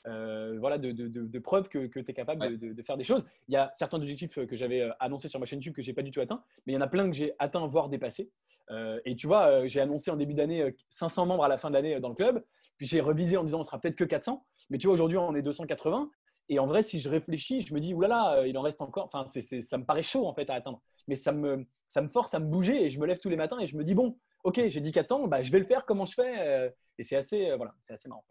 euh, 0.07 0.57
voilà, 0.59 0.79
de, 0.79 0.93
de, 0.93 1.39
preuves 1.39 1.69
que, 1.69 1.87
que 1.87 2.01
tu 2.01 2.11
es 2.11 2.15
capable 2.15 2.59
de, 2.59 2.83
faire 2.83 2.97
des 2.97 3.05
choses. 3.05 3.27
Il 3.49 3.55
y 3.55 3.57
a 3.57 3.71
certains 3.75 3.99
objectifs 3.99 4.35
que 4.47 4.57
j'avais 4.57 4.83
euh, 4.83 4.93
annoncés 5.01 5.29
sur 5.29 5.41
ma 5.41 5.47
chaîne 5.47 5.59
YouTube 5.59 5.75
que 5.75 5.83
j'ai 5.83 5.93
pas 5.93 6.03
du 6.03 6.11
tout 6.11 6.21
atteint, 6.21 6.43
mais 6.67 6.73
il 6.73 6.77
y 6.77 6.79
en 6.79 6.83
a 6.83 6.87
plein 6.87 7.09
que 7.09 7.17
j'ai 7.17 7.35
atteint, 7.39 7.67
voire 7.67 7.89
dépassé. 7.89 8.31
Euh, 8.71 9.01
et 9.05 9.17
tu 9.17 9.27
vois, 9.27 9.67
j'ai 9.67 9.81
annoncé 9.81 10.11
en 10.11 10.17
début 10.17 10.35
d'année 10.35 10.75
500 10.91 11.27
membres 11.27 11.45
à 11.45 11.49
la 11.49 11.59
fin 11.59 11.69
de 11.69 11.75
l'année 11.75 11.99
dans 12.01 12.09
le 12.09 12.15
club, 12.15 12.43
puis 12.77 12.87
j'ai 12.87 13.01
revisé 13.01 13.37
en 13.37 13.45
disant 13.45 13.61
on 13.61 13.65
sera 13.65 13.81
peut-être 13.81 13.97
que 13.97 14.05
400, 14.05 14.45
mais 14.71 14.79
tu 14.79 14.87
vois, 14.87 14.95
aujourd'hui 14.95 15.19
on 15.19 15.35
est 15.35 15.43
280. 15.43 16.11
Et 16.51 16.59
en 16.59 16.67
vrai, 16.67 16.83
si 16.83 16.99
je 16.99 17.11
réfléchis, 17.11 17.61
je 17.61 17.75
me 17.75 17.81
dis, 17.81 17.93
oulala, 17.93 18.47
il 18.47 18.57
en 18.57 18.63
reste 18.63 18.81
encore. 18.81 19.05
Enfin, 19.05 19.27
c'est, 19.27 19.43
ça 19.61 19.77
me 19.77 19.85
paraît 19.85 20.03
chaud 20.03 20.27
en 20.27 20.33
fait 20.33 20.49
à 20.49 20.55
atteindre. 20.55 20.81
Mais 21.07 21.17
ça 21.17 21.33
me, 21.33 21.67
ça 21.89 22.01
me 22.01 22.09
force 22.09 22.33
à 22.33 22.39
me 22.39 22.47
bouger 22.47 22.85
et 22.85 22.89
je 22.89 22.99
me 22.99 23.07
lève 23.07 23.19
tous 23.19 23.29
les 23.29 23.37
matins 23.37 23.59
et 23.59 23.67
je 23.67 23.77
me 23.77 23.85
dis, 23.85 23.95
bon, 23.95 24.17
ok, 24.45 24.69
j'ai 24.69 24.81
dit 24.81 24.93
400, 24.93 25.27
bah, 25.27 25.43
je 25.43 25.53
vais 25.53 25.59
le 25.59 25.67
faire 25.67 25.85
comment 25.85 26.07
je 26.07 26.15
fais. 26.15 26.73
Et 26.97 27.03
c'est 27.03 27.17
assez, 27.17 27.55
voilà, 27.57 27.75
c'est 27.83 27.93
assez 27.93 28.09
marrant. 28.09 28.25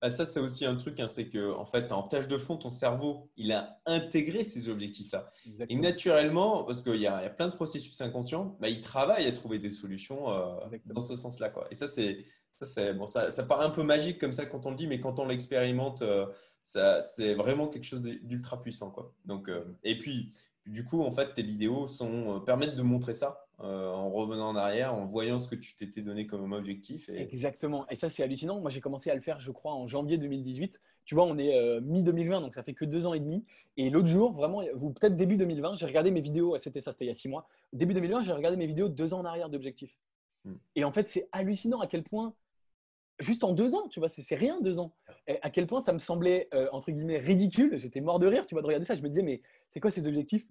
Bah, 0.00 0.12
ça, 0.12 0.24
c'est 0.24 0.38
aussi 0.38 0.64
un 0.64 0.76
truc, 0.76 1.00
hein, 1.00 1.08
c'est 1.08 1.28
que 1.28 1.52
en 1.54 1.64
fait, 1.64 1.90
en 1.92 2.04
tâche 2.04 2.28
de 2.28 2.38
fond, 2.38 2.56
ton 2.56 2.70
cerveau, 2.70 3.30
il 3.36 3.50
a 3.52 3.80
intégré 3.84 4.44
ces 4.44 4.68
objectifs-là. 4.68 5.32
Et 5.68 5.74
naturellement, 5.74 6.62
parce 6.62 6.82
qu'il 6.82 6.96
y, 6.96 7.02
y, 7.02 7.06
a 7.06 7.30
plein 7.30 7.48
de 7.48 7.54
processus 7.54 8.00
inconscients, 8.00 8.56
bah, 8.60 8.68
il 8.68 8.80
travaille 8.80 9.26
à 9.26 9.32
trouver 9.32 9.58
des 9.58 9.70
solutions 9.70 10.30
euh, 10.30 10.54
dans 10.86 11.00
ce 11.00 11.16
sens-là. 11.16 11.52
Et 11.70 11.74
ça, 11.74 11.88
c'est 11.88 12.18
ça, 12.54 12.64
c'est 12.64 12.92
bon, 12.92 13.06
ça, 13.06 13.30
ça, 13.30 13.44
paraît 13.44 13.64
un 13.64 13.70
peu 13.70 13.84
magique 13.84 14.18
comme 14.18 14.32
ça 14.32 14.44
quand 14.44 14.66
on 14.66 14.70
le 14.70 14.76
dit, 14.76 14.88
mais 14.88 14.98
quand 14.98 15.20
on 15.20 15.28
l'expérimente, 15.28 16.02
euh, 16.02 16.26
ça, 16.60 17.00
c'est 17.00 17.34
vraiment 17.34 17.68
quelque 17.68 17.84
chose 17.84 18.02
d'ultra 18.02 18.60
puissant, 18.60 18.90
quoi. 18.90 19.14
Donc, 19.26 19.48
euh, 19.48 19.64
et 19.84 19.96
puis, 19.96 20.32
du 20.66 20.84
coup, 20.84 21.02
en 21.02 21.12
fait, 21.12 21.34
tes 21.34 21.44
vidéos 21.44 21.86
sont, 21.86 22.40
permettent 22.44 22.74
de 22.74 22.82
montrer 22.82 23.14
ça. 23.14 23.47
Euh, 23.60 23.90
en 23.90 24.08
revenant 24.10 24.50
en 24.50 24.54
arrière, 24.54 24.94
en 24.94 25.04
voyant 25.04 25.40
ce 25.40 25.48
que 25.48 25.56
tu 25.56 25.74
t'étais 25.74 26.00
donné 26.00 26.28
comme 26.28 26.52
objectif. 26.52 27.08
Exactement. 27.08 27.88
Et 27.88 27.96
ça, 27.96 28.08
c'est 28.08 28.22
hallucinant. 28.22 28.60
Moi, 28.60 28.70
j'ai 28.70 28.80
commencé 28.80 29.10
à 29.10 29.16
le 29.16 29.20
faire, 29.20 29.40
je 29.40 29.50
crois, 29.50 29.72
en 29.72 29.88
janvier 29.88 30.16
2018. 30.16 30.80
Tu 31.04 31.16
vois, 31.16 31.24
on 31.24 31.36
est 31.38 31.56
euh, 31.56 31.80
mi-2020, 31.80 32.40
donc 32.40 32.54
ça 32.54 32.62
fait 32.62 32.74
que 32.74 32.84
deux 32.84 33.04
ans 33.04 33.14
et 33.14 33.20
demi. 33.20 33.44
Et 33.76 33.90
l'autre 33.90 34.06
jour, 34.06 34.32
vraiment, 34.32 34.62
ou 34.80 34.90
peut-être 34.90 35.16
début 35.16 35.36
2020, 35.36 35.74
j'ai 35.74 35.86
regardé 35.86 36.12
mes 36.12 36.20
vidéos. 36.20 36.56
C'était 36.58 36.80
ça, 36.80 36.92
c'était 36.92 37.06
il 37.06 37.08
y 37.08 37.10
a 37.10 37.14
six 37.14 37.28
mois. 37.28 37.48
Début 37.72 37.94
2020, 37.94 38.22
j'ai 38.22 38.32
regardé 38.32 38.56
mes 38.56 38.66
vidéos 38.66 38.88
deux 38.88 39.12
ans 39.12 39.20
en 39.20 39.24
arrière 39.24 39.48
d'objectifs. 39.48 39.98
Hmm. 40.44 40.54
Et 40.76 40.84
en 40.84 40.92
fait, 40.92 41.08
c'est 41.08 41.28
hallucinant 41.32 41.80
à 41.80 41.88
quel 41.88 42.04
point, 42.04 42.34
juste 43.18 43.42
en 43.42 43.52
deux 43.52 43.74
ans, 43.74 43.88
tu 43.88 43.98
vois, 43.98 44.08
c'est 44.08 44.36
rien 44.36 44.60
deux 44.60 44.78
ans. 44.78 44.94
Et 45.26 45.36
à 45.42 45.50
quel 45.50 45.66
point 45.66 45.80
ça 45.80 45.92
me 45.92 45.98
semblait, 45.98 46.48
euh, 46.54 46.68
entre 46.70 46.92
guillemets, 46.92 47.18
ridicule. 47.18 47.76
J'étais 47.76 48.00
mort 48.00 48.20
de 48.20 48.28
rire, 48.28 48.46
tu 48.46 48.54
vois, 48.54 48.62
de 48.62 48.68
regarder 48.68 48.86
ça. 48.86 48.94
Je 48.94 49.02
me 49.02 49.08
disais, 49.08 49.22
mais 49.22 49.42
c'est 49.66 49.80
quoi 49.80 49.90
ces 49.90 50.06
objectifs 50.06 50.46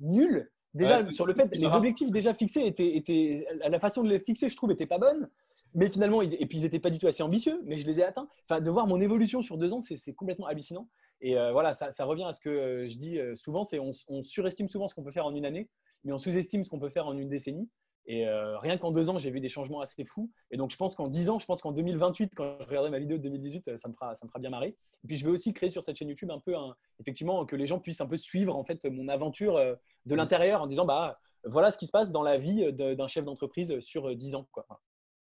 nuls? 0.00 0.48
Déjà, 0.74 1.10
sur 1.10 1.26
le 1.26 1.34
fait, 1.34 1.54
les 1.54 1.66
objectifs 1.66 2.10
déjà 2.10 2.32
fixés 2.32 2.66
étaient, 2.66 2.96
étaient, 2.96 3.46
la 3.68 3.78
façon 3.78 4.02
de 4.02 4.08
les 4.08 4.18
fixer, 4.18 4.48
je 4.48 4.56
trouve, 4.56 4.70
était 4.72 4.86
pas 4.86 4.98
bonne. 4.98 5.28
Mais 5.74 5.88
finalement, 5.88 6.20
ils, 6.22 6.34
et 6.34 6.46
puis 6.46 6.58
ils 6.58 6.62
n'étaient 6.62 6.78
pas 6.78 6.90
du 6.90 6.98
tout 6.98 7.06
assez 7.06 7.22
ambitieux, 7.22 7.60
mais 7.64 7.78
je 7.78 7.86
les 7.86 8.00
ai 8.00 8.04
atteints. 8.04 8.28
Enfin, 8.44 8.60
de 8.60 8.70
voir 8.70 8.86
mon 8.86 9.00
évolution 9.00 9.42
sur 9.42 9.56
deux 9.56 9.72
ans, 9.72 9.80
c'est 9.80 10.12
complètement 10.14 10.46
hallucinant. 10.46 10.88
Et 11.22 11.38
euh, 11.38 11.52
voilà, 11.52 11.72
ça, 11.72 11.92
ça, 11.92 12.04
revient 12.04 12.24
à 12.24 12.32
ce 12.32 12.40
que 12.40 12.50
euh, 12.50 12.88
je 12.88 12.98
dis 12.98 13.18
euh, 13.18 13.34
souvent, 13.36 13.64
c'est 13.64 13.78
on, 13.78 13.92
on, 14.08 14.22
surestime 14.22 14.66
souvent 14.66 14.88
ce 14.88 14.94
qu'on 14.94 15.04
peut 15.04 15.12
faire 15.12 15.24
en 15.24 15.34
une 15.34 15.44
année, 15.44 15.68
mais 16.04 16.12
on 16.12 16.18
sous-estime 16.18 16.64
ce 16.64 16.70
qu'on 16.70 16.80
peut 16.80 16.90
faire 16.90 17.06
en 17.06 17.16
une 17.16 17.28
décennie. 17.28 17.70
Et 18.06 18.26
euh, 18.26 18.58
rien 18.58 18.78
qu'en 18.78 18.90
deux 18.90 19.08
ans, 19.08 19.18
j'ai 19.18 19.30
vu 19.30 19.40
des 19.40 19.48
changements 19.48 19.80
assez 19.80 20.04
fous. 20.04 20.30
Et 20.50 20.56
donc, 20.56 20.70
je 20.70 20.76
pense 20.76 20.94
qu'en 20.96 21.08
dix 21.08 21.30
ans, 21.30 21.38
je 21.38 21.46
pense 21.46 21.62
qu'en 21.62 21.72
2028, 21.72 22.32
quand 22.34 22.56
je 22.60 22.66
regarderai 22.66 22.90
ma 22.90 22.98
vidéo 22.98 23.16
de 23.16 23.22
2018, 23.22 23.76
ça 23.76 23.88
me 23.88 23.94
fera, 23.94 24.14
ça 24.14 24.26
me 24.26 24.28
fera 24.28 24.40
bien 24.40 24.50
marrer. 24.50 24.76
Et 25.04 25.06
puis, 25.06 25.16
je 25.16 25.24
vais 25.24 25.30
aussi 25.30 25.52
créer 25.52 25.70
sur 25.70 25.84
cette 25.84 25.96
chaîne 25.96 26.08
YouTube 26.08 26.30
un 26.30 26.40
peu, 26.40 26.54
effectivement, 27.00 27.46
que 27.46 27.54
les 27.54 27.66
gens 27.66 27.78
puissent 27.78 28.00
un 28.00 28.06
peu 28.06 28.16
suivre 28.16 28.56
en 28.56 28.64
fait 28.64 28.84
mon 28.86 29.08
aventure 29.08 29.56
euh, 29.56 29.74
de 30.06 30.14
l'intérieur 30.14 30.62
en 30.62 30.66
disant, 30.66 30.84
bah, 30.84 31.20
voilà 31.44 31.70
ce 31.70 31.78
qui 31.78 31.86
se 31.86 31.92
passe 31.92 32.10
dans 32.10 32.22
la 32.22 32.38
vie 32.38 32.72
d'un 32.72 33.08
chef 33.08 33.24
d'entreprise 33.24 33.78
sur 33.80 34.14
dix 34.16 34.34
ans. 34.34 34.48
Quoi. 34.50 34.66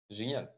Génial. 0.10 0.52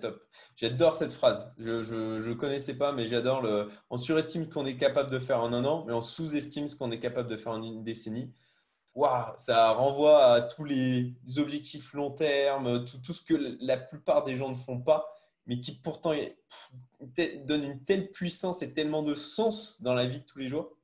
top. 0.00 0.20
J'adore 0.54 0.92
cette 0.92 1.12
phrase. 1.12 1.52
Je 1.58 1.72
ne 1.72 2.34
connaissais 2.34 2.74
pas, 2.74 2.92
mais 2.92 3.06
j'adore 3.06 3.40
le. 3.40 3.68
On 3.90 3.96
surestime 3.96 4.44
ce 4.44 4.50
qu'on 4.50 4.66
est 4.66 4.76
capable 4.76 5.10
de 5.10 5.18
faire 5.18 5.40
en 5.40 5.52
un 5.52 5.64
an, 5.64 5.84
mais 5.86 5.92
on 5.92 6.00
sous-estime 6.00 6.66
ce 6.66 6.76
qu'on 6.76 6.90
est 6.90 6.98
capable 6.98 7.28
de 7.28 7.36
faire 7.36 7.52
en 7.52 7.62
une 7.62 7.84
décennie 7.84 8.32
ça 9.36 9.72
renvoie 9.72 10.24
à 10.24 10.40
tous 10.40 10.64
les 10.64 11.14
objectifs 11.36 11.92
long 11.92 12.10
terme, 12.10 12.84
tout, 12.84 13.12
ce 13.12 13.22
que 13.22 13.56
la 13.60 13.76
plupart 13.76 14.24
des 14.24 14.34
gens 14.34 14.48
ne 14.48 14.54
font 14.54 14.80
pas, 14.80 15.06
mais 15.46 15.60
qui 15.60 15.72
pourtant 15.72 16.12
donnent 17.44 17.64
une 17.64 17.84
telle 17.84 18.10
puissance 18.10 18.62
et 18.62 18.72
tellement 18.72 19.02
de 19.02 19.14
sens 19.14 19.80
dans 19.82 19.94
la 19.94 20.06
vie 20.06 20.20
de 20.20 20.24
tous 20.24 20.38
les 20.38 20.48
jours. 20.48 20.76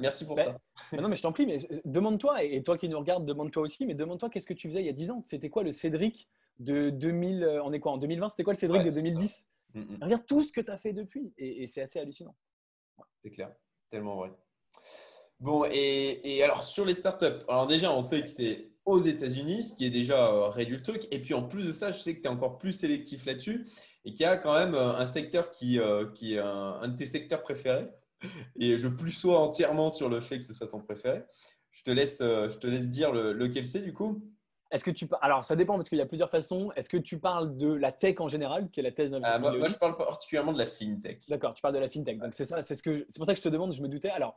Merci 0.00 0.26
pour 0.26 0.38
ça. 0.38 0.56
non, 1.00 1.08
mais 1.08 1.16
je 1.16 1.22
t'en 1.22 1.32
prie, 1.32 1.46
mais 1.46 1.64
euh, 1.70 1.80
demande-toi, 1.84 2.42
et 2.42 2.62
toi 2.62 2.78
qui 2.78 2.88
nous 2.88 2.98
regardes, 2.98 3.26
demande-toi 3.26 3.62
aussi, 3.62 3.84
mais 3.84 3.94
demande-toi 3.94 4.30
qu'est-ce 4.30 4.46
que 4.46 4.54
tu 4.54 4.68
faisais 4.68 4.80
il 4.80 4.86
y 4.86 4.88
a 4.88 4.94
10 4.94 5.10
ans 5.10 5.22
C'était 5.26 5.50
quoi 5.50 5.62
le 5.62 5.72
Cédric 5.72 6.28
de 6.58 6.90
2000 6.90 7.44
euh, 7.44 7.62
On 7.62 7.72
est 7.72 7.78
quoi 7.78 7.92
En 7.92 7.98
2020 7.98 8.30
C'était 8.30 8.42
quoi 8.42 8.54
le 8.54 8.58
Cédric 8.58 8.84
de 8.84 8.90
2010 8.90 9.48
mm, 9.74 9.80
mm. 9.80 9.98
Regarde 10.02 10.26
tout 10.26 10.42
ce 10.42 10.52
que 10.52 10.62
tu 10.62 10.70
as 10.70 10.78
fait 10.78 10.94
depuis, 10.94 11.34
et, 11.36 11.62
et 11.62 11.66
c'est 11.66 11.82
assez 11.82 12.00
hallucinant. 12.00 12.34
C'est 13.22 13.30
clair, 13.30 13.52
tellement 13.90 14.16
vrai. 14.16 14.32
Bon, 15.40 15.64
et, 15.64 16.42
alors 16.42 16.62
sur 16.62 16.84
les 16.84 16.94
startups, 16.94 17.44
alors 17.48 17.66
déjà, 17.66 17.92
on 17.92 18.02
sait 18.02 18.20
que 18.20 18.28
c'est 18.28 18.70
aux 18.84 18.98
États-Unis, 18.98 19.64
ce 19.64 19.72
qui 19.72 19.86
est 19.86 19.90
déjà 19.90 20.28
euh, 20.28 20.48
réduit 20.48 20.76
le 20.76 20.82
truc. 20.82 21.06
Et 21.10 21.20
puis 21.20 21.34
en 21.34 21.42
plus 21.42 21.66
de 21.66 21.72
ça, 21.72 21.90
je 21.90 21.98
sais 21.98 22.14
que 22.14 22.20
tu 22.20 22.26
es 22.26 22.28
encore 22.28 22.58
plus 22.58 22.72
sélectif 22.72 23.24
là-dessus 23.24 23.66
et 24.04 24.12
qu'il 24.12 24.20
y 24.20 24.24
a 24.26 24.36
quand 24.36 24.54
même 24.54 24.74
euh, 24.74 24.96
un 24.96 25.06
secteur 25.06 25.50
qui, 25.50 25.78
euh, 25.78 26.06
qui 26.12 26.34
est 26.34 26.38
un, 26.38 26.86
de 26.88 26.96
tes 26.96 27.06
secteurs 27.06 27.42
préférés. 27.42 27.88
Et 28.56 28.76
je 28.76 28.88
plus 28.88 29.12
sois 29.12 29.38
entièrement 29.38 29.88
sur 29.88 30.10
le 30.10 30.20
fait 30.20 30.38
que 30.38 30.44
ce 30.44 30.52
soit 30.52 30.68
ton 30.68 30.80
préféré. 30.80 31.22
Je 31.70 31.82
te 31.82 31.90
laisse, 31.90 32.18
je 32.18 32.58
te 32.58 32.66
laisse 32.66 32.88
dire 32.88 33.12
lequel 33.12 33.64
c'est 33.64 33.80
du 33.80 33.94
coup. 33.94 34.20
Est-ce 34.70 34.84
que 34.84 34.90
tu 34.90 35.08
alors 35.20 35.44
ça 35.44 35.56
dépend 35.56 35.76
parce 35.76 35.88
qu'il 35.88 35.98
y 35.98 36.02
a 36.02 36.06
plusieurs 36.06 36.30
façons. 36.30 36.70
Est-ce 36.76 36.88
que 36.88 36.96
tu 36.96 37.18
parles 37.18 37.56
de 37.56 37.72
la 37.72 37.92
tech 37.92 38.20
en 38.20 38.28
général, 38.28 38.70
qui 38.70 38.80
est 38.80 38.82
la 38.82 38.92
thèse 38.92 39.10
d'investissement 39.12 39.48
ah, 39.48 39.50
moi, 39.50 39.58
moi, 39.58 39.68
je 39.68 39.76
parle 39.76 39.96
particulièrement 39.96 40.52
de 40.52 40.58
la 40.58 40.66
fintech. 40.66 41.22
D'accord, 41.28 41.54
tu 41.54 41.62
parles 41.62 41.74
de 41.74 41.80
la 41.80 41.88
fintech. 41.88 42.18
Donc 42.18 42.34
c'est 42.34 42.44
ça, 42.44 42.60
c'est 42.62 42.74
ce 42.74 42.82
que 42.82 43.06
c'est 43.08 43.18
pour 43.18 43.26
ça 43.26 43.32
que 43.32 43.38
je 43.38 43.42
te 43.42 43.48
demande. 43.48 43.72
Je 43.72 43.82
me 43.82 43.88
doutais. 43.88 44.10
Alors 44.10 44.36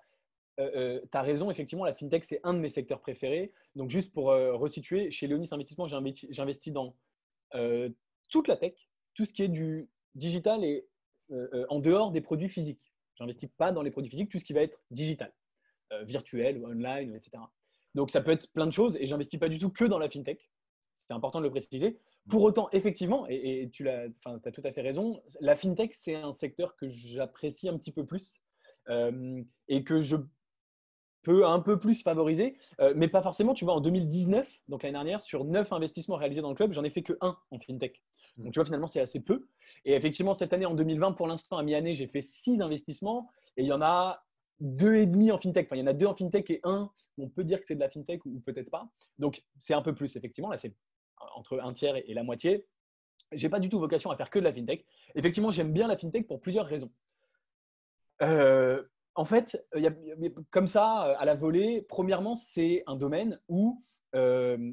euh, 0.59 0.71
euh, 0.75 1.01
tu 1.11 1.17
as 1.17 1.21
raison, 1.21 1.49
effectivement, 1.49 1.85
la 1.85 1.93
fintech, 1.93 2.23
c'est 2.25 2.39
un 2.43 2.53
de 2.53 2.59
mes 2.59 2.69
secteurs 2.69 3.01
préférés. 3.01 3.53
Donc, 3.75 3.89
juste 3.89 4.13
pour 4.13 4.31
euh, 4.31 4.55
resituer, 4.55 5.09
chez 5.11 5.27
Léonis 5.27 5.49
Investissement, 5.51 5.87
j'investis 5.87 6.73
dans 6.73 6.95
toute 8.29 8.47
la 8.47 8.57
tech, 8.57 8.73
tout 9.13 9.25
ce 9.25 9.33
qui 9.33 9.43
est 9.43 9.47
du 9.47 9.87
digital 10.15 10.63
et 10.63 10.87
en 11.69 11.79
dehors 11.79 12.11
des 12.11 12.21
produits 12.21 12.49
physiques. 12.49 12.93
J'investis 13.15 13.49
pas 13.57 13.71
dans 13.71 13.83
les 13.83 13.91
produits 13.91 14.09
physiques, 14.09 14.29
tout 14.29 14.39
ce 14.39 14.45
qui 14.45 14.53
va 14.53 14.61
être 14.61 14.83
digital, 14.89 15.31
virtuel 16.01 16.57
ou 16.57 16.65
online, 16.65 17.13
etc. 17.15 17.43
Donc, 17.93 18.09
ça 18.09 18.21
peut 18.21 18.31
être 18.31 18.51
plein 18.51 18.65
de 18.65 18.71
choses 18.71 18.97
et 18.99 19.05
j'investis 19.05 19.39
pas 19.39 19.49
du 19.49 19.59
tout 19.59 19.69
que 19.69 19.85
dans 19.85 19.99
la 19.99 20.09
fintech. 20.09 20.49
C'est 20.95 21.11
important 21.11 21.39
de 21.39 21.45
le 21.45 21.51
préciser. 21.51 21.99
Pour 22.27 22.41
autant, 22.41 22.69
effectivement, 22.71 23.27
et, 23.29 23.69
tu 23.71 23.87
as, 23.87 24.07
as 24.25 24.51
tout 24.51 24.61
à 24.63 24.71
fait 24.71 24.81
raison, 24.81 25.21
la 25.41 25.55
fintech, 25.55 25.93
c'est 25.93 26.15
un 26.15 26.33
secteur 26.33 26.75
que 26.75 26.87
j'apprécie 26.87 27.69
un 27.69 27.77
petit 27.77 27.91
peu 27.91 28.03
plus 28.03 28.41
et 29.67 29.83
que 29.83 30.01
je 30.01 30.15
peut 31.23 31.45
un 31.45 31.59
peu 31.59 31.79
plus 31.79 32.01
favoriser, 32.03 32.57
euh, 32.79 32.93
mais 32.95 33.07
pas 33.07 33.21
forcément. 33.21 33.53
Tu 33.53 33.65
vois, 33.65 33.73
en 33.73 33.81
2019, 33.81 34.47
donc 34.67 34.83
l'année 34.83 34.93
dernière, 34.93 35.21
sur 35.21 35.45
9 35.45 35.71
investissements 35.73 36.17
réalisés 36.17 36.41
dans 36.41 36.49
le 36.49 36.55
club, 36.55 36.73
j'en 36.73 36.83
ai 36.83 36.89
fait 36.89 37.01
que 37.01 37.13
1 37.21 37.38
en 37.51 37.57
fintech. 37.57 38.01
Donc 38.38 38.53
tu 38.53 38.59
vois, 38.59 38.65
finalement, 38.65 38.88
c'est 38.88 39.01
assez 39.01 39.19
peu. 39.19 39.47
Et 39.86 39.93
effectivement, 39.93 40.33
cette 40.33 40.53
année, 40.53 40.65
en 40.65 40.73
2020, 40.73 41.13
pour 41.13 41.27
l'instant, 41.27 41.57
à 41.57 41.63
mi-année, 41.63 41.93
j'ai 41.93 42.07
fait 42.07 42.21
6 42.21 42.62
investissements 42.62 43.29
et 43.57 43.63
il 43.63 43.67
y 43.67 43.73
en 43.73 43.81
a 43.81 44.23
deux 44.59 44.95
et 44.95 45.05
demi 45.05 45.31
en 45.31 45.38
fintech. 45.38 45.67
Enfin, 45.67 45.75
il 45.75 45.79
y 45.79 45.83
en 45.83 45.88
a 45.88 45.93
deux 45.93 46.05
en 46.05 46.15
fintech 46.15 46.49
et 46.49 46.59
un, 46.63 46.91
on 47.17 47.29
peut 47.29 47.43
dire 47.43 47.59
que 47.59 47.65
c'est 47.65 47.75
de 47.75 47.79
la 47.79 47.89
fintech 47.89 48.25
ou 48.25 48.39
peut-être 48.39 48.69
pas. 48.69 48.88
Donc 49.19 49.43
c'est 49.57 49.73
un 49.73 49.81
peu 49.81 49.93
plus, 49.93 50.15
effectivement. 50.15 50.49
Là, 50.49 50.57
c'est 50.57 50.73
entre 51.36 51.59
un 51.59 51.73
tiers 51.73 51.95
et 51.95 52.13
la 52.13 52.23
moitié. 52.23 52.65
J'ai 53.31 53.49
pas 53.49 53.59
du 53.59 53.69
tout 53.69 53.79
vocation 53.79 54.12
à 54.12 54.15
faire 54.15 54.29
que 54.29 54.39
de 54.39 54.43
la 54.43 54.53
fintech. 54.53 54.86
Effectivement, 55.15 55.51
j'aime 55.51 55.71
bien 55.71 55.88
la 55.88 55.97
fintech 55.97 56.27
pour 56.27 56.39
plusieurs 56.41 56.65
raisons. 56.65 56.91
Euh, 58.21 58.83
en 59.15 59.26
fait, 59.26 59.65
comme 60.49 60.67
ça, 60.67 61.08
euh, 61.08 61.15
à 61.17 61.26
la 61.26 61.36
volée, 61.36 61.86
premièrement, 61.88 62.36
c'est 62.36 62.84
un 62.88 62.95
domaine 62.95 63.39
où 63.47 63.82
euh, 64.15 64.71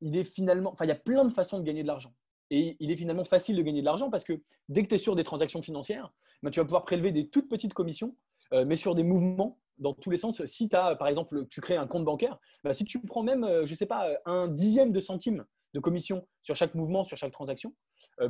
il 0.00 0.16
est 0.16 0.24
finalement, 0.24 0.72
enfin, 0.72 0.84
il 0.84 0.88
y 0.88 0.92
a 0.92 0.96
plein 0.96 1.24
de 1.24 1.32
façons 1.32 1.58
de 1.58 1.64
gagner 1.64 1.82
de 1.82 1.88
l'argent. 1.88 2.12
Et 2.50 2.76
il 2.80 2.90
est 2.90 2.96
finalement 2.96 3.24
facile 3.24 3.56
de 3.56 3.62
gagner 3.62 3.80
de 3.80 3.86
l'argent 3.86 4.10
parce 4.10 4.24
que 4.24 4.40
dès 4.68 4.82
que 4.82 4.88
tu 4.88 4.94
es 4.94 4.98
sur 4.98 5.16
des 5.16 5.24
transactions 5.24 5.62
financières, 5.62 6.12
ben, 6.42 6.50
tu 6.50 6.60
vas 6.60 6.64
pouvoir 6.64 6.84
prélever 6.84 7.12
des 7.12 7.28
toutes 7.28 7.48
petites 7.48 7.74
commissions, 7.74 8.16
euh, 8.52 8.64
mais 8.64 8.76
sur 8.76 8.94
des 8.94 9.02
mouvements 9.02 9.58
dans 9.78 9.92
tous 9.92 10.10
les 10.10 10.16
sens. 10.16 10.44
Si 10.46 10.68
tu 10.68 10.76
as, 10.76 10.96
par 10.96 11.08
exemple, 11.08 11.46
tu 11.48 11.60
crées 11.60 11.76
un 11.76 11.86
compte 11.86 12.04
bancaire, 12.04 12.38
ben, 12.64 12.72
si 12.72 12.84
tu 12.84 13.00
prends 13.00 13.22
même, 13.22 13.44
je 13.64 13.70
ne 13.70 13.74
sais 13.74 13.86
pas, 13.86 14.08
un 14.24 14.48
dixième 14.48 14.92
de 14.92 15.00
centime 15.00 15.44
de 15.74 15.80
commission 15.80 16.26
sur 16.42 16.56
chaque 16.56 16.74
mouvement, 16.74 17.04
sur 17.04 17.16
chaque 17.16 17.32
transaction, 17.32 17.74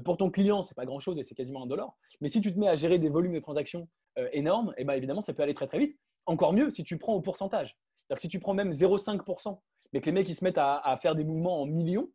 pour 0.04 0.16
ton 0.16 0.31
client, 0.31 0.62
ce 0.62 0.70
n'est 0.70 0.74
pas 0.74 0.87
grand-chose 0.87 1.18
et 1.18 1.22
c'est 1.22 1.35
quasiment 1.35 1.62
un 1.62 1.66
dollar. 1.66 1.96
Mais 2.20 2.28
si 2.28 2.40
tu 2.40 2.52
te 2.52 2.59
mets 2.59 2.68
à 2.68 2.76
gérer 2.76 2.98
des 2.98 3.09
volumes 3.09 3.35
de 3.35 3.40
transactions 3.40 3.88
euh, 4.18 4.28
énorme, 4.33 4.74
et 4.76 4.85
ben 4.85 4.94
évidemment, 4.94 5.20
ça 5.20 5.33
peut 5.33 5.42
aller 5.42 5.54
très 5.54 5.66
très 5.66 5.78
vite. 5.78 5.98
Encore 6.26 6.52
mieux 6.52 6.70
si 6.70 6.83
tu 6.83 6.98
prends 6.98 7.14
au 7.14 7.20
pourcentage. 7.20 7.76
Si 8.16 8.28
tu 8.28 8.40
prends 8.40 8.54
même 8.54 8.70
0,5%, 8.70 9.61
mais 9.92 10.00
que 10.00 10.07
les 10.07 10.12
mecs 10.12 10.28
ils 10.28 10.35
se 10.35 10.42
mettent 10.42 10.59
à, 10.59 10.96
faire 11.00 11.14
des 11.14 11.24
mouvements 11.24 11.62
en 11.62 11.66
millions, 11.66 12.11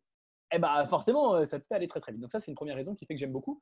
et 0.52 0.58
ben 0.58 0.86
forcément, 0.86 1.36
euh, 1.36 1.44
ça 1.44 1.58
peut 1.58 1.74
aller 1.74 1.88
très 1.88 2.00
très 2.00 2.12
vite. 2.12 2.20
Donc 2.20 2.30
ça, 2.30 2.40
c'est 2.40 2.50
une 2.50 2.56
première 2.56 2.76
raison 2.76 2.94
qui 2.94 3.06
fait 3.06 3.14
que 3.14 3.20
j'aime 3.20 3.32
beaucoup. 3.32 3.60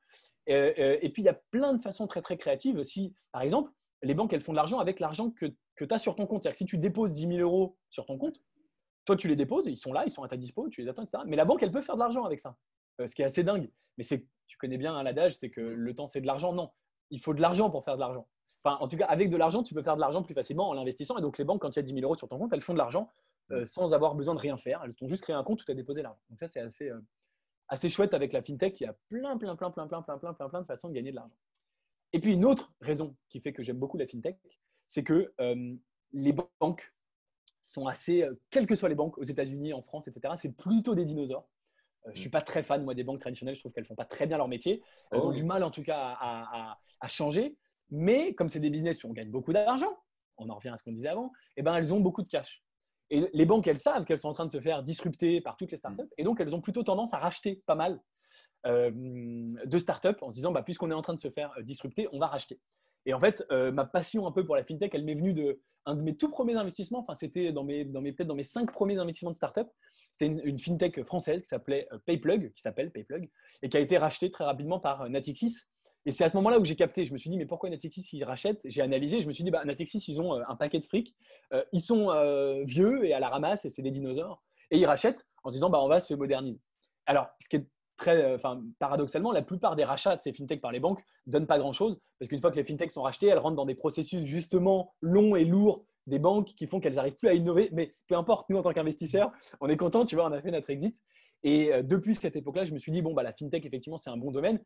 Euh, 0.49 0.97
et 1.01 1.09
puis, 1.09 1.21
il 1.21 1.25
y 1.25 1.29
a 1.29 1.39
plein 1.51 1.73
de 1.73 1.81
façons 1.81 2.05
très 2.05 2.21
très 2.21 2.37
créatives. 2.37 2.83
Si, 2.83 3.13
par 3.31 3.41
exemple, 3.41 3.71
les 4.01 4.13
banques, 4.13 4.33
elles 4.33 4.41
font 4.41 4.51
de 4.51 4.57
l'argent 4.57 4.79
avec 4.79 4.99
l'argent 4.99 5.31
que, 5.31 5.45
que 5.75 5.85
tu 5.85 5.93
as 5.93 5.99
sur 5.99 6.15
ton 6.15 6.27
compte. 6.27 6.43
C'est-à-dire 6.43 6.53
que 6.53 6.57
si 6.57 6.65
tu 6.65 6.77
déposes 6.77 7.13
10 7.13 7.27
000 7.27 7.39
euros 7.39 7.77
sur 7.89 8.05
ton 8.05 8.17
compte, 8.17 8.41
toi, 9.05 9.15
tu 9.15 9.27
les 9.27 9.35
déposes, 9.35 9.65
ils 9.67 9.77
sont 9.77 9.93
là, 9.93 10.03
ils 10.05 10.11
sont 10.11 10.23
à 10.23 10.27
ta 10.27 10.37
dispo, 10.37 10.69
tu 10.69 10.81
les 10.81 10.89
attends, 10.89 11.03
etc. 11.03 11.23
Mais 11.25 11.35
la 11.35 11.45
banque, 11.45 11.63
elle 11.63 11.71
peut 11.71 11.81
faire 11.81 11.95
de 11.95 12.01
l'argent 12.01 12.25
avec 12.25 12.39
ça, 12.39 12.55
ce 12.99 13.13
qui 13.15 13.21
est 13.21 13.25
assez 13.25 13.43
dingue. 13.43 13.69
Mais 13.97 14.03
c'est, 14.03 14.25
tu 14.47 14.57
connais 14.57 14.77
bien 14.77 14.95
hein, 14.95 15.03
l'adage, 15.03 15.35
c'est 15.35 15.49
que 15.49 15.61
le 15.61 15.95
temps, 15.95 16.07
c'est 16.07 16.21
de 16.21 16.27
l'argent. 16.27 16.53
Non, 16.53 16.71
il 17.09 17.19
faut 17.19 17.33
de 17.33 17.41
l'argent 17.41 17.69
pour 17.69 17.83
faire 17.83 17.95
de 17.95 17.99
l'argent. 17.99 18.27
Enfin, 18.63 18.77
en 18.79 18.87
tout 18.87 18.95
cas, 18.95 19.05
avec 19.05 19.29
de 19.29 19.37
l'argent, 19.37 19.61
tu 19.61 19.73
peux 19.73 19.83
faire 19.83 19.95
de 19.95 20.01
l'argent 20.01 20.23
plus 20.23 20.33
facilement 20.33 20.69
en 20.69 20.73
l'investissant. 20.73 21.17
Et 21.17 21.21
donc, 21.21 21.37
les 21.37 21.43
banques, 21.43 21.61
quand 21.61 21.69
il 21.71 21.75
y 21.75 21.79
a 21.79 21.83
10 21.83 21.93
000 21.93 22.03
euros 22.03 22.15
sur 22.15 22.29
ton 22.29 22.37
compte, 22.37 22.53
elles 22.53 22.61
font 22.61 22.73
de 22.73 22.77
l'argent 22.77 23.09
euh, 23.51 23.65
sans 23.65 23.93
avoir 23.93 24.15
besoin 24.15 24.35
de 24.35 24.39
rien 24.39 24.55
faire. 24.57 24.81
Elles 24.85 24.95
ont 25.01 25.07
juste 25.07 25.23
créé 25.23 25.35
un 25.35 25.43
compte 25.43 25.61
où 25.61 25.65
tu 25.65 25.71
as 25.71 25.75
déposé 25.75 26.01
l'argent. 26.01 26.21
Donc, 26.29 26.39
ça, 26.39 26.47
c'est 26.47 26.61
assez, 26.61 26.89
euh, 26.89 26.99
assez 27.67 27.89
chouette 27.89 28.13
avec 28.13 28.31
la 28.31 28.41
fintech. 28.41 28.79
Il 28.79 28.85
y 28.85 28.87
a 28.87 28.95
plein, 29.09 29.37
plein, 29.37 29.55
plein, 29.55 29.69
plein, 29.69 29.87
plein, 29.87 30.01
plein, 30.01 30.17
plein, 30.17 30.33
plein, 30.33 30.49
plein 30.49 30.61
de 30.61 30.65
façons 30.65 30.87
de 30.87 30.93
gagner 30.93 31.11
de 31.11 31.17
l'argent. 31.17 31.35
Et 32.13 32.19
puis, 32.19 32.33
une 32.33 32.45
autre 32.45 32.73
raison 32.79 33.15
qui 33.27 33.41
fait 33.41 33.51
que 33.51 33.63
j'aime 33.63 33.79
beaucoup 33.79 33.97
la 33.97 34.07
fintech, 34.07 34.39
c'est 34.87 35.03
que 35.03 35.33
euh, 35.41 35.75
les 36.13 36.33
banques 36.59 36.93
sont 37.61 37.87
assez, 37.87 38.27
quelles 38.49 38.65
que 38.65 38.75
soient 38.75 38.89
les 38.89 38.95
banques 38.95 39.17
aux 39.17 39.23
États-Unis, 39.23 39.73
en 39.73 39.81
France, 39.81 40.07
etc., 40.07 40.33
c'est 40.37 40.55
plutôt 40.55 40.95
des 40.95 41.05
dinosaures. 41.05 41.49
Je 42.07 42.11
ne 42.11 42.15
suis 42.17 42.29
pas 42.29 42.41
très 42.41 42.63
fan, 42.63 42.83
moi, 42.83 42.93
des 42.93 43.03
banques 43.03 43.21
traditionnelles. 43.21 43.55
Je 43.55 43.61
trouve 43.61 43.71
qu'elles 43.71 43.83
ne 43.83 43.87
font 43.87 43.95
pas 43.95 44.05
très 44.05 44.27
bien 44.27 44.37
leur 44.37 44.47
métier. 44.47 44.81
Elles 45.11 45.21
ont 45.21 45.29
oh. 45.29 45.33
du 45.33 45.43
mal, 45.43 45.63
en 45.63 45.71
tout 45.71 45.83
cas, 45.83 46.17
à, 46.19 47.07
changer. 47.07 47.57
Mais 47.89 48.33
comme 48.33 48.49
c'est 48.49 48.59
des 48.59 48.69
business 48.69 49.03
où 49.03 49.09
on 49.09 49.13
gagne 49.13 49.29
beaucoup 49.29 49.53
d'argent, 49.53 49.97
on 50.37 50.49
en 50.49 50.55
revient 50.55 50.69
à 50.69 50.77
ce 50.77 50.83
qu'on 50.83 50.93
disait 50.93 51.09
avant, 51.09 51.31
eh 51.57 51.61
ben, 51.61 51.75
elles 51.75 51.93
ont 51.93 51.99
beaucoup 51.99 52.23
de 52.23 52.29
cash. 52.29 52.63
Et 53.09 53.29
les 53.33 53.45
banques, 53.45 53.67
elles 53.67 53.77
savent 53.77 54.05
qu'elles 54.05 54.19
sont 54.19 54.29
en 54.29 54.33
train 54.33 54.45
de 54.45 54.51
se 54.51 54.59
faire 54.59 54.81
disrupter 54.83 55.41
par 55.41 55.57
toutes 55.57 55.71
les 55.71 55.77
startups. 55.77 56.09
Et 56.17 56.23
donc, 56.23 56.39
elles 56.39 56.55
ont 56.55 56.61
plutôt 56.61 56.83
tendance 56.83 57.13
à 57.13 57.17
racheter 57.17 57.61
pas 57.65 57.75
mal 57.75 58.01
euh, 58.65 58.89
de 58.93 59.77
startups 59.77 60.17
en 60.21 60.29
se 60.29 60.35
disant, 60.35 60.51
bah, 60.51 60.63
puisqu'on 60.63 60.89
est 60.89 60.95
en 60.95 61.01
train 61.01 61.13
de 61.13 61.19
se 61.19 61.29
faire 61.29 61.53
euh, 61.57 61.61
disrupter, 61.61 62.07
on 62.11 62.19
va 62.19 62.27
racheter. 62.27 62.59
Et 63.05 63.13
en 63.13 63.19
fait, 63.19 63.45
euh, 63.51 63.71
ma 63.71 63.85
passion 63.85 64.27
un 64.27 64.31
peu 64.31 64.45
pour 64.45 64.55
la 64.55 64.63
fintech, 64.63 64.93
elle 64.93 65.03
m'est 65.03 65.15
venue 65.15 65.33
de 65.33 65.61
un 65.85 65.95
de 65.95 66.01
mes 66.01 66.15
tout 66.15 66.29
premiers 66.29 66.55
investissements. 66.55 66.99
Enfin, 66.99 67.15
c'était 67.15 67.51
dans 67.51 67.63
mes, 67.63 67.83
dans 67.83 68.01
mes 68.01 68.13
peut-être 68.13 68.27
dans 68.27 68.35
mes 68.35 68.43
cinq 68.43 68.71
premiers 68.71 68.97
investissements 68.97 69.31
de 69.31 69.35
startup. 69.35 69.67
C'est 70.13 70.27
une, 70.27 70.57
fintech 70.57 71.03
française 71.03 71.41
qui 71.41 71.49
s'appelait 71.49 71.89
PayPlug, 72.05 72.53
qui 72.53 72.61
s'appelle 72.61 72.91
PayPlug, 72.91 73.29
et 73.61 73.69
qui 73.69 73.75
a 73.75 73.81
été 73.81 73.97
rachetée 73.97 74.31
très 74.31 74.45
rapidement 74.45 74.79
par 74.79 75.09
Natixis. 75.09 75.57
Et 76.05 76.11
c'est 76.11 76.23
à 76.23 76.29
ce 76.29 76.37
moment-là 76.37 76.59
où 76.59 76.65
j'ai 76.65 76.75
capté. 76.75 77.03
Je 77.03 77.11
me 77.11 77.17
suis 77.17 77.29
dit, 77.29 77.37
mais 77.37 77.45
pourquoi 77.45 77.69
Natixis 77.69 78.07
ils 78.13 78.23
rachètent? 78.23 78.61
J'ai 78.63 78.81
analysé. 78.81 79.21
Je 79.21 79.27
me 79.27 79.33
suis 79.33 79.43
dit, 79.43 79.51
bah, 79.51 79.65
Natixis 79.65 80.05
ils 80.07 80.21
ont 80.21 80.33
un 80.33 80.55
paquet 80.55 80.79
de 80.79 80.85
fric. 80.85 81.13
ils 81.73 81.81
sont 81.81 82.09
vieux 82.65 83.05
et 83.05 83.13
à 83.13 83.19
la 83.19 83.27
ramasse 83.27 83.65
et 83.65 83.69
c'est 83.69 83.81
des 83.81 83.91
dinosaures. 83.91 84.41
Et 84.71 84.77
ils 84.77 84.85
rachètent 84.85 85.27
en 85.43 85.49
se 85.49 85.55
disant, 85.55 85.69
bah, 85.69 85.81
on 85.81 85.89
va 85.89 85.99
se 85.99 86.13
moderniser. 86.13 86.61
Alors, 87.05 87.27
ce 87.41 87.49
qui 87.49 87.57
est 87.57 87.67
très, 87.97 88.23
euh, 88.23 88.35
enfin, 88.35 88.61
paradoxalement, 88.79 89.31
la 89.31 89.41
plupart 89.41 89.75
des 89.75 89.83
rachats 89.83 90.15
de 90.15 90.21
ces 90.21 90.33
fintechs 90.33 90.61
par 90.61 90.71
les 90.71 90.79
banques 90.79 91.03
ne 91.27 91.31
donnent 91.31 91.47
pas 91.47 91.59
grand-chose 91.59 91.99
parce 92.19 92.29
qu'une 92.29 92.39
fois 92.39 92.51
que 92.51 92.57
les 92.57 92.63
fintechs 92.63 92.91
sont 92.91 93.01
rachetées, 93.01 93.27
elles 93.27 93.39
rentrent 93.39 93.55
dans 93.55 93.65
des 93.65 93.75
processus 93.75 94.23
justement 94.23 94.93
longs 95.01 95.35
et 95.35 95.45
lourds 95.45 95.85
des 96.07 96.19
banques 96.19 96.53
qui 96.55 96.67
font 96.67 96.79
qu'elles 96.79 96.95
n'arrivent 96.95 97.15
plus 97.15 97.29
à 97.29 97.33
innover. 97.33 97.69
Mais 97.71 97.95
peu 98.07 98.15
importe, 98.15 98.49
nous, 98.49 98.57
en 98.57 98.61
tant 98.61 98.73
qu'investisseurs, 98.73 99.31
on 99.61 99.69
est 99.69 99.77
content, 99.77 100.05
tu 100.05 100.15
vois, 100.15 100.25
on 100.25 100.31
a 100.31 100.41
fait 100.41 100.51
notre 100.51 100.69
exit. 100.69 100.95
Et 101.43 101.73
euh, 101.73 101.83
depuis 101.83 102.15
cette 102.15 102.35
époque-là, 102.35 102.65
je 102.65 102.73
me 102.73 102.79
suis 102.79 102.91
dit, 102.91 103.01
bon, 103.01 103.13
bah, 103.13 103.23
la 103.23 103.33
fintech, 103.33 103.65
effectivement, 103.65 103.97
c'est 103.97 104.09
un 104.09 104.17
bon 104.17 104.31
domaine. 104.31 104.59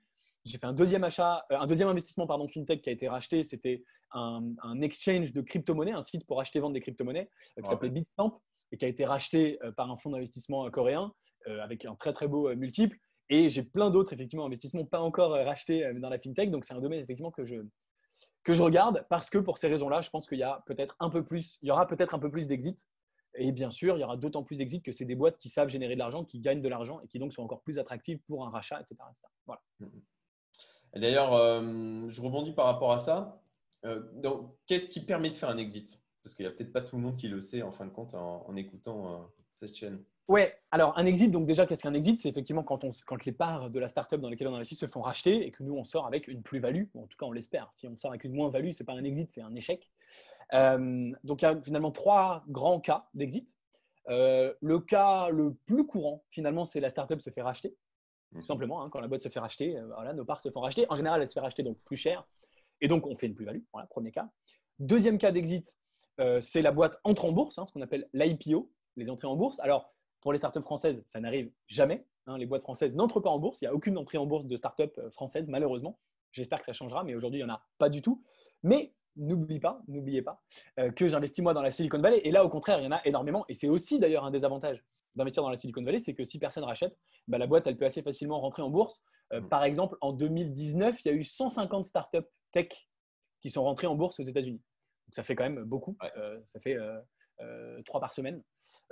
J'ai 0.45 0.57
fait 0.57 0.65
un 0.65 0.73
deuxième 0.73 1.03
achat, 1.03 1.45
euh, 1.51 1.57
un 1.57 1.67
deuxième 1.67 1.89
investissement 1.89 2.27
pardon, 2.27 2.47
fintech 2.47 2.81
qui 2.81 2.89
a 2.89 2.93
été 2.93 3.07
racheté. 3.07 3.43
C'était 3.43 3.83
un, 4.11 4.53
exchange 4.81 5.33
de 5.33 5.41
crypto-monnaies, 5.41 5.91
un 5.91 6.03
site 6.03 6.25
pour 6.25 6.39
acheter 6.39 6.59
et 6.59 6.61
vendre 6.61 6.73
des 6.73 6.81
crypto-monnaies 6.81 7.29
qui 7.61 7.69
s'appelait 7.69 7.89
Bitstamp 7.89 8.39
et 8.71 8.77
qui 8.77 8.85
a 8.85 8.87
été 8.87 9.05
racheté 9.05 9.59
par 9.75 9.91
un 9.91 9.97
fonds 9.97 10.11
d'investissement 10.11 10.69
coréen 10.69 11.11
avec 11.45 11.83
un 11.85 11.95
très 11.95 12.13
très 12.13 12.27
beau 12.27 12.53
multiple. 12.55 12.97
Et 13.29 13.49
j'ai 13.49 13.63
plein 13.63 13.89
d'autres 13.89 14.13
effectivement 14.13 14.45
investissements 14.45 14.85
pas 14.85 15.01
encore 15.01 15.33
euh, 15.33 15.43
rachetés 15.43 15.85
euh, 15.85 15.99
dans 15.99 16.09
la 16.09 16.19
fintech. 16.19 16.49
Donc 16.51 16.65
c'est 16.65 16.73
un 16.73 16.79
domaine 16.79 16.99
effectivement 16.99 17.31
que 17.31 17.45
je, 17.45 17.55
que 18.43 18.53
je 18.53 18.61
regarde 18.61 19.05
parce 19.09 19.29
que 19.29 19.37
pour 19.37 19.57
ces 19.57 19.67
raisons-là, 19.67 20.01
je 20.01 20.09
pense 20.09 20.27
qu'il 20.27 20.39
y 20.39 20.43
a 20.43 20.63
peut-être 20.65 20.95
un 20.99 21.09
peu 21.09 21.25
plus, 21.25 21.57
il 21.61 21.67
y 21.67 21.71
aura 21.71 21.87
peut-être 21.87 22.15
un 22.15 22.19
peu 22.19 22.31
plus 22.31 22.47
d'exit. 22.47 22.85
Et 23.35 23.51
bien 23.51 23.69
sûr, 23.69 23.97
il 23.97 24.01
y 24.01 24.03
aura 24.03 24.17
d'autant 24.17 24.43
plus 24.43 24.57
d'exit 24.57 24.83
que 24.83 24.91
c'est 24.91 25.05
des 25.05 25.15
boîtes 25.15 25.37
qui 25.37 25.49
savent 25.49 25.67
générer 25.67 25.93
de 25.93 25.99
l'argent, 25.99 26.23
qui 26.23 26.39
gagnent 26.39 26.61
de 26.61 26.69
l'argent 26.69 27.01
et 27.01 27.07
qui 27.07 27.19
donc 27.19 27.33
sont 27.33 27.43
encore 27.43 27.61
plus 27.61 27.77
attractives 27.77 28.19
pour 28.25 28.45
un 28.45 28.49
rachat, 28.49 28.79
etc. 28.79 28.95
Voilà. 29.45 29.61
D'ailleurs, 30.95 31.33
euh, 31.33 32.09
je 32.09 32.21
rebondis 32.21 32.53
par 32.53 32.65
rapport 32.65 32.93
à 32.93 32.97
ça. 32.97 33.39
donc, 34.15 34.55
qu'est-ce 34.65 34.87
qui 34.87 35.01
permet 35.01 35.29
de 35.29 35.35
faire 35.35 35.49
un 35.49 35.57
exit? 35.57 36.01
Parce 36.23 36.33
qu'il 36.33 36.45
n'y 36.45 36.51
a 36.51 36.55
peut-être 36.55 36.73
pas 36.73 36.81
tout 36.81 36.95
le 36.95 37.01
monde 37.01 37.15
qui 37.15 37.27
le 37.27 37.41
sait 37.41 37.61
en 37.61 37.71
fin 37.71 37.85
de 37.85 37.91
compte 37.91 38.15
en, 38.15 38.55
écoutant 38.55 39.29
cette 39.53 39.75
chaîne. 39.75 40.03
Ouais, 40.27 40.59
alors 40.71 40.97
un 40.97 41.05
exit, 41.05 41.31
donc 41.31 41.45
déjà, 41.45 41.65
qu'est-ce 41.65 41.83
qu'un 41.83 41.93
exit? 41.93 42.19
C'est 42.19 42.27
effectivement 42.27 42.63
quand, 42.63 42.83
on, 42.83 42.89
quand 43.05 43.23
les 43.23 43.31
parts 43.31 43.69
de 43.69 43.79
la 43.79 43.87
startup 43.87 44.19
dans 44.19 44.29
lesquelles 44.29 44.49
on 44.49 44.55
investit 44.55 44.75
se 44.75 44.85
font 44.85 45.01
racheter 45.01 45.47
et 45.47 45.51
que 45.51 45.63
nous, 45.63 45.73
on 45.73 45.85
sort 45.85 46.05
avec 46.05 46.27
une 46.27 46.43
plus-value. 46.43 46.83
en 46.95 47.07
tout 47.07 47.17
cas, 47.17 47.25
on 47.25 47.31
l'espère. 47.31 47.69
Si 47.73 47.87
on 47.87 47.95
sort 47.97 48.11
avec 48.11 48.25
une 48.25 48.33
moins-value, 48.33 48.71
ce 48.71 48.83
n'est 48.83 48.85
pas 48.85 48.93
un 48.93 49.05
exit, 49.05 49.31
c'est 49.31 49.41
un 49.41 49.55
échec. 49.55 49.89
Euh, 50.53 51.11
donc, 51.23 51.41
il 51.41 51.45
y 51.45 51.47
a 51.47 51.61
finalement 51.61 51.91
trois 51.91 52.43
grands 52.49 52.81
cas 52.81 53.07
d'exit. 53.13 53.47
Euh, 54.09 54.53
le 54.61 54.79
cas 54.79 55.29
le 55.29 55.53
plus 55.65 55.85
courant, 55.85 56.25
finalement, 56.29 56.65
c'est 56.65 56.81
la 56.81 56.89
startup 56.89 57.21
se 57.21 57.29
fait 57.29 57.41
racheter. 57.41 57.75
Tout 58.31 58.39
mhm. 58.39 58.43
simplement, 58.43 58.83
hein, 58.83 58.89
quand 58.89 58.99
la 58.99 59.07
boîte 59.07 59.21
se 59.21 59.29
fait 59.29 59.39
racheter, 59.39 59.77
euh, 59.77 59.85
voilà, 59.87 60.11
nos 60.11 60.25
parts 60.25 60.41
se 60.41 60.51
font 60.51 60.59
racheter. 60.59 60.85
En 60.89 60.97
général, 60.97 61.21
elle 61.21 61.29
se 61.29 61.33
fait 61.33 61.39
racheter 61.39 61.63
donc 61.63 61.77
plus 61.85 61.97
cher. 61.97 62.27
Et 62.81 62.87
donc, 62.87 63.07
on 63.07 63.15
fait 63.15 63.27
une 63.27 63.35
plus-value. 63.35 63.61
Voilà, 63.71 63.87
premier 63.87 64.11
cas. 64.11 64.29
Deuxième 64.79 65.17
cas 65.17 65.31
d'exit, 65.31 65.77
c'est 66.41 66.61
la 66.61 66.71
boîte 66.71 66.99
entre 67.03 67.25
en 67.25 67.31
bourse, 67.31 67.57
hein, 67.57 67.65
ce 67.65 67.71
qu'on 67.71 67.81
appelle 67.81 68.09
l'IPO, 68.13 68.71
les 68.97 69.09
entrées 69.09 69.27
en 69.27 69.35
bourse. 69.35 69.59
Alors, 69.59 69.93
pour 70.21 70.31
les 70.31 70.37
startups 70.37 70.61
françaises, 70.61 71.03
ça 71.05 71.19
n'arrive 71.19 71.51
jamais. 71.67 72.05
Hein. 72.25 72.37
les 72.37 72.45
boîtes 72.45 72.61
françaises 72.61 72.95
n'entrent 72.95 73.21
pas 73.21 73.29
en 73.29 73.39
bourse. 73.39 73.61
Il 73.61 73.65
n'y 73.65 73.69
a 73.69 73.73
aucune 73.73 73.97
entrée 73.97 74.17
en 74.17 74.25
bourse 74.25 74.45
de 74.45 74.55
startup 74.55 74.91
euh, 74.97 75.09
française, 75.11 75.47
malheureusement. 75.47 75.99
J'espère 76.31 76.59
que 76.59 76.65
ça 76.65 76.73
changera, 76.73 77.03
mais 77.03 77.15
aujourd'hui, 77.15 77.39
il 77.39 77.45
n'y 77.45 77.49
en 77.49 77.53
a 77.53 77.65
pas 77.77 77.89
du 77.89 78.01
tout. 78.01 78.21
Mais 78.63 78.93
n'oubliez 79.15 79.59
pas, 79.59 79.81
n'oubliez 79.87 80.21
pas 80.21 80.41
euh, 80.79 80.91
que 80.91 81.07
j'investis 81.07 81.43
moi 81.43 81.53
dans 81.53 81.61
la 81.61 81.71
Silicon 81.71 81.99
Valley. 81.99 82.21
Et 82.23 82.31
là, 82.31 82.43
au 82.43 82.49
contraire, 82.49 82.79
il 82.79 82.83
y 82.83 82.87
en 82.87 82.91
a 82.91 83.01
énormément. 83.05 83.45
Et 83.49 83.53
c'est 83.53 83.69
aussi 83.69 83.99
d'ailleurs 83.99 84.25
un 84.25 84.31
des 84.31 84.45
avantages 84.45 84.83
d'investir 85.15 85.41
dans 85.41 85.49
la 85.49 85.57
Silicon 85.57 85.83
Valley, 85.83 85.99
c'est 85.99 86.13
que 86.13 86.23
si 86.23 86.37
personne 86.37 86.63
rachète, 86.63 86.95
bah, 87.27 87.37
la 87.37 87.47
boîte, 87.47 87.65
elle 87.65 87.77
peut 87.77 87.85
assez 87.85 88.03
facilement 88.03 88.39
rentrer 88.39 88.61
en 88.61 88.69
bourse. 88.69 89.01
Euh, 89.33 89.41
mm. 89.41 89.49
par 89.49 89.63
exemple, 89.63 89.97
en 90.01 90.13
2019, 90.13 91.01
il 91.03 91.07
y 91.07 91.11
a 91.11 91.13
eu 91.13 91.23
150 91.23 91.85
startups 91.85 92.27
tech 92.51 92.67
qui 93.41 93.49
sont 93.49 93.63
rentrées 93.63 93.87
en 93.87 93.95
bourse 93.95 94.19
aux 94.19 94.23
États-Unis. 94.23 94.61
Donc 95.07 95.15
ça 95.15 95.23
fait 95.23 95.35
quand 95.35 95.43
même 95.43 95.63
beaucoup. 95.63 95.97
ça 96.45 96.59
fait 96.59 96.75
trois 97.85 97.99
par 97.99 98.13
semaine, 98.13 98.41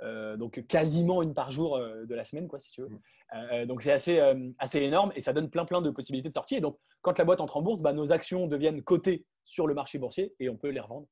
euh, 0.02 0.36
donc 0.36 0.64
quasiment 0.66 1.22
une 1.22 1.34
par 1.34 1.50
jour 1.52 1.76
euh, 1.76 2.04
de 2.04 2.14
la 2.14 2.24
semaine, 2.24 2.48
quoi, 2.48 2.58
si 2.58 2.70
tu 2.70 2.82
veux. 2.82 2.88
Mm. 2.88 3.66
donc 3.66 3.82
c'est 3.82 3.92
assez, 3.92 4.20
assez 4.58 4.80
énorme 4.80 5.12
et 5.16 5.20
ça 5.20 5.32
donne 5.32 5.50
plein 5.50 5.64
plein 5.64 5.82
de 5.82 5.90
possibilités 5.90 6.28
de 6.28 6.34
sortie. 6.34 6.56
Et 6.56 6.60
donc 6.60 6.78
quand 7.02 7.18
la 7.18 7.24
boîte 7.24 7.40
entre 7.40 7.56
en 7.56 7.62
bourse, 7.62 7.82
bah, 7.82 7.92
nos 7.92 8.12
actions 8.12 8.46
deviennent 8.46 8.82
cotées 8.82 9.26
sur 9.44 9.66
le 9.66 9.74
marché 9.74 9.98
boursier 9.98 10.34
et 10.40 10.48
on 10.48 10.56
peut 10.56 10.70
les 10.70 10.80
revendre 10.80 11.06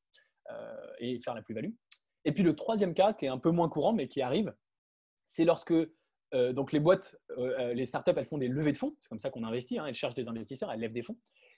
et 0.99 1.21
faire 1.21 1.35
la 1.35 1.43
plus-value. 1.43 1.71
Et 2.27 2.33
puis 2.33 2.43
le 2.43 2.55
troisième 2.55 2.95
cas, 2.95 3.15
qui 3.15 3.25
est 3.25 3.29
un 3.29 3.39
peu 3.39 3.51
moins 3.51 3.69
courant 3.69 3.93
mais 3.93 4.09
qui 4.09 4.21
arrive, 4.21 4.55
c'est 5.27 5.45
lorsque 5.45 5.75
donc 6.53 6.73
les 6.73 6.81
boîtes, 6.81 7.17
les 7.39 7.87
startups, 7.87 8.13
elles 8.17 8.27
font 8.27 8.39
des 8.39 8.49
levées 8.49 8.73
de 8.73 8.77
fonds. 8.77 8.95
C'est 9.01 9.09
comme 9.09 9.21
ça 9.21 9.31
qu'on 9.31 9.45
investit. 9.45 9.79
Hein. 9.79 9.87
elles 9.87 9.95
cherchent 9.95 10.15
des 10.15 10.29
investisseurs, 10.29 10.71
elles 10.71 10.81
lèvent 10.81 10.93
des 10.93 11.03
fonds. 11.03 11.17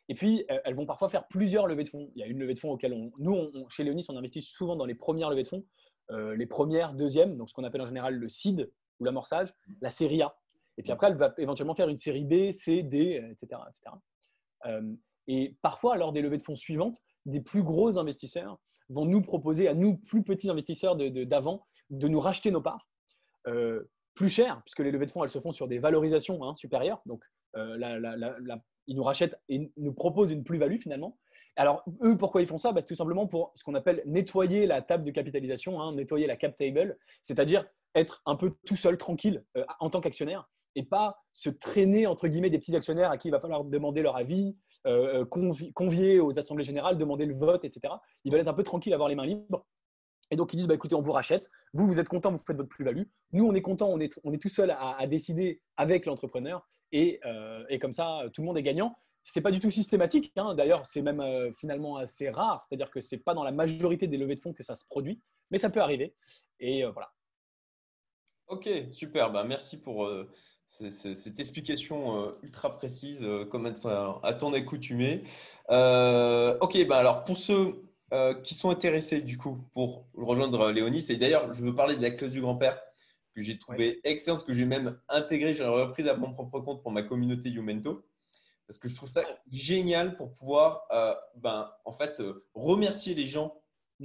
Et 0.09 0.15
puis, 0.15 0.45
euh, 0.51 0.59
elles 0.65 0.75
vont 0.75 0.87
parfois 0.87 1.09
faire 1.09 1.27
plusieurs 1.27 1.67
levées 1.67 1.85
de 1.85 1.89
fonds. 1.89 2.11
Il 2.15 2.21
y 2.21 2.23
a 2.23 2.27
une 2.27 2.39
levée 2.39 2.55
de 2.55 2.59
fonds 2.59 2.71
auquel 2.71 2.93
on, 2.93 3.11
nous, 3.19 3.51
chez 3.69 3.83
Léonis, 3.85 4.07
on 4.09 4.17
investit 4.17 4.43
souvent 4.43 4.77
dans 4.77 4.85
les 4.85 4.95
premières 4.95 5.31
levées 5.31 5.43
de 5.43 5.49
fonds, 5.49 5.65
euh, 6.11 6.37
les 6.37 6.47
premières, 6.47 6.95
deuxièmes, 6.95 7.37
donc 7.37 7.51
ce 7.51 7.55
qu'on 7.55 7.65
appelle 7.65 7.83
en 7.83 7.87
général 7.87 8.15
le 8.15 8.29
seed 8.29 8.71
ou 9.01 9.05
l'amorçage, 9.05 9.53
la 9.81 9.91
série 9.91 10.23
A. 10.23 10.37
Et 10.79 10.83
puis 10.83 10.93
après, 10.93 11.09
elle 11.09 11.17
va 11.17 11.35
éventuellement 11.39 11.75
faire 11.75 11.89
une 11.89 11.97
série 11.97 12.25
B, 12.25 12.53
C, 12.53 12.83
D, 12.83 13.21
etc. 13.31 13.61
etc. 13.69 14.77
et 15.27 15.57
parfois, 15.63 15.97
lors 15.97 16.13
des 16.13 16.23
levées 16.23 16.37
de 16.37 16.43
fonds 16.43 16.57
suivantes, 16.57 16.99
des 17.25 17.41
plus 17.41 17.63
gros 17.63 17.99
investisseurs 17.99 18.59
vont 18.89 19.07
nous 19.07 19.23
proposer 19.23 19.69
à 19.69 19.75
nous, 19.75 19.97
plus 19.97 20.23
petits 20.23 20.51
investisseurs 20.51 20.95
d'avant, 20.97 21.67
de, 21.91 22.09
nous 22.09 22.21
racheter 22.21 22.51
nos 22.51 22.61
parts 22.61 22.89
euh, 23.47 23.91
plus 24.15 24.29
cher, 24.29 24.61
puisque 24.65 24.81
les 24.81 24.91
levées 24.91 25.07
de 25.07 25.11
fonds, 25.11 25.25
elles 25.25 25.31
se 25.31 25.41
font 25.41 25.53
sur 25.53 25.67
des 25.67 25.79
valorisations 25.79 26.45
hein, 26.45 26.55
supérieures. 26.55 27.03
Donc, 27.07 27.25
la, 27.55 27.99
ils 28.87 28.97
nous 28.97 29.03
rachètent 29.03 29.39
et 29.49 29.71
nous 29.77 29.93
proposent 29.93 30.31
une 30.31 30.45
plus-value 30.45 30.79
finalement. 30.79 31.19
Alors, 31.57 31.85
eux, 32.03 32.19
pourquoi 32.19 32.43
ils 32.43 32.47
font 32.47 32.59
ça? 32.59 32.73
Bah, 32.73 32.83
Tout 32.83 32.95
simplement 32.95 33.27
pour 33.27 33.53
ce 33.55 33.65
qu'on 33.65 33.75
appelle 33.75 34.03
nettoyer 34.05 34.67
la 34.67 34.83
table 34.83 35.05
de 35.05 35.11
capitalisation, 35.11 35.81
hein, 35.81 35.95
nettoyer 35.95 36.27
la 36.27 36.37
cap 36.37 36.57
table, 36.57 36.99
c'est-à-dire 37.23 37.67
être 37.95 38.23
un 38.27 38.37
peu 38.37 38.55
tout 38.67 38.77
seul, 38.77 38.99
tranquille, 38.99 39.43
euh, 39.57 39.65
en 39.81 39.89
tant 39.89 40.01
qu'actionnaire, 40.01 40.49
et 40.75 40.83
pas 40.83 41.23
se 41.33 41.49
traîner, 41.49 42.07
entre 42.07 42.29
guillemets, 42.29 42.51
des 42.51 42.59
petits 42.59 42.77
actionnaires 42.77 43.11
à 43.11 43.17
qui 43.17 43.29
il 43.29 43.31
va 43.31 43.41
falloir 43.41 43.65
demander 43.65 44.03
leur 44.03 44.17
avis, 44.17 44.55
euh, 44.87 45.25
euh, 45.25 45.71
convier 45.75 46.21
aux 46.21 46.39
assemblées 46.39 46.63
générales, 46.63 46.99
demander 46.99 47.25
le 47.25 47.35
vote, 47.35 47.65
etc. 47.65 47.95
Ils 48.25 48.31
veulent 48.31 48.43
être 48.43 48.49
un 48.49 48.55
peu 48.55 48.63
tranquilles, 48.63 48.93
avoir 48.93 49.09
les 49.09 49.15
mains 49.15 49.27
libres. 49.27 49.65
Et 50.31 50.37
donc, 50.37 50.53
ils 50.53 50.57
disent, 50.57 50.67
bah, 50.67 50.75
écoutez, 50.75 50.95
on 50.95 51.01
vous 51.01 51.13
rachète, 51.13 51.51
vous, 51.73 51.87
vous 51.87 51.99
êtes 51.99 52.09
content, 52.09 52.31
vous 52.31 52.39
faites 52.39 52.57
votre 52.57 52.69
plus-value. 52.69 53.05
Nous, 53.33 53.47
on 53.47 53.55
est 53.55 53.63
content, 53.63 53.89
on 53.89 53.99
est, 53.99 54.21
on 54.25 54.33
est 54.33 54.39
tout 54.39 54.49
seul 54.49 54.71
à, 54.73 54.97
à 54.99 55.07
décider 55.07 55.63
avec 55.77 56.05
l'entrepreneur. 56.05 56.69
Euh, 56.95 57.65
et, 57.69 57.79
comme 57.79 57.93
ça, 57.93 58.23
tout 58.33 58.43
le 58.43 58.47
monde 58.47 58.59
est 58.59 58.63
gagnant. 58.63 58.97
Ce 59.25 59.39
n'est 59.39 59.43
pas 59.43 59.51
du 59.51 59.61
tout 59.61 59.71
systématique. 59.71 60.33
Hein. 60.37 60.55
D'ailleurs, 60.55 60.87
c'est 60.87 61.03
même 61.03 61.21
euh, 61.21 61.53
finalement 61.53 61.97
assez 61.97 62.31
rare. 62.31 62.65
C'est-à-dire 62.65 62.91
que 62.91 63.01
ce 63.01 63.15
n'est 63.15 63.21
pas 63.21 63.35
dans 63.35 63.45
la 63.45 63.53
majorité 63.53 64.07
des 64.07 64.17
levées 64.17 64.37
de 64.37 64.41
fonds 64.41 64.53
que 64.53 64.63
ça 64.63 64.75
se 64.75 64.85
produit, 64.85 65.21
mais 65.51 65.59
ça 65.59 65.71
peut 65.71 65.81
arriver. 65.81 66.15
Et 66.61 66.85
euh, 66.85 66.91
voilà. 66.91 67.11
Ok, 68.49 68.69
super. 68.93 69.33
Bah, 69.33 69.43
merci 69.43 69.81
pour 69.81 70.09
cette 70.69 71.41
explication 71.41 72.33
ultra 72.45 72.71
précise, 72.71 73.27
comme 73.51 73.67
à 73.67 74.35
ton 74.35 74.53
accoutumé. 74.53 75.25
ok, 75.69 76.87
bah, 76.87 76.99
alors 76.99 77.25
pour 77.25 77.39
ceux 77.39 77.83
qui 78.45 78.55
sont 78.55 78.71
intéressés 78.71 79.21
du 79.21 79.37
coup 79.37 79.59
pour 79.73 80.07
rejoindre 80.15 80.71
Léonis, 80.71 81.07
et 81.09 81.17
d'ailleurs, 81.17 81.53
je 81.55 81.65
veux 81.65 81.75
parler 81.75 81.97
de 81.97 82.03
la 82.03 82.13
clause 82.13 82.31
du 82.31 82.41
grand-père 82.41 82.81
que 83.37 83.43
j'ai 83.43 83.59
trouvé 83.59 84.01
excellente, 84.03 84.45
que 84.45 84.55
j'ai 84.55 84.65
même 84.65 84.99
intégrée, 85.11 85.53
j'ai 85.53 85.65
reprise 85.65 86.09
à 86.09 86.17
mon 86.17 86.33
propre 86.33 86.59
compte 86.61 86.83
pour 86.83 86.91
ma 86.91 87.03
communauté 87.03 87.51
Youmento. 87.51 88.03
Parce 88.67 88.79
que 88.79 88.89
je 88.89 88.97
trouve 88.97 89.11
ça 89.11 89.23
génial 89.53 90.17
pour 90.17 90.33
pouvoir 90.33 90.87
euh, 90.91 91.15
ben, 91.37 91.71
en 91.85 91.93
fait, 91.93 92.19
euh, 92.21 92.47
remercier 92.55 93.15
les 93.15 93.27
gens 93.27 93.63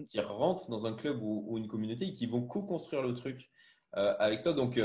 qui 0.07 0.19
rentrent 0.19 0.69
dans 0.69 0.85
un 0.85 0.93
club 0.93 1.19
ou, 1.21 1.57
une 1.57 1.67
communauté 1.67 2.07
et 2.07 2.13
qui 2.13 2.27
vont 2.27 2.41
co-construire 2.41 3.01
le 3.01 3.13
truc 3.13 3.49
euh, 3.95 4.13
avec 4.19 4.41
toi. 4.41 4.53
Donc, 4.53 4.79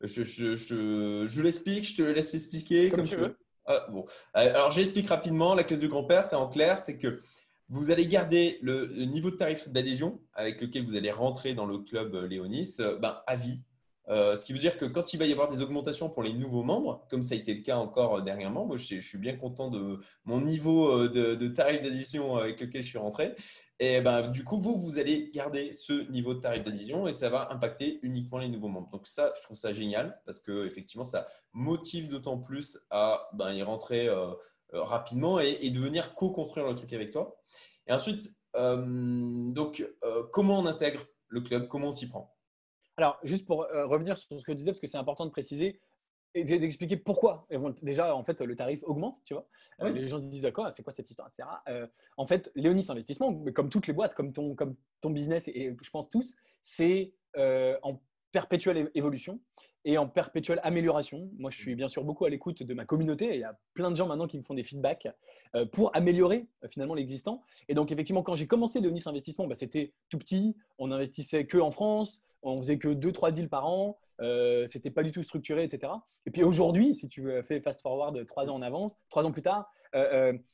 je, 0.00 0.24
je, 0.24 0.54
je, 0.54 1.24
je 1.26 1.42
l'explique, 1.42 1.84
je 1.84 1.96
te 1.96 2.02
laisse 2.02 2.34
expliquer 2.34 2.90
comme, 2.90 3.08
tu 3.08 3.16
veux. 3.16 3.38
Ah, 3.64 3.86
bon. 3.90 4.04
Alors, 4.34 4.72
j'explique 4.72 5.08
rapidement. 5.08 5.54
La 5.54 5.64
classe 5.64 5.80
de 5.80 5.86
grand-père, 5.86 6.24
c'est 6.24 6.36
en 6.36 6.48
clair, 6.48 6.78
c'est 6.78 6.98
que 6.98 7.20
vous 7.68 7.90
allez 7.90 8.06
garder 8.06 8.58
le, 8.62 8.86
niveau 9.06 9.30
de 9.30 9.36
tarif 9.36 9.68
d'adhésion 9.68 10.20
avec 10.34 10.60
lequel 10.60 10.84
vous 10.84 10.96
allez 10.96 11.12
rentrer 11.12 11.54
dans 11.54 11.66
le 11.66 11.78
club 11.78 12.14
Léonis 12.14 12.76
ben, 13.00 13.22
à 13.26 13.36
vie. 13.36 13.60
Ce 14.08 14.44
qui 14.44 14.52
veut 14.52 14.58
dire 14.58 14.76
que 14.76 14.84
quand 14.84 15.14
il 15.14 15.18
va 15.18 15.26
y 15.26 15.32
avoir 15.32 15.48
des 15.48 15.60
augmentations 15.60 16.08
pour 16.08 16.22
les 16.22 16.32
nouveaux 16.32 16.64
membres, 16.64 17.06
comme 17.08 17.22
ça 17.22 17.34
a 17.34 17.38
été 17.38 17.54
le 17.54 17.62
cas 17.62 17.76
encore 17.76 18.22
dernièrement, 18.22 18.66
moi 18.66 18.76
je, 18.76 19.00
suis 19.00 19.18
bien 19.18 19.36
content 19.36 19.70
de 19.70 20.00
mon 20.24 20.40
niveau 20.40 21.08
de, 21.08 21.34
de 21.34 21.48
tarif 21.48 21.82
d'addition 21.82 22.36
avec 22.36 22.60
lequel 22.60 22.82
je 22.82 22.88
suis 22.88 22.98
rentré. 22.98 23.34
Et 23.84 24.00
ben, 24.00 24.28
du 24.28 24.44
coup, 24.44 24.60
vous, 24.60 24.76
vous 24.76 25.00
allez 25.00 25.32
garder 25.34 25.72
ce 25.72 26.08
niveau 26.08 26.34
de 26.34 26.38
tarif 26.38 26.62
d'adhésion 26.62 27.08
et 27.08 27.12
ça 27.12 27.30
va 27.30 27.50
impacter 27.50 27.98
uniquement 28.02 28.38
les 28.38 28.48
nouveaux 28.48 28.68
membres. 28.68 28.88
Donc 28.92 29.08
ça, 29.08 29.32
je 29.36 29.42
trouve 29.42 29.56
ça 29.56 29.72
génial 29.72 30.20
parce 30.24 30.38
que 30.38 30.66
effectivement, 30.66 31.02
ça 31.02 31.26
motive 31.52 32.08
d'autant 32.08 32.38
plus 32.38 32.78
à 32.90 33.28
ben, 33.32 33.52
y 33.52 33.60
rentrer 33.64 34.06
euh, 34.06 34.34
euh, 34.74 34.84
rapidement 34.84 35.40
et, 35.40 35.68
de 35.68 35.80
venir 35.80 36.14
co-construire 36.14 36.64
le 36.68 36.76
truc 36.76 36.92
avec 36.92 37.10
toi. 37.10 37.42
Et 37.88 37.92
ensuite, 37.92 38.32
euh, 38.54 39.52
comment 40.30 40.60
on 40.60 40.66
intègre 40.66 41.04
le 41.26 41.40
club? 41.40 41.66
Comment 41.66 41.88
on 41.88 41.92
s'y 41.92 42.08
prend? 42.08 42.32
Alors, 42.96 43.18
juste 43.22 43.46
pour 43.46 43.58
revenir 43.58 44.18
sur 44.18 44.38
ce 44.38 44.44
que 44.44 44.52
tu 44.52 44.56
disais, 44.56 44.70
parce 44.70 44.80
que 44.80 44.86
c'est 44.86 44.98
important 44.98 45.24
de 45.24 45.30
préciser, 45.30 45.80
et 46.34 46.44
d'expliquer 46.44 46.96
pourquoi. 46.96 47.46
Déjà, 47.82 48.14
en 48.14 48.24
fait, 48.24 48.40
le 48.40 48.56
tarif 48.56 48.80
augmente, 48.84 49.20
tu 49.24 49.34
vois. 49.34 49.46
Euh, 49.82 49.90
les 49.90 50.08
gens 50.08 50.18
se 50.18 50.26
disent, 50.26 50.48
quoi, 50.54 50.72
c'est 50.72 50.82
quoi 50.82 50.92
cette 50.92 51.10
histoire, 51.10 51.28
etc. 51.28 51.48
Euh, 51.68 51.86
en 52.16 52.26
fait, 52.26 52.50
Léonis 52.54 52.86
Investissement, 52.88 53.44
comme 53.54 53.68
toutes 53.68 53.86
les 53.86 53.92
boîtes, 53.92 54.14
comme 54.14 54.32
ton, 54.32 54.54
comme 54.54 54.76
ton 55.00 55.10
business 55.10 55.48
et, 55.48 55.76
je 55.80 55.90
pense 55.90 56.08
tous, 56.08 56.34
c'est 56.62 57.12
euh, 57.36 57.76
en 57.82 58.00
perpétuelle 58.32 58.90
évolution 58.94 59.40
et 59.84 59.98
en 59.98 60.08
perpétuelle 60.08 60.60
amélioration. 60.62 61.30
Moi, 61.38 61.50
je 61.50 61.58
suis 61.58 61.74
bien 61.74 61.88
sûr 61.88 62.04
beaucoup 62.04 62.24
à 62.24 62.30
l'écoute 62.30 62.62
de 62.62 62.74
ma 62.74 62.84
communauté. 62.84 63.34
il 63.34 63.40
y 63.40 63.44
a 63.44 63.58
plein 63.74 63.90
de 63.90 63.96
gens 63.96 64.06
maintenant 64.06 64.26
qui 64.26 64.38
me 64.38 64.42
font 64.42 64.54
des 64.54 64.62
feedbacks 64.62 65.08
pour 65.72 65.94
améliorer 65.94 66.46
finalement 66.68 66.94
l'existant. 66.94 67.42
Et 67.68 67.74
donc, 67.74 67.90
effectivement, 67.90 68.22
quand 68.22 68.36
j'ai 68.36 68.46
commencé 68.46 68.80
Léonis 68.80 69.02
Investissement, 69.06 69.46
bah, 69.48 69.56
c'était 69.56 69.92
tout 70.08 70.18
petit. 70.18 70.56
On 70.78 70.92
investissait 70.92 71.46
que 71.46 71.58
en 71.58 71.72
France. 71.72 72.22
On 72.42 72.60
faisait 72.60 72.78
que 72.78 72.88
2-3 72.88 73.32
deals 73.32 73.48
par 73.48 73.66
an. 73.66 73.98
Euh, 74.20 74.66
c'était 74.66 74.90
pas 74.90 75.02
du 75.02 75.12
tout 75.12 75.22
structuré, 75.22 75.64
etc. 75.64 75.92
Et 76.26 76.30
puis 76.30 76.42
aujourd'hui, 76.42 76.94
si 76.94 77.08
tu 77.08 77.28
fais 77.46 77.60
fast 77.60 77.80
forward 77.80 78.24
trois 78.26 78.48
ans 78.48 78.54
en 78.54 78.62
avance, 78.62 78.92
trois 79.08 79.26
ans 79.26 79.32
plus 79.32 79.42
tard, 79.42 79.70
euh, 79.70 79.81
euh, 79.81 79.81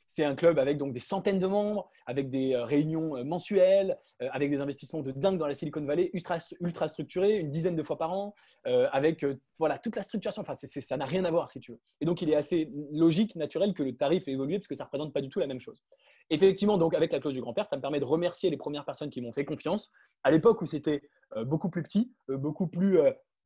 c'est 0.06 0.24
un 0.24 0.34
club 0.34 0.58
avec 0.58 0.78
donc 0.78 0.92
des 0.92 1.00
centaines 1.00 1.38
de 1.38 1.46
membres, 1.46 1.90
avec 2.06 2.30
des 2.30 2.56
réunions 2.56 3.24
mensuelles, 3.24 3.98
avec 4.18 4.50
des 4.50 4.60
investissements 4.60 5.02
de 5.02 5.12
dingue 5.12 5.38
dans 5.38 5.46
la 5.46 5.54
Silicon 5.54 5.84
Valley, 5.84 6.10
ultra, 6.12 6.38
ultra 6.60 6.88
structuré, 6.88 7.36
une 7.36 7.50
dizaine 7.50 7.76
de 7.76 7.82
fois 7.82 7.98
par 7.98 8.12
an, 8.12 8.34
avec 8.64 9.24
voilà 9.58 9.78
toute 9.78 9.96
la 9.96 10.02
structuration. 10.02 10.42
Enfin, 10.42 10.54
ça 10.54 10.96
n'a 10.96 11.04
rien 11.04 11.24
à 11.24 11.30
voir 11.30 11.50
si 11.50 11.60
tu 11.60 11.72
veux. 11.72 11.80
Et 12.00 12.06
donc, 12.06 12.22
il 12.22 12.30
est 12.30 12.36
assez 12.36 12.70
logique, 12.92 13.36
naturel 13.36 13.74
que 13.74 13.82
le 13.82 13.94
tarif 13.96 14.26
ait 14.28 14.32
évolué 14.32 14.58
parce 14.58 14.68
que 14.68 14.74
ça 14.74 14.84
représente 14.84 15.12
pas 15.12 15.20
du 15.20 15.28
tout 15.28 15.40
la 15.40 15.46
même 15.46 15.60
chose. 15.60 15.82
Effectivement, 16.30 16.76
donc 16.76 16.94
avec 16.94 17.12
la 17.12 17.20
clause 17.20 17.34
du 17.34 17.40
grand-père, 17.40 17.68
ça 17.68 17.76
me 17.76 17.80
permet 17.80 18.00
de 18.00 18.04
remercier 18.04 18.50
les 18.50 18.58
premières 18.58 18.84
personnes 18.84 19.08
qui 19.08 19.22
m'ont 19.22 19.32
fait 19.32 19.46
confiance. 19.46 19.90
À 20.24 20.30
l'époque 20.30 20.60
où 20.60 20.66
c'était 20.66 21.02
beaucoup 21.44 21.70
plus 21.70 21.82
petit, 21.82 22.12
beaucoup 22.28 22.66
plus 22.66 22.98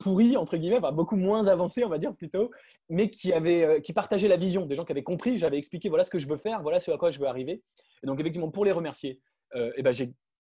pourri, 0.02 0.36
entre 0.36 0.56
guillemets, 0.56 0.80
beaucoup 0.92 1.16
moins 1.16 1.46
avancé, 1.46 1.84
on 1.84 1.88
va 1.88 1.98
dire 1.98 2.14
plutôt, 2.14 2.50
mais 2.88 3.10
qui, 3.10 3.32
avait, 3.32 3.64
euh, 3.64 3.80
qui 3.80 3.92
partageaient 3.92 4.28
la 4.28 4.36
vision, 4.36 4.66
des 4.66 4.74
gens 4.74 4.84
qui 4.84 4.92
avaient 4.92 5.02
compris, 5.02 5.38
j'avais 5.38 5.58
expliqué 5.58 5.88
voilà 5.88 6.04
ce 6.04 6.10
que 6.10 6.18
je 6.18 6.28
veux 6.28 6.36
faire, 6.36 6.62
voilà 6.62 6.80
ce 6.80 6.90
à 6.90 6.98
quoi 6.98 7.10
je 7.10 7.18
veux 7.18 7.26
arriver. 7.26 7.62
Et 8.02 8.06
donc, 8.06 8.20
effectivement, 8.20 8.50
pour 8.50 8.64
les 8.64 8.72
remercier, 8.72 9.20
euh, 9.54 9.72
eh 9.76 9.82
ben, 9.82 9.92
j'ai 9.92 10.12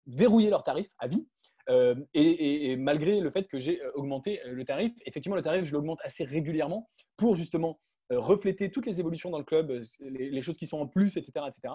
verrouillé 0.08 0.50
leur 0.50 0.64
tarif 0.64 0.88
à 1.00 1.08
vie. 1.08 1.28
Euh, 1.70 1.96
et, 2.14 2.76
malgré 2.76 3.20
le 3.20 3.30
fait 3.32 3.48
que 3.48 3.58
j'ai 3.60 3.82
augmenté 3.96 4.40
le 4.46 4.66
tarif, 4.66 4.94
effectivement, 5.06 5.36
le 5.36 5.42
tarif, 5.42 5.66
je 5.66 5.74
l'augmente 5.74 6.00
assez 6.04 6.24
régulièrement 6.24 6.90
pour 7.18 7.36
justement 7.36 7.80
refléter 8.10 8.70
toutes 8.70 8.86
les 8.86 9.00
évolutions 9.00 9.30
dans 9.30 9.38
le 9.38 9.46
club, 9.46 9.82
les, 10.02 10.42
choses 10.42 10.58
qui 10.58 10.68
sont 10.68 10.78
en 10.78 10.88
plus, 10.88 11.16
etc. 11.16 11.46
etc. 11.48 11.74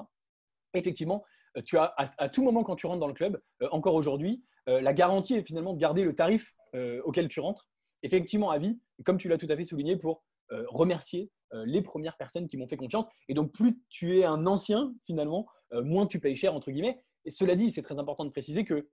Effectivement, 0.74 1.24
tu 1.64 1.78
as 1.78 1.94
à, 1.96 2.28
tout 2.28 2.44
moment 2.44 2.64
quand 2.64 2.76
tu 2.76 2.86
rentres 2.86 3.00
dans 3.00 3.08
le 3.08 3.14
club, 3.14 3.40
encore 3.70 3.94
aujourd'hui, 3.94 4.44
la 4.66 4.92
garantie 4.92 5.34
est 5.34 5.42
finalement 5.42 5.72
de 5.72 5.78
garder 5.78 6.04
le 6.04 6.14
tarif 6.14 6.54
euh, 6.74 7.00
auquel 7.04 7.28
tu 7.28 7.40
rentres, 7.40 7.68
effectivement 8.02 8.50
à 8.50 8.58
vie, 8.58 8.80
comme 9.04 9.18
tu 9.18 9.28
l'as 9.28 9.38
tout 9.38 9.46
à 9.48 9.56
fait 9.56 9.64
souligné, 9.64 9.96
pour 9.96 10.22
euh, 10.52 10.64
remercier 10.68 11.30
euh, 11.52 11.64
les 11.66 11.82
premières 11.82 12.16
personnes 12.16 12.46
qui 12.46 12.56
m'ont 12.56 12.68
fait 12.68 12.76
confiance. 12.76 13.06
Et 13.28 13.34
donc, 13.34 13.52
plus 13.52 13.80
tu 13.88 14.18
es 14.18 14.24
un 14.24 14.46
ancien, 14.46 14.94
finalement, 15.06 15.46
moins 15.70 16.06
tu 16.06 16.18
payes 16.18 16.36
cher, 16.36 16.54
entre 16.54 16.70
guillemets. 16.70 16.98
Et 17.26 17.30
cela 17.30 17.54
dit, 17.54 17.70
c'est 17.70 17.82
très 17.82 17.98
important 17.98 18.24
de 18.24 18.30
préciser 18.30 18.64
que 18.64 18.88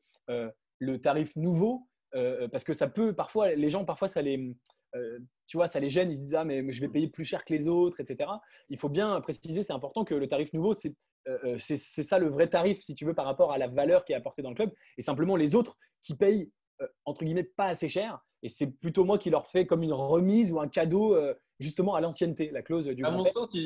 le 0.80 1.00
tarif 1.00 1.34
nouveau, 1.38 1.88
parce 2.52 2.66
que 2.66 2.74
ça 2.74 2.90
peut, 2.90 3.14
parfois, 3.14 3.56
les 3.56 3.70
gens, 3.70 3.86
parfois, 3.86 4.10
ça 4.10 4.22
les, 4.22 4.54
tu 5.48 5.56
vois, 5.56 5.70
ça 5.70 5.80
les 5.80 5.88
gêne, 5.88 6.12
ils 6.12 6.18
se 6.18 6.22
disent, 6.22 6.36
ah, 6.36 6.44
mais 6.44 6.70
je 6.70 6.82
vais 6.82 6.90
payer 6.90 7.08
plus 7.08 7.24
cher 7.24 7.46
que 7.46 7.54
les 7.54 7.70
autres, 7.70 8.02
etc. 8.02 8.30
Il 8.68 8.78
faut 8.78 8.90
bien 8.90 9.22
préciser, 9.22 9.64
c'est 9.64 9.72
important 9.72 10.04
que 10.04 10.16
le 10.16 10.28
tarif 10.28 10.52
nouveau, 10.52 10.76
c'est 10.76 10.96
c'est 11.58 12.04
ça 12.04 12.20
le 12.20 12.28
vrai 12.30 12.48
tarif, 12.48 12.82
si 12.82 12.94
tu 12.94 13.06
veux, 13.06 13.14
par 13.14 13.26
rapport 13.26 13.52
à 13.52 13.58
la 13.58 13.68
valeur 13.68 14.06
qui 14.06 14.14
est 14.14 14.16
apportée 14.16 14.42
dans 14.42 14.50
le 14.50 14.56
club. 14.56 14.72
Et 14.98 15.02
simplement 15.02 15.36
les 15.36 15.56
autres 15.56 15.78
qui 16.02 16.16
payent 16.16 16.44
euh, 16.44 16.65
entre 17.06 17.24
guillemets 17.24 17.44
pas 17.44 17.66
assez 17.66 17.90
cher. 17.90 18.20
Et 18.44 18.50
c'est 18.50 18.68
plutôt 18.68 19.04
moi 19.04 19.18
qui 19.18 19.30
leur 19.30 19.48
fais 19.48 19.66
comme 19.66 19.82
une 19.82 19.94
remise 19.94 20.52
ou 20.52 20.60
un 20.60 20.68
cadeau 20.68 21.16
euh, 21.16 21.34
justement 21.60 21.96
à 21.96 22.02
l'ancienneté, 22.02 22.52
la 22.52 22.62
clause 22.62 22.86
du. 22.86 23.04
À 23.04 23.10
mon 23.10 23.24
sens, 23.24 23.58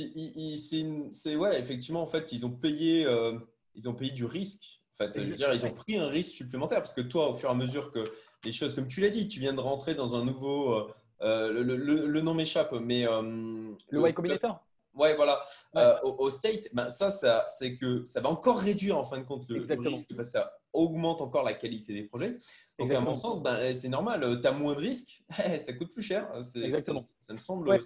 c'est 1.12 1.36
ouais, 1.36 1.60
effectivement, 1.60 2.01
en 2.01 2.07
fait, 2.07 2.32
ils 2.32 2.45
ont 2.45 2.51
payé, 2.51 3.05
euh, 3.05 3.38
ils 3.76 3.89
ont 3.89 3.93
payé 3.93 4.12
du 4.12 4.26
risque. 4.26 4.82
En 4.93 5.05
fait, 5.05 5.24
je 5.24 5.30
veux 5.30 5.36
dire, 5.36 5.53
ils 5.53 5.66
ont 5.66 5.74
pris 5.74 5.97
un 5.97 6.07
risque 6.07 6.32
supplémentaire 6.32 6.80
parce 6.80 6.93
que 6.93 7.01
toi, 7.01 7.30
au 7.30 7.34
fur 7.34 7.49
et 7.49 7.51
à 7.51 7.55
mesure 7.55 7.91
que 7.91 8.05
les 8.45 8.51
choses, 8.51 8.74
comme 8.74 8.88
tu 8.88 9.01
l'as 9.01 9.10
dit, 9.10 9.28
tu 9.28 9.39
viens 9.39 9.53
de 9.53 9.60
rentrer 9.60 9.95
dans 9.95 10.16
un 10.16 10.24
nouveau. 10.24 10.88
le, 11.20 12.22
nom 12.22 12.34
m'échappe, 12.34 12.74
mais 12.74 13.03
le 13.03 14.10
Y 14.10 14.14
Combinator. 14.14 14.64
Ouais, 14.93 15.16
voilà. 15.16 15.41
Euh, 15.76 15.95
au, 16.01 16.30
state, 16.30 16.68
ben, 16.74 16.89
ça, 16.89 17.10
ça 17.10 17.45
c'est 17.47 17.76
que 17.76 18.03
ça 18.05 18.22
va 18.22 18.30
encore 18.30 18.60
réduire 18.60 18.97
en 18.97 19.03
fin 19.03 19.18
de 19.18 19.24
compte 19.24 19.47
le, 19.49 19.57
Exactement. 19.57 19.95
risque 19.95 20.14
parce 20.16 20.28
que 20.28 20.32
ça 20.34 20.59
augmente 20.74 21.22
encore 21.22 21.43
la 21.43 21.53
qualité 21.53 21.93
des 21.93 22.03
projets. 22.03 22.38
Donc, 22.78 22.91
à 22.91 22.99
mon 23.01 23.15
sens, 23.15 23.41
ben, 23.41 23.74
c'est 23.74 23.89
normal. 23.89 24.24
Euh, 24.24 24.39
tu 24.39 24.47
as 24.47 24.51
moins 24.51 24.74
de 24.74 24.80
risques, 24.80 25.24
eh, 25.45 25.59
ça 25.59 25.74
coûte 25.74 25.93
plus 25.93 26.03
cher. 26.03 26.32
Exactement. 26.55 27.01
Ça, 27.20 27.34
me 27.34 27.38
semble, 27.38 27.80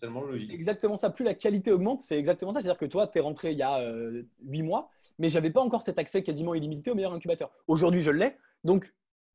tellement 0.00 0.22
logique. 0.22 0.52
Exactement 0.52 0.96
ça. 0.96 1.10
Plus 1.10 1.24
la 1.24 1.34
qualité 1.34 1.72
augmente, 1.72 2.00
c'est 2.00 2.18
exactement 2.18 2.52
ça. 2.52 2.60
C'est-à-dire 2.60 2.78
que 2.78 2.86
toi, 2.86 3.06
tu 3.06 3.18
es 3.18 3.20
rentré 3.20 3.52
il 3.52 3.58
y 3.58 3.62
a 3.62 3.80
euh, 3.80 4.22
huit 4.44 4.62
mois, 4.62 4.90
mais 5.18 5.28
j'avais 5.28 5.50
pas 5.50 5.60
encore 5.60 5.82
cet 5.82 5.98
accès 5.98 6.22
quasiment 6.22 6.54
illimité 6.54 6.90
au 6.90 6.94
meilleur 6.94 7.12
incubateur. 7.12 7.50
Aujourd'hui, 7.66 8.00
je 8.00 8.10
l'ai. 8.10 8.36
Donc, 8.64 8.92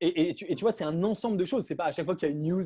et, 0.08 0.34
tu, 0.34 0.54
vois, 0.60 0.72
c'est 0.72 0.84
un 0.84 1.02
ensemble 1.04 1.36
de 1.36 1.44
choses. 1.44 1.64
C'est 1.64 1.74
pas 1.74 1.84
à 1.84 1.92
chaque 1.92 2.04
fois 2.04 2.16
qu'il 2.16 2.28
y 2.28 2.32
a 2.32 2.34
une 2.34 2.42
news, 2.42 2.64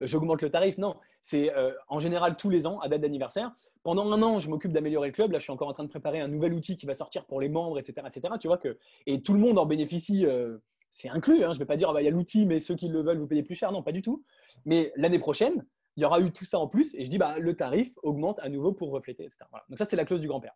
j'augmente 0.00 0.42
le 0.42 0.50
tarif. 0.50 0.78
Non, 0.78 0.96
c'est 1.22 1.52
en 1.88 2.00
général 2.00 2.36
tous 2.36 2.50
les 2.50 2.66
ans, 2.66 2.80
à 2.80 2.88
date 2.88 3.00
d'anniversaire, 3.00 3.52
pendant 3.88 4.12
un 4.12 4.20
an, 4.22 4.38
je 4.38 4.50
m'occupe 4.50 4.72
d'améliorer 4.72 5.08
le 5.08 5.14
club. 5.14 5.32
Là, 5.32 5.38
je 5.38 5.44
suis 5.44 5.50
encore 5.50 5.68
en 5.68 5.72
train 5.72 5.84
de 5.84 5.88
préparer 5.88 6.20
un 6.20 6.28
nouvel 6.28 6.52
outil 6.52 6.76
qui 6.76 6.86
va 6.86 6.94
sortir 6.94 7.24
pour 7.24 7.40
les 7.40 7.48
membres, 7.48 7.78
etc. 7.78 8.06
etc. 8.06 8.34
Tu 8.40 8.46
vois 8.46 8.58
que, 8.58 8.76
et 9.06 9.22
tout 9.22 9.32
le 9.32 9.40
monde 9.40 9.58
en 9.58 9.64
bénéficie. 9.66 10.26
Euh, 10.26 10.58
c'est 10.90 11.08
inclus. 11.08 11.44
Hein. 11.44 11.52
Je 11.52 11.54
ne 11.54 11.58
vais 11.60 11.66
pas 11.66 11.76
dire, 11.76 11.90
ah 11.90 11.92
bah, 11.92 12.02
il 12.02 12.04
y 12.04 12.08
a 12.08 12.10
l'outil, 12.10 12.46
mais 12.46 12.60
ceux 12.60 12.74
qui 12.74 12.88
le 12.88 13.00
veulent, 13.00 13.18
vous 13.18 13.26
payez 13.26 13.42
plus 13.42 13.54
cher. 13.54 13.72
Non, 13.72 13.82
pas 13.82 13.92
du 13.92 14.02
tout. 14.02 14.24
Mais 14.64 14.92
l'année 14.96 15.18
prochaine, 15.18 15.64
il 15.96 16.02
y 16.02 16.04
aura 16.04 16.20
eu 16.20 16.32
tout 16.32 16.44
ça 16.44 16.58
en 16.58 16.66
plus. 16.66 16.94
Et 16.96 17.04
je 17.04 17.10
dis, 17.10 17.18
bah, 17.18 17.38
le 17.38 17.54
tarif 17.54 17.90
augmente 18.02 18.38
à 18.40 18.48
nouveau 18.48 18.72
pour 18.72 18.90
refléter, 18.90 19.24
etc. 19.24 19.40
Donc, 19.68 19.78
ça, 19.78 19.84
c'est 19.84 19.96
la 19.96 20.04
clause 20.04 20.20
du 20.20 20.28
grand-père. 20.28 20.54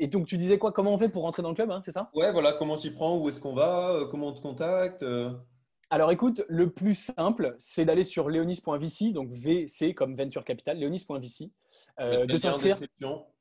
Euh, 0.00 0.04
et 0.04 0.08
donc, 0.08 0.26
tu 0.26 0.38
disais 0.38 0.58
quoi? 0.58 0.72
Comment 0.72 0.94
on 0.94 0.98
fait 0.98 1.08
pour 1.08 1.22
rentrer 1.22 1.42
dans 1.42 1.50
le 1.50 1.54
club 1.54 1.70
hein, 1.70 1.80
C'est 1.84 1.92
ça? 1.92 2.10
Ouais, 2.14 2.32
voilà. 2.32 2.52
Comment 2.52 2.74
on 2.74 2.76
s'y 2.76 2.90
prend 2.90 3.16
Où 3.18 3.28
est-ce 3.28 3.40
qu'on 3.40 3.54
va 3.54 3.90
euh, 3.90 4.06
Comment 4.06 4.28
on 4.28 4.32
te 4.32 4.40
contacte 4.40 5.04
alors 5.88 6.10
écoute, 6.10 6.42
le 6.48 6.70
plus 6.70 6.96
simple, 6.96 7.54
c'est 7.60 7.84
d'aller 7.84 8.02
sur 8.02 8.28
leonis.vc, 8.28 9.12
donc 9.12 9.30
VC 9.30 9.94
comme 9.94 10.16
Venture 10.16 10.44
Capital, 10.44 10.80
leonis.vc. 10.80 11.52
Euh, 12.00 12.26
de 12.26 12.36
s'inscrire. 12.36 12.76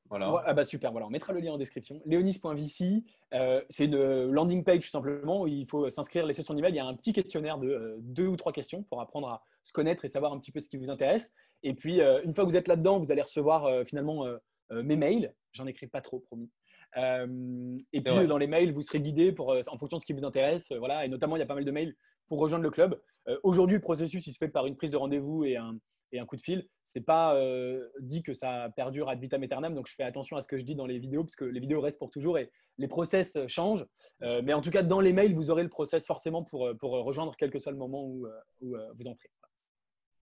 Voilà. 0.10 0.43
Ah 0.45 0.53
bah 0.53 0.64
super, 0.64 0.91
voilà, 0.91 1.08
on 1.08 1.10
mettra 1.10 1.34
le 1.34 1.39
lien 1.39 1.53
en 1.53 1.58
description. 1.58 1.99
Leonis.vc, 2.06 3.03
euh, 3.34 3.62
c'est 3.70 3.86
une 3.86 4.32
landing 4.32 4.64
page 4.64 4.82
tout 4.82 4.89
simplement 4.89 5.41
où 5.41 5.47
il 5.47 5.66
faut 5.66 5.89
s'inscrire, 5.89 6.28
laisser 6.28 6.43
son 6.43 6.56
email. 6.56 6.72
Il 6.72 6.76
y 6.76 6.80
a 6.80 6.86
un 6.86 6.93
petit 6.93 7.12
questionnaire 7.12 7.58
de 7.58 7.70
euh, 7.70 7.95
deux 7.99 8.28
ou 8.28 8.36
trois 8.38 8.51
questions 8.51 8.84
pour 8.84 9.01
apprendre 9.01 9.28
à 9.30 9.43
se 9.64 9.74
connaître 9.74 10.06
et 10.06 10.08
savoir 10.08 10.32
un 10.32 10.38
petit 10.38 10.51
peu 10.51 10.60
ce 10.60 10.70
qui 10.70 10.78
vous 10.78 10.91
intéresse. 10.91 11.34
Et 11.64 11.74
puis, 11.74 12.01
euh, 12.01 12.22
une 12.24 12.36
fois 12.36 12.43
que 12.43 12.49
vous 12.49 12.58
êtes 12.58 12.68
là-dedans, 12.68 12.99
vous 12.99 13.12
allez 13.12 13.24
recevoir 13.24 13.68
finalement 13.86 14.26
mes 14.72 14.95
mails. 14.95 15.34
J'en 15.51 15.68
écris 15.68 15.88
pas 15.88 16.01
trop, 16.01 16.20
promis. 16.20 16.49
et 16.95 18.01
puis, 18.01 18.28
dans 18.28 18.38
les 18.38 18.47
mails, 18.47 18.72
vous 18.72 18.82
serez 18.82 19.01
guidé 19.01 19.32
pour, 19.32 19.51
en 19.51 19.78
fonction 19.78 19.97
de 19.97 20.01
ce 20.01 20.05
qui 20.05 20.13
vous 20.13 20.26
intéresse. 20.26 20.72
voilà, 20.72 21.05
et 21.05 21.07
notamment, 21.07 21.36
il 21.36 21.39
y 21.39 21.43
a 21.43 21.45
pas 21.45 21.55
mal 21.55 21.66
de 21.66 21.72
mails 21.72 21.95
pour 22.28 22.39
rejoindre 22.39 22.63
le 22.63 22.72
club. 22.72 22.99
Aujourd'hui, 23.43 23.76
le 23.76 23.82
processus, 23.82 24.26
il 24.28 24.34
se 24.34 24.38
fait 24.38 24.47
par 24.47 24.66
une 24.66 24.76
prise 24.76 24.91
de 24.91 24.97
rendez-vous 24.97 25.45
et 25.45 25.57
un, 25.57 25.78
et 26.11 26.20
un 26.20 26.26
coup 26.26 26.36
de 26.36 26.41
fil. 26.41 26.68
C'est 26.84 27.01
pas 27.01 27.36
euh, 27.36 27.88
dit 27.99 28.24
que 28.24 28.34
ça 28.34 28.70
perdure 28.76 29.09
ad 29.09 29.20
vitam 29.20 29.43
aeternam, 29.43 29.76
donc 29.76 29.88
je 29.88 29.93
fais 29.93 30.03
attention 30.03 30.38
à 30.38 30.41
ce 30.41 30.47
que 30.47 30.57
je 30.57 30.63
dis 30.63 30.76
dans 30.76 30.86
les 30.86 30.99
vidéos 30.99 31.24
parce 31.24 31.36
que 31.36 31.45
les 31.45 31.59
vidéos 31.59 31.82
restent 31.82 31.99
pour 31.99 32.11
toujours 32.11 32.38
et 32.38 32.51
les 32.78 32.88
process 32.88 33.38
changent. 33.47 33.86
Euh, 34.24 34.41
mais 34.43 34.53
en 34.53 34.61
tout 34.61 34.72
cas, 34.72 34.84
dans 34.84 34.99
les 34.99 35.13
mails, 35.13 35.34
vous 35.34 35.51
aurez 35.51 35.63
le 35.63 35.70
process 35.70 36.05
forcément 36.05 36.43
pour, 36.43 36.70
pour 36.80 36.91
rejoindre 36.91 37.36
quel 37.38 37.51
que 37.51 37.59
soit 37.59 37.72
le 37.72 37.78
moment 37.78 38.05
où, 38.05 38.26
euh, 38.26 38.32
où 38.61 38.76
vous 38.97 39.07
entrez. 39.07 39.30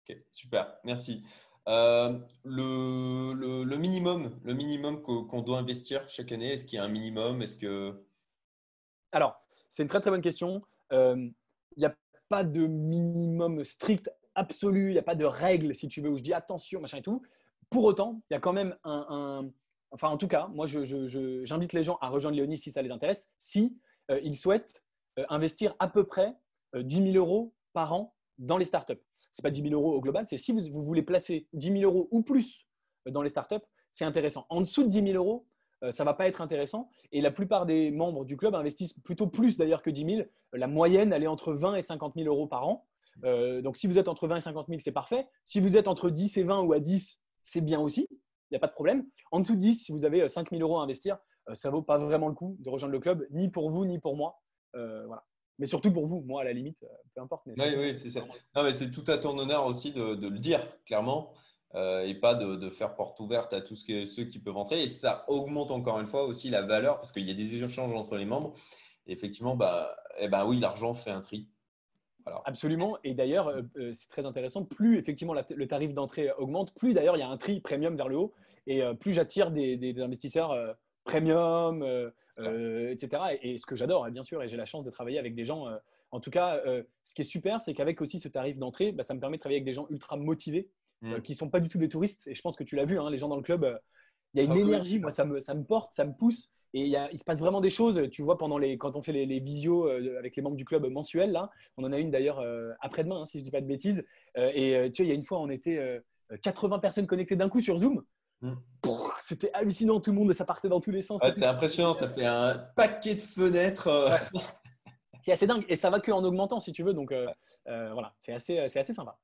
Ok, 0.08 0.18
super, 0.32 0.78
merci. 0.84 1.24
Le, 1.68 3.34
le, 3.34 3.78
minimum, 3.78 4.40
le 4.44 4.54
minimum 4.54 5.02
qu'on 5.02 5.42
doit 5.42 5.58
investir 5.58 6.08
chaque 6.10 6.32
année, 6.32 6.54
est-ce 6.54 6.66
qu'il 6.66 6.78
y 6.78 6.80
a 6.80 6.84
un 6.84 6.90
minimum? 6.90 7.42
Est-ce 7.42 7.56
que 7.56 8.04
Alors, 9.12 9.42
c'est 9.70 9.84
une 9.84 9.90
très 9.90 10.02
très 10.02 10.12
bonne 10.12 10.22
question. 10.22 10.62
Il 10.92 11.34
n'y 11.78 11.86
a 11.86 11.96
pas 12.30 12.44
de 12.44 12.68
minimum 12.68 13.64
strict 13.64 14.10
absolu, 14.36 14.90
il 14.90 14.94
n'y 14.94 15.00
a 15.00 15.04
pas 15.04 15.16
de 15.16 15.26
règle, 15.26 15.74
si 15.74 15.88
tu 15.88 16.02
veux, 16.02 16.10
où 16.10 16.18
je 16.18 16.24
dis 16.24 16.34
attention, 16.34 16.82
machin 16.82 16.98
et 16.98 17.02
tout. 17.02 17.22
Pour 17.70 17.86
autant, 17.86 18.22
il 18.30 18.34
y 18.34 18.38
a 18.38 18.40
quand 18.40 18.54
même 18.54 18.76
un. 18.84 19.50
enfin, 19.92 20.10
en 20.10 20.18
tout 20.18 20.28
cas, 20.28 20.48
moi, 20.54 20.68
j'invite 20.68 21.74
les 21.74 21.84
gens 21.84 21.98
à 22.02 22.10
rejoindre 22.10 22.38
Léonie 22.38 22.58
si 22.58 22.72
ça 22.72 22.82
les 22.82 22.92
intéresse, 22.92 23.32
si 23.40 23.80
euh, 24.12 24.20
ils 24.24 24.38
souhaitent 24.38 24.84
euh, 25.18 25.26
investir 25.30 25.76
à 25.80 25.88
peu 25.88 26.06
près 26.06 26.36
10 26.76 27.00
euh, 27.00 27.12
000 27.14 27.18
euros 27.18 27.54
par 27.74 27.94
an 27.94 28.16
dans 28.38 28.58
les 28.58 28.66
startups. 28.66 29.02
Ce 29.36 29.42
n'est 29.42 29.50
pas 29.50 29.52
10 29.52 29.64
000 29.64 29.74
euros 29.74 29.94
au 29.96 30.00
global, 30.00 30.26
c'est 30.30 30.38
si 30.38 30.54
vous, 30.54 30.82
voulez 30.82 31.02
placer 31.02 31.46
10 31.52 31.80
000 31.80 31.84
euros 31.84 32.08
ou 32.12 32.22
plus 32.22 32.68
dans 33.06 33.22
les 33.22 33.28
startups, 33.28 33.66
c'est 33.92 34.06
intéressant. 34.06 34.46
En 34.48 34.62
dessous 34.62 34.84
de 34.84 34.88
10 34.88 35.12
000 35.12 35.18
euros, 35.18 35.46
euh, 35.84 35.92
ça 35.92 36.04
ne 36.04 36.06
va 36.06 36.14
pas 36.14 36.26
être 36.26 36.40
intéressant. 36.40 36.90
Et 37.12 37.20
la 37.20 37.32
plupart 37.32 37.66
des 37.66 37.92
membres 37.92 38.24
du 38.24 38.38
club 38.38 38.56
investissent 38.56 38.94
plutôt 38.94 39.28
plus 39.28 39.58
d'ailleurs 39.58 39.82
que 39.82 39.90
10 39.90 40.06
000. 40.06 40.28
La 40.54 40.68
moyenne, 40.68 41.12
elle 41.12 41.22
est 41.22 41.28
entre 41.28 41.54
20 41.54 41.76
et 41.76 41.82
50 41.82 42.14
000 42.16 42.28
euros 42.28 42.48
par 42.48 42.66
an. 42.66 42.88
Euh, 43.26 43.62
donc 43.62 43.76
si 43.76 43.88
vous 43.88 43.98
êtes 43.98 44.08
entre 44.08 44.26
20 44.26 44.38
et 44.38 44.42
50 44.42 44.68
000, 44.70 44.80
c'est 44.80 44.94
parfait. 44.94 45.28
Si 45.44 45.60
vous 45.60 45.76
êtes 45.76 45.90
entre 45.90 46.10
10 46.10 46.38
et 46.38 46.44
20 46.44 46.62
ou 46.62 46.72
à 46.72 46.80
10, 46.80 47.22
c'est 47.44 47.60
bien 47.60 47.82
aussi. 47.82 48.08
Il 48.10 48.54
n'y 48.54 48.58
a 48.58 48.62
pas 48.62 48.68
de 48.68 48.74
problème. 48.74 49.06
En 49.32 49.42
dessous 49.42 49.56
de 49.56 49.60
10, 49.60 49.84
si 49.84 49.92
vous 49.92 50.06
avez 50.06 50.26
5 50.30 50.52
000 50.52 50.62
euros 50.62 50.80
à 50.80 50.84
investir, 50.84 51.18
ça 51.52 51.68
ne 51.68 51.74
vaut 51.74 51.82
pas 51.82 51.98
vraiment 51.98 52.30
le 52.30 52.36
coup 52.36 52.56
de 52.60 52.70
rejoindre 52.70 52.94
le 52.94 53.00
club, 53.00 53.28
ni 53.32 53.50
pour 53.50 53.70
vous, 53.70 53.86
ni 53.86 54.00
pour 54.00 54.16
moi. 54.16 54.40
voilà 54.74 55.26
mais 55.60 55.66
surtout 55.66 55.92
pour 55.92 56.08
vous. 56.08 56.22
Moi, 56.22 56.42
à 56.42 56.44
la 56.44 56.54
limite, 56.54 56.84
euh, 56.84 56.88
peu 57.14 57.22
importe. 57.22 57.44
oui, 57.48 57.54
oui, 57.78 57.96
c'est 57.96 58.10
ça. 58.10 58.22
Non, 58.56 58.64
mais 58.64 58.74
c'est 58.74 58.92
tout 58.92 59.04
à 59.08 59.18
ton 59.18 59.38
honneur 59.38 59.66
aussi 59.66 59.92
de, 59.92 60.28
le 60.28 60.40
dire 60.40 60.62
clairement 60.86 61.34
euh, 61.76 62.06
et 62.06 62.16
pas 62.16 62.36
de, 62.36 62.70
faire 62.70 62.96
porte 62.96 63.20
ouverte 63.20 63.54
à 63.54 63.62
tous 63.62 63.76
ceux 63.76 64.26
qui 64.26 64.40
peuvent 64.40 64.58
entrer. 64.58 64.84
Et 64.84 64.88
ça 64.88 65.26
augmente 65.28 65.72
encore 65.72 66.00
une 66.00 66.08
fois 66.08 66.26
aussi 66.26 66.50
la 66.50 66.62
valeur 66.62 66.96
parce 66.96 67.12
qu'il 67.12 67.28
y 67.28 67.32
a 67.32 67.34
des 67.34 67.64
échanges 67.64 67.94
entre 67.94 68.18
les 68.18 68.26
membres. 68.26 68.54
Et 69.08 69.14
effectivement, 69.14 69.56
bah, 69.56 69.96
eh 70.18 70.28
ben 70.28 70.46
oui, 70.46 70.60
l'argent 70.60 70.94
fait 70.94 71.12
un 71.12 71.22
tri. 71.22 71.48
Absolument. 72.46 72.98
Et 73.04 73.14
d'ailleurs, 73.14 73.50
euh, 73.50 73.94
c'est 73.94 74.10
très 74.10 74.26
intéressant. 74.26 74.66
Plus 74.66 74.98
effectivement 74.98 75.34
le 75.34 75.68
tarif 75.68 75.94
d'entrée 75.94 76.32
augmente, 76.40 76.74
plus 76.74 76.94
d'ailleurs 76.94 77.16
il 77.16 77.20
y 77.20 77.24
a 77.24 77.30
un 77.30 77.38
tri 77.38 77.62
premium 77.62 77.96
vers 77.96 78.10
le 78.10 78.18
haut 78.18 78.34
et 78.66 78.82
plus 79.00 79.14
j'attire 79.14 79.52
des, 79.52 80.02
investisseurs 80.02 80.56
premium 81.04 82.12
euh, 82.40 82.92
etc. 82.92 83.22
Et, 83.42 83.58
ce 83.58 83.66
que 83.66 83.76
j'adore, 83.76 84.06
hein, 84.06 84.12
bien 84.12 84.24
sûr, 84.24 84.42
et 84.44 84.50
j'ai 84.50 84.58
la 84.58 84.66
chance 84.66 84.84
de 84.84 84.92
travailler 84.92 85.20
avec 85.20 85.36
des 85.36 85.46
gens. 85.46 85.68
Euh, 85.68 85.78
en 86.12 86.20
tout 86.20 86.32
cas, 86.32 86.62
euh, 86.66 86.84
ce 87.04 87.16
qui 87.16 87.22
est 87.22 87.26
super, 87.26 87.60
c'est 87.62 87.74
qu'avec 87.74 88.02
aussi 88.02 88.20
ce 88.20 88.28
tarif 88.28 88.58
d'entrée, 88.58 88.92
bah, 88.92 89.04
ça 89.04 89.14
me 89.14 89.20
permet 89.20 89.38
de 89.38 89.42
travailler 89.42 89.58
avec 89.58 89.66
des 89.66 89.74
gens 89.74 89.88
ultra 89.90 90.18
motivés, 90.18 90.70
mm. 91.02 91.22
qui 91.22 91.32
ne 91.32 91.38
sont 91.38 91.50
pas 91.50 91.60
du 91.60 91.70
tout 91.70 91.78
des 91.78 91.90
touristes. 91.90 92.28
Et 92.28 92.36
je 92.36 92.42
pense 92.42 92.56
que 92.56 92.64
tu 92.64 92.76
l'as 92.76 92.86
vu, 92.86 93.00
hein, 93.00 93.10
les 93.10 93.18
gens 93.18 93.30
dans 93.30 93.38
le 93.38 93.42
club, 93.42 93.80
il 94.34 94.40
y 94.40 94.42
a 94.42 94.44
une 94.44 94.52
ah, 94.52 94.60
énergie, 94.60 95.00
moi, 95.00 95.12
ça 95.12 95.26
me, 95.26 95.40
ça 95.40 95.54
me 95.54 95.64
porte, 95.64 95.94
ça 95.94 96.06
me 96.06 96.14
pousse. 96.14 96.50
Et 96.74 96.82
il, 96.82 96.90
y 96.90 96.98
a, 96.98 97.10
il, 97.14 97.20
se 97.20 97.24
passe 97.24 97.40
vraiment 97.40 97.62
des 97.62 97.70
choses. 97.70 98.10
Tu 98.12 98.22
vois, 98.22 98.38
pendant 98.38 98.58
les, 98.58 98.78
quand 98.78 98.98
on 98.98 99.02
fait 99.02 99.14
les, 99.14 99.40
visios 99.40 99.88
avec 99.88 100.36
les 100.36 100.42
membres 100.42 100.58
du 100.58 100.66
club 100.66 100.86
mensuels, 100.88 101.32
là, 101.32 101.50
on 101.78 101.86
en 101.86 101.94
a 101.94 102.00
une 102.00 102.12
d'ailleurs 102.12 102.44
après-demain, 102.82 103.22
hein, 103.22 103.26
si 103.26 103.38
je 103.38 103.44
ne 103.44 103.46
dis 103.46 103.52
pas 103.52 103.62
de 103.62 103.66
bêtises. 103.66 104.06
et 104.36 104.92
tu 104.94 105.02
vois, 105.02 105.06
il 105.06 105.08
y 105.08 105.12
a 105.12 105.16
une 105.16 105.24
fois, 105.24 105.40
on 105.40 105.50
était 105.50 106.02
80 106.42 106.80
personnes 106.80 107.08
connectées 107.08 107.38
d'un 107.38 107.48
coup 107.48 107.62
sur 107.62 107.78
Zoom. 107.78 108.04
Mm. 108.42 108.54
C'était 109.22 109.52
hallucinant, 109.54 110.00
tout 110.00 110.12
le 110.12 110.18
monde, 110.18 110.34
ça 110.34 110.46
partait 110.46 110.70
dans 110.70 110.80
tous 110.80 110.92
les 110.92 111.02
sens. 111.02 111.22
c'est 111.36 111.46
impressionnant, 111.46 111.94
ça 111.94 112.08
fait 112.08 112.26
un 112.26 112.56
paquet 112.76 113.16
de 113.16 113.22
fenêtres. 113.22 113.88
Euh. 113.88 114.16
c'est 115.22 115.32
assez 115.32 115.48
dingue 115.48 115.66
et 115.68 115.76
ça 115.76 115.90
va 115.90 116.00
que 116.00 116.12
en 116.12 116.24
augmentant 116.24 116.60
si 116.60 116.72
tu 116.72 116.84
veux. 116.84 116.94
Donc 116.94 117.12
euh, 117.12 117.28
euh, 117.68 117.92
voilà, 117.94 118.14
c'est 118.20 118.34
assez, 118.34 118.60
assez 118.60 118.94
sympa. 118.94 119.18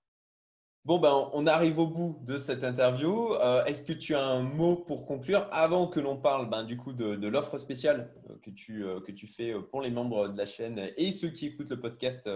Bon, 0.83 0.97
ben, 0.97 1.29
on 1.33 1.45
arrive 1.45 1.77
au 1.77 1.85
bout 1.85 2.17
de 2.23 2.39
cette 2.39 2.63
interview. 2.63 3.35
Est-ce 3.67 3.83
que 3.83 3.93
tu 3.93 4.15
as 4.15 4.25
un 4.25 4.41
mot 4.41 4.77
pour 4.77 5.05
conclure 5.05 5.47
avant 5.51 5.85
que 5.85 5.99
l'on 5.99 6.17
parle 6.17 6.49
ben, 6.49 6.63
du 6.63 6.75
coup 6.75 6.93
de, 6.93 7.15
de 7.15 7.27
l'offre 7.27 7.59
spéciale 7.59 8.11
que 8.41 8.49
tu, 8.49 8.83
que 9.05 9.11
tu 9.11 9.27
fais 9.27 9.53
pour 9.69 9.83
les 9.83 9.91
membres 9.91 10.27
de 10.29 10.35
la 10.35 10.47
chaîne 10.47 10.89
et 10.97 11.11
ceux 11.11 11.29
qui 11.29 11.45
écoutent 11.45 11.69
le 11.69 11.79
podcast 11.79 12.27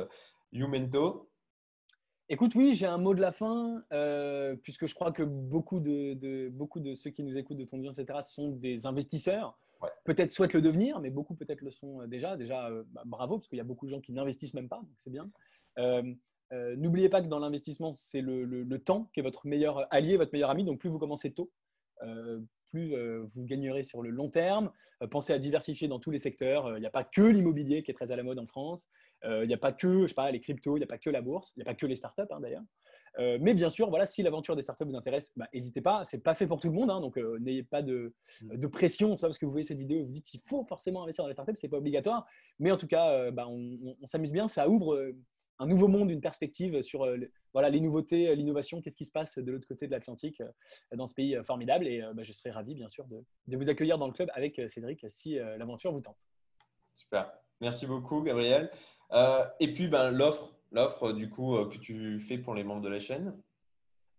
Youmento? 0.51 1.28
Écoute, 2.28 2.55
oui, 2.55 2.73
j'ai 2.73 2.88
un 2.88 2.97
mot 2.97 3.13
de 3.13 3.21
la 3.21 3.32
fin, 3.32 3.84
euh, 3.93 4.55
puisque 4.55 4.88
je 4.88 4.95
crois 4.95 5.11
que 5.11 5.21
beaucoup 5.21 5.80
de, 5.80 6.49
beaucoup 6.49 6.80
de 6.80 6.95
ceux 6.95 7.11
qui 7.11 7.23
nous 7.23 7.38
écoutent 7.38 7.57
de 7.57 7.65
ton 7.65 7.78
audience, 7.78 7.99
etc., 7.99 8.19
sont 8.23 8.49
des 8.49 8.88
investisseurs. 8.88 9.59
Peut-être 10.05 10.32
souhaitent 10.32 10.53
le 10.53 10.61
devenir, 10.63 10.99
mais 10.99 11.11
beaucoup 11.11 11.36
peut-être 11.36 11.61
le 11.61 11.69
sont 11.69 12.01
euh, 12.01 12.07
déjà. 12.07 12.36
Déjà, 12.36 12.69
euh, 12.69 12.84
bah, 12.93 13.03
bravo, 13.05 13.38
parce 13.38 13.47
qu'il 13.47 13.59
y 13.59 13.61
a 13.61 13.65
beaucoup 13.65 13.86
de 13.86 13.91
gens 13.91 14.01
qui 14.01 14.11
n'investissent 14.11 14.55
même 14.55 14.69
pas, 14.69 14.78
donc 14.78 14.95
c'est 14.97 15.11
bien. 15.11 15.30
N'oubliez 16.51 17.09
pas 17.09 17.21
que 17.21 17.28
dans 17.28 17.39
l'investissement, 17.39 17.93
c'est 17.93 18.21
le, 18.21 18.80
temps 18.80 19.09
qui 19.13 19.19
est 19.19 19.23
votre 19.23 19.45
meilleur 19.45 19.86
allié, 19.93 20.17
votre 20.17 20.34
meilleur 20.34 20.49
ami. 20.49 20.63
Donc, 20.63 20.80
plus 20.80 20.89
vous 20.89 20.99
commencez 20.99 21.32
tôt, 21.32 21.51
plus 22.71 22.95
vous 22.95 23.45
gagnerez 23.45 23.84
sur 23.84 24.01
le 24.01 24.09
long 24.09 24.30
terme. 24.30 24.71
Pensez 25.11 25.34
à 25.34 25.38
diversifier 25.38 25.88
dans 25.88 25.99
tous 25.99 26.11
les 26.11 26.17
secteurs. 26.17 26.78
Il 26.78 26.80
n'y 26.80 26.88
a 26.88 26.91
pas 26.91 27.03
que 27.03 27.21
l'immobilier 27.21 27.84
qui 27.84 27.91
est 27.91 27.93
très 27.93 28.11
à 28.11 28.15
la 28.15 28.23
mode 28.23 28.39
en 28.39 28.47
France. 28.47 28.88
Il 29.26 29.47
n'y 29.47 29.53
a 29.53 29.57
pas 29.57 29.71
que 29.71 30.03
je 30.03 30.07
sais 30.07 30.13
pas, 30.13 30.30
les 30.32 30.39
cryptos, 30.39 30.78
il 30.78 30.80
n'y 30.80 30.84
a 30.84 30.88
pas 30.88 30.97
que 30.97 31.09
la 31.09 31.21
bourse, 31.21 31.51
il 31.55 31.59
n'y 31.59 31.63
a 31.63 31.65
pas 31.65 31.76
que 31.76 31.86
les 31.86 31.95
startups 31.95 32.21
hein, 32.30 32.39
d'ailleurs. 32.39 32.63
mais 33.17 33.53
bien 33.53 33.69
sûr, 33.69 33.89
voilà, 33.89 34.05
si 34.05 34.21
l'aventure 34.23 34.55
des 34.55 34.61
startups 34.61 34.86
vous 34.86 34.95
intéresse, 34.95 35.34
bah, 35.36 35.47
n'hésitez 35.53 35.82
pas. 35.82 36.03
C'est 36.03 36.19
pas 36.19 36.36
fait 36.36 36.47
pour 36.47 36.59
tout 36.59 36.67
le 36.67 36.73
monde, 36.73 36.91
hein, 36.91 37.01
donc 37.01 37.17
n'ayez 37.39 37.63
pas 37.63 37.82
de, 37.82 38.13
mm. 38.41 38.57
de 38.57 38.67
pression. 38.67 39.15
C'est 39.15 39.21
pas 39.21 39.28
parce 39.28 39.38
que 39.38 39.45
vous 39.45 39.51
voyez 39.51 39.65
cette 39.65 39.80
vidéo 39.80 40.05
vous 40.05 40.11
dites 40.11 40.26
qu'il 40.26 40.41
faut 40.41 40.63
forcément 40.65 41.03
investir 41.03 41.23
dans 41.23 41.30
les 41.30 41.34
startups, 41.34 41.55
c'est 41.55 41.69
pas 41.69 41.78
obligatoire. 41.78 42.26
Mais 42.59 42.71
en 42.71 42.78
tout 42.78 42.88
cas, 42.88 43.32
bah, 43.32 43.47
on, 43.47 43.95
on 44.01 44.07
s'amuse 44.07 44.32
bien. 44.32 44.47
Ça 44.47 44.69
ouvre 44.69 45.13
un 45.59 45.67
nouveau 45.67 45.88
monde, 45.88 46.11
une 46.11 46.21
perspective 46.21 46.82
sur 46.82 47.03
euh, 47.03 47.17
voilà, 47.53 47.69
les 47.69 47.80
nouveautés, 47.80 48.30
euh, 48.30 48.36
l'innovation, 48.36 48.82
qu'est-ce 48.82 48.97
qui 48.97 49.05
se 49.05 49.11
passe 49.11 49.38
de 49.38 49.51
l'autre 49.51 49.67
côté 49.67 49.88
de 49.88 49.91
l'Atlantique 49.91 50.41
euh, 50.41 50.95
dans 50.95 51.07
ce 51.07 51.13
pays 51.13 51.38
formidable? 51.45 51.88
Et 51.88 52.01
bah, 52.13 52.23
je 52.23 52.32
serai 52.32 52.51
ravi, 52.51 52.76
bien 52.76 52.89
sûr, 52.89 53.05
de, 53.07 53.23
vous 53.55 53.69
accueillir 53.69 53.97
dans 53.97 54.07
le 54.07 54.13
club 54.13 54.30
avec 54.34 54.61
Cédric 54.67 55.05
si 55.09 55.36
l'aventure 55.36 55.91
vous 55.91 56.01
tente. 56.01 56.17
Super. 56.93 57.32
Merci 57.61 57.85
beaucoup, 57.85 58.21
Gabriel. 58.21 58.71
et 59.59 59.73
puis, 59.73 59.87
ben, 59.87 60.11
l'offre, 60.11 60.55
l'offre 60.71 61.11
du 61.11 61.29
coup 61.29 61.57
que 61.65 61.77
tu 61.77 62.19
fais 62.19 62.37
pour 62.37 62.53
les 62.53 62.63
membres 62.63 62.81
de 62.81 62.89
la 62.89 62.99
chaîne? 62.99 63.33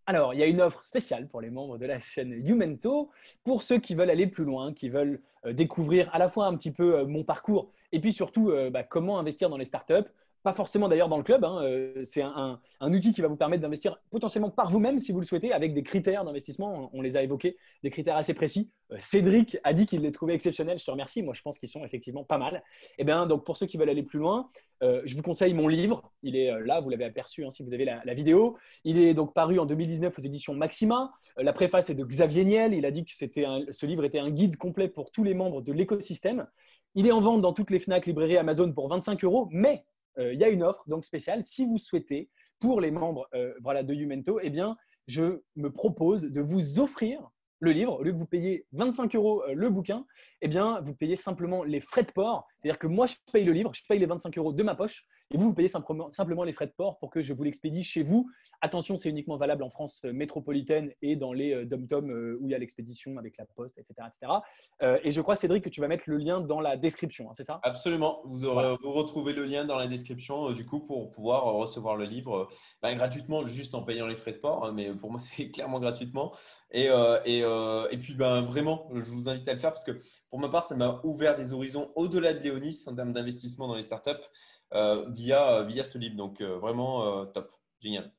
Alors, 0.06 0.34
il 0.34 0.40
y 0.40 0.42
a 0.42 0.46
une 0.46 0.60
offre 0.60 0.84
spéciale 0.84 1.26
pour 1.26 1.40
les 1.40 1.50
membres 1.50 1.78
de 1.78 1.86
la 1.86 1.98
chaîne 1.98 2.32
Youmento, 2.46 3.10
pour 3.42 3.62
ceux 3.64 3.78
qui 3.78 3.96
veulent 3.96 4.10
aller 4.10 4.28
plus 4.28 4.44
loin, 4.44 4.72
qui 4.72 4.88
veulent 4.88 5.20
découvrir 5.50 6.08
à 6.14 6.18
la 6.18 6.28
fois 6.28 6.46
un 6.46 6.56
petit 6.56 6.70
peu 6.70 7.04
mon 7.04 7.24
parcours 7.24 7.72
et 7.92 8.00
puis 8.00 8.12
surtout 8.12 8.52
bah, 8.70 8.84
comment 8.84 9.18
investir 9.18 9.50
dans 9.50 9.56
les 9.56 9.64
startups, 9.64 10.08
pas 10.46 10.52
forcément 10.52 10.86
d'ailleurs 10.86 11.08
dans 11.08 11.16
le 11.16 11.24
club. 11.24 11.42
Hein, 11.42 11.58
euh, 11.64 12.04
c'est 12.04 12.22
un, 12.22 12.60
outil 12.80 13.12
qui 13.12 13.20
va 13.20 13.26
vous 13.26 13.34
permettre 13.34 13.62
d'investir 13.62 14.00
potentiellement 14.10 14.48
par 14.48 14.70
vous-même 14.70 15.00
si 15.00 15.10
vous 15.10 15.18
le 15.18 15.24
souhaitez, 15.26 15.52
avec 15.52 15.74
des 15.74 15.82
critères 15.82 16.24
d'investissement. 16.24 16.88
On, 16.92 17.02
les 17.02 17.16
a 17.16 17.22
évoqués, 17.24 17.56
des 17.82 17.90
critères 17.90 18.14
assez 18.14 18.32
précis. 18.32 18.70
Euh, 18.92 18.96
Cédric 19.00 19.58
a 19.64 19.72
dit 19.72 19.86
qu'il 19.86 20.02
les 20.02 20.12
trouvait 20.12 20.34
exceptionnels. 20.34 20.78
Je 20.78 20.84
te 20.84 20.90
remercie. 20.92 21.24
Moi, 21.24 21.34
je 21.34 21.42
pense 21.42 21.58
qu'ils 21.58 21.68
sont 21.68 21.84
effectivement 21.84 22.22
pas 22.22 22.38
mal. 22.38 22.62
Et 22.90 22.94
eh 22.98 23.04
bien, 23.04 23.26
donc 23.26 23.44
pour 23.44 23.56
ceux 23.56 23.66
qui 23.66 23.76
veulent 23.76 23.90
aller 23.90 24.04
plus 24.04 24.20
loin, 24.20 24.48
euh, 24.84 25.02
je 25.04 25.16
vous 25.16 25.22
conseille 25.22 25.52
mon 25.52 25.66
livre. 25.66 26.12
Il 26.22 26.36
est 26.36 26.52
là, 26.64 26.78
vous 26.80 26.90
l'avez 26.90 27.06
aperçu 27.06 27.44
hein, 27.44 27.50
si 27.50 27.64
vous 27.64 27.74
avez 27.74 27.84
la, 27.84 28.14
vidéo. 28.14 28.56
Il 28.84 28.98
est 28.98 29.14
donc 29.14 29.34
paru 29.34 29.58
en 29.58 29.66
2019 29.66 30.16
aux 30.16 30.22
éditions 30.22 30.54
Maxima. 30.54 31.10
la 31.38 31.52
préface 31.54 31.90
est 31.90 31.96
de 31.96 32.04
Xavier 32.04 32.44
Niel. 32.44 32.72
Il 32.72 32.86
a 32.86 32.92
dit 32.92 33.04
que 33.04 33.12
c'était 33.12 33.46
ce 33.72 33.84
livre 33.84 34.04
était 34.04 34.20
un 34.20 34.30
guide 34.30 34.58
complet 34.58 34.86
pour 34.86 35.10
tous 35.10 35.24
les 35.24 35.34
membres 35.34 35.60
de 35.60 35.72
l'écosystème. 35.72 36.46
Il 36.94 37.04
est 37.08 37.12
en 37.12 37.20
vente 37.20 37.40
dans 37.40 37.52
toutes 37.52 37.72
les 37.72 37.80
FNAC, 37.80 38.06
librairies 38.06 38.36
Amazon 38.36 38.72
pour 38.72 38.88
25 38.88 39.24
euros, 39.24 39.48
mais 39.50 39.84
il 40.18 40.38
y 40.38 40.44
a 40.44 40.48
une 40.48 40.62
offre 40.62 40.84
donc 40.86 41.04
spéciale. 41.04 41.44
Si 41.44 41.66
vous 41.66 41.78
souhaitez, 41.78 42.30
pour 42.60 42.80
les 42.80 42.90
membres 42.90 43.28
euh, 43.34 43.54
voilà, 43.62 43.82
de 43.82 43.94
Umento, 43.94 44.38
eh 44.42 44.50
bien, 44.50 44.76
je 45.06 45.42
me 45.56 45.70
propose 45.70 46.22
de 46.22 46.40
vous 46.40 46.78
offrir 46.78 47.30
le 47.60 47.72
livre, 47.72 47.98
au 47.98 48.02
lieu 48.02 48.12
que 48.12 48.18
vous 48.18 48.26
payiez 48.26 48.66
25 48.72 49.14
euros 49.14 49.42
euh, 49.44 49.54
le 49.54 49.70
bouquin, 49.70 50.06
eh 50.42 50.48
bien, 50.48 50.80
vous 50.80 50.94
payez 50.94 51.16
simplement 51.16 51.64
les 51.64 51.80
frais 51.80 52.02
de 52.02 52.12
port. 52.12 52.46
C'est-à-dire 52.56 52.78
que 52.78 52.86
moi, 52.86 53.06
je 53.06 53.14
paye 53.32 53.44
le 53.44 53.52
livre, 53.52 53.72
je 53.74 53.82
paye 53.88 53.98
les 53.98 54.06
25 54.06 54.36
euros 54.38 54.52
de 54.52 54.62
ma 54.62 54.74
poche, 54.74 55.06
et 55.30 55.36
vous, 55.36 55.46
vous 55.46 55.54
payez 55.54 55.68
simplement, 55.68 56.10
simplement 56.12 56.44
les 56.44 56.52
frais 56.52 56.66
de 56.66 56.72
port 56.72 56.98
pour 56.98 57.10
que 57.10 57.20
je 57.20 57.32
vous 57.32 57.42
l'expédie 57.42 57.82
chez 57.82 58.02
vous. 58.02 58.30
Attention, 58.60 58.96
c'est 58.96 59.10
uniquement 59.10 59.36
valable 59.36 59.62
en 59.62 59.70
France 59.70 60.02
euh, 60.04 60.12
métropolitaine 60.12 60.92
et 61.02 61.16
dans 61.16 61.32
les 61.32 61.52
euh, 61.52 61.64
dom-tom 61.64 62.10
où 62.40 62.46
il 62.46 62.52
y 62.52 62.54
a 62.54 62.58
l'expédition 62.58 63.16
avec 63.18 63.36
la 63.36 63.44
poste, 63.44 63.78
etc. 63.78 63.94
etc. 64.06 65.00
et 65.02 65.10
je 65.10 65.20
crois, 65.20 65.36
Cédric, 65.36 65.64
que 65.64 65.68
tu 65.68 65.80
vas 65.80 65.88
mettre 65.88 66.04
le 66.06 66.16
lien 66.16 66.40
dans 66.40 66.60
la 66.60 66.76
description, 66.76 67.28
hein, 67.28 67.32
c'est 67.34 67.44
ça? 67.44 67.60
Absolument. 67.62 68.20
Vous, 68.24 68.44
aurez, 68.44 68.76
vous 68.82 68.92
retrouvez 68.92 69.32
le 69.32 69.44
lien 69.44 69.64
dans 69.64 69.76
la 69.76 69.86
description, 69.88 70.52
du 70.52 70.64
coup, 70.64 70.80
pour 70.80 71.10
pouvoir 71.10 71.44
recevoir 71.44 71.96
le 71.96 72.04
livre 72.04 72.48
bah, 72.82 72.94
gratuitement, 72.94 73.44
juste 73.46 73.74
en 73.74 73.82
payant 73.82 74.06
les 74.06 74.14
frais 74.14 74.32
de 74.32 74.38
port. 74.38 74.64
Hein, 74.64 74.72
mais 74.72 74.94
pour 74.94 75.10
moi, 75.10 75.20
c'est 75.20 75.50
clairement 75.50 75.80
gratuitement. 75.80 76.32
Et, 76.70 76.88
et, 77.24 77.40
et 77.40 77.98
puis, 77.98 78.14
ben, 78.14 78.40
vraiment, 78.42 78.88
je 78.94 79.10
vous 79.10 79.28
invite 79.28 79.48
à 79.48 79.52
le 79.52 79.58
faire 79.58 79.72
parce 79.72 79.84
que 79.84 79.98
pour 80.30 80.40
ma 80.40 80.48
part, 80.48 80.62
ça 80.62 80.76
m'a 80.76 81.00
ouvert 81.04 81.34
des 81.34 81.52
horizons 81.52 81.90
au-delà 81.94 82.34
de 82.34 82.40
Léonis 82.40 82.84
en 82.86 82.94
termes 82.94 83.12
d'investissement 83.12 83.68
dans 83.68 83.74
les 83.74 83.82
startups 83.82 84.10
euh, 84.10 84.65
via, 84.72 85.62
via 85.62 85.84
ce 85.84 85.98
livre. 85.98 86.16
Donc, 86.16 86.40
euh, 86.40 86.58
vraiment 86.58 87.20
euh, 87.20 87.24
top, 87.26 87.52
génial. 87.80 88.12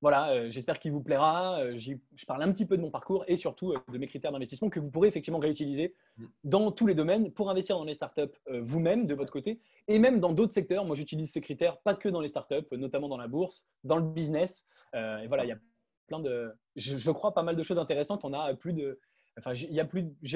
Voilà, 0.00 0.50
j'espère 0.50 0.80
qu'il 0.80 0.92
vous 0.92 1.00
plaira. 1.00 1.60
je 1.76 1.94
parle 2.26 2.42
un 2.42 2.52
petit 2.52 2.66
peu 2.66 2.76
de 2.76 2.82
mon 2.82 2.90
parcours 2.90 3.24
et 3.26 3.36
surtout 3.36 3.74
de 3.90 3.96
mes 3.96 4.06
critères 4.06 4.32
d'investissement 4.32 4.68
que 4.68 4.78
vous 4.78 4.90
pourrez 4.90 5.08
effectivement 5.08 5.38
réutiliser 5.38 5.94
mm. 6.18 6.24
dans 6.44 6.70
tous 6.72 6.86
les 6.86 6.94
domaines 6.94 7.32
pour 7.32 7.48
investir 7.48 7.78
dans 7.78 7.84
les 7.84 7.94
startups 7.94 8.34
vous-même 8.50 9.06
de 9.06 9.14
votre 9.14 9.32
côté 9.32 9.60
et 9.88 9.98
même 9.98 10.20
dans 10.20 10.32
d'autres 10.32 10.52
secteurs. 10.52 10.84
Moi, 10.84 10.94
j'utilise 10.94 11.32
ces 11.32 11.40
critères 11.40 11.78
pas 11.78 11.94
que 11.94 12.10
dans 12.10 12.20
les 12.20 12.28
startups, 12.28 12.66
notamment 12.72 13.08
dans 13.08 13.16
la 13.16 13.28
bourse, 13.28 13.64
dans 13.82 13.96
le 13.96 14.04
business. 14.04 14.66
et 14.92 15.26
voilà, 15.26 15.44
il 15.46 15.48
y 15.48 15.52
a 15.52 15.58
plein 16.06 16.20
de, 16.20 16.52
je, 16.76 17.10
crois, 17.10 17.32
pas 17.32 17.42
mal 17.42 17.56
de 17.56 17.62
choses 17.62 17.78
intéressantes. 17.78 18.24
On 18.24 18.32
a 18.32 18.54
plus 18.54 18.72
de, 18.72 19.00
enfin, 19.38 19.52
j'ai 19.54 19.84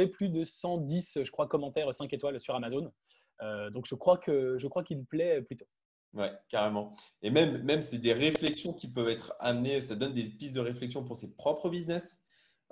plus 0.09 0.29
de 0.29 0.45
110, 0.45 1.19
je 1.23 1.31
crois, 1.31 1.47
commentaires 1.47 1.93
5 1.93 2.13
étoiles 2.13 2.41
sur 2.41 2.55
Amazon. 2.55 2.91
Euh, 3.43 3.71
donc 3.71 3.87
je 3.87 3.95
crois 3.95 4.19
que 4.19 4.59
je 4.59 4.67
crois 4.67 4.83
qu'il 4.83 4.99
me 4.99 5.05
plaît 5.05 5.43
plutôt. 5.43 5.67
Ouais, 6.15 6.33
carrément. 6.49 6.93
Et 7.23 7.31
même, 7.31 7.63
même 7.63 7.83
c'est 7.83 7.99
des 7.99 8.13
réflexions 8.13 8.73
qui 8.73 8.89
peuvent 8.89 9.09
être 9.09 9.35
amenées, 9.41 9.81
ça 9.81 9.95
donne 9.95 10.15
des 10.15 10.25
pistes 10.25 10.55
de 10.55 10.61
réflexion 10.61 11.05
pour 11.05 11.17
ses 11.17 11.35
propres 11.35 11.69
business. 11.69 12.19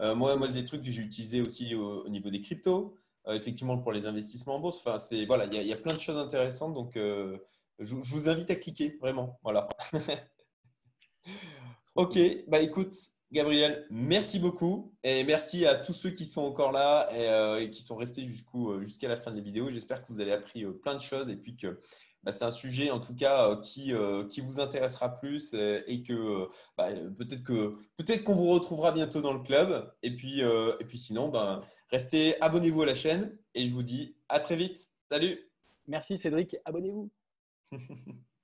Euh, 0.00 0.14
moi, 0.14 0.36
moi 0.36 0.46
c'est 0.48 0.54
des 0.54 0.64
trucs 0.64 0.82
que 0.82 0.90
j'ai 0.90 1.02
utilisés 1.02 1.40
aussi 1.40 1.74
au, 1.74 2.08
niveau 2.08 2.30
des 2.30 2.40
cryptos, 2.40 2.96
euh, 3.28 3.34
effectivement 3.34 3.78
pour 3.78 3.92
les 3.92 4.06
investissements 4.06 4.56
en 4.56 4.60
bourse. 4.60 4.78
Enfin, 4.78 4.98
c'est 4.98 5.26
voilà, 5.26 5.46
il 5.46 5.54
y, 5.54 5.66
y, 5.66 5.72
a 5.72 5.76
plein 5.76 5.94
de 5.94 6.00
choses 6.00 6.16
intéressantes. 6.16 6.74
Donc, 6.74 6.92
je, 6.94 7.38
je, 7.78 7.94
vous 7.94 8.28
invite 8.28 8.50
à 8.50 8.56
cliquer 8.56 8.96
vraiment. 9.00 9.38
Voilà. 9.42 9.68
Ok, 11.96 12.18
bah 12.46 12.60
écoute, 12.60 12.94
Gabriel, 13.32 13.86
merci 13.90 14.38
beaucoup 14.38 14.94
et 15.02 15.24
merci 15.24 15.66
à 15.66 15.74
tous 15.74 15.92
ceux 15.92 16.10
qui 16.10 16.24
sont 16.24 16.42
encore 16.42 16.70
là 16.70 17.08
et, 17.12 17.28
euh, 17.28 17.68
qui 17.68 17.82
sont 17.82 17.96
restés 17.96 18.24
euh, 18.54 18.80
jusqu'à 18.82 19.08
la 19.08 19.16
fin 19.16 19.32
de 19.32 19.36
la 19.36 19.42
vidéo. 19.42 19.68
J'espère 19.68 20.04
que 20.04 20.12
vous 20.12 20.20
avez 20.20 20.32
appris 20.32 20.64
euh, 20.64 20.70
plein 20.70 20.94
de 20.94 21.00
choses 21.00 21.28
et 21.28 21.34
puis 21.34 21.56
que 21.56 21.80
bah, 22.22 22.30
c'est 22.30 22.44
un 22.44 22.52
sujet 22.52 22.92
en 22.92 23.00
tout 23.00 23.16
cas 23.16 23.56
qui, 23.56 23.92
qui 24.30 24.40
vous 24.40 24.58
intéressera 24.58 25.16
plus 25.16 25.54
et, 25.54 26.02
que 26.02 26.48
bah, 26.76 26.88
peut-être 27.16 27.42
que 27.44 27.76
peut-être 27.96 28.24
qu'on 28.24 28.34
vous 28.34 28.48
retrouvera 28.48 28.90
bientôt 28.90 29.20
dans 29.20 29.32
le 29.32 29.40
club. 29.40 29.92
Et 30.02 30.14
puis, 30.14 30.40
et 30.40 30.84
puis 30.88 30.98
sinon, 30.98 31.28
ben, 31.28 31.60
restez 31.90 32.40
abonnez-vous 32.40 32.82
à 32.82 32.86
la 32.86 32.94
chaîne 32.94 33.38
et 33.54 33.66
je 33.66 33.72
vous 33.72 33.84
dis 33.84 34.16
à 34.28 34.40
très 34.40 34.56
vite. 34.56 34.88
Salut. 35.08 35.38
Merci 35.86 36.18
Cédric, 36.18 36.56
abonnez-vous. 36.64 37.10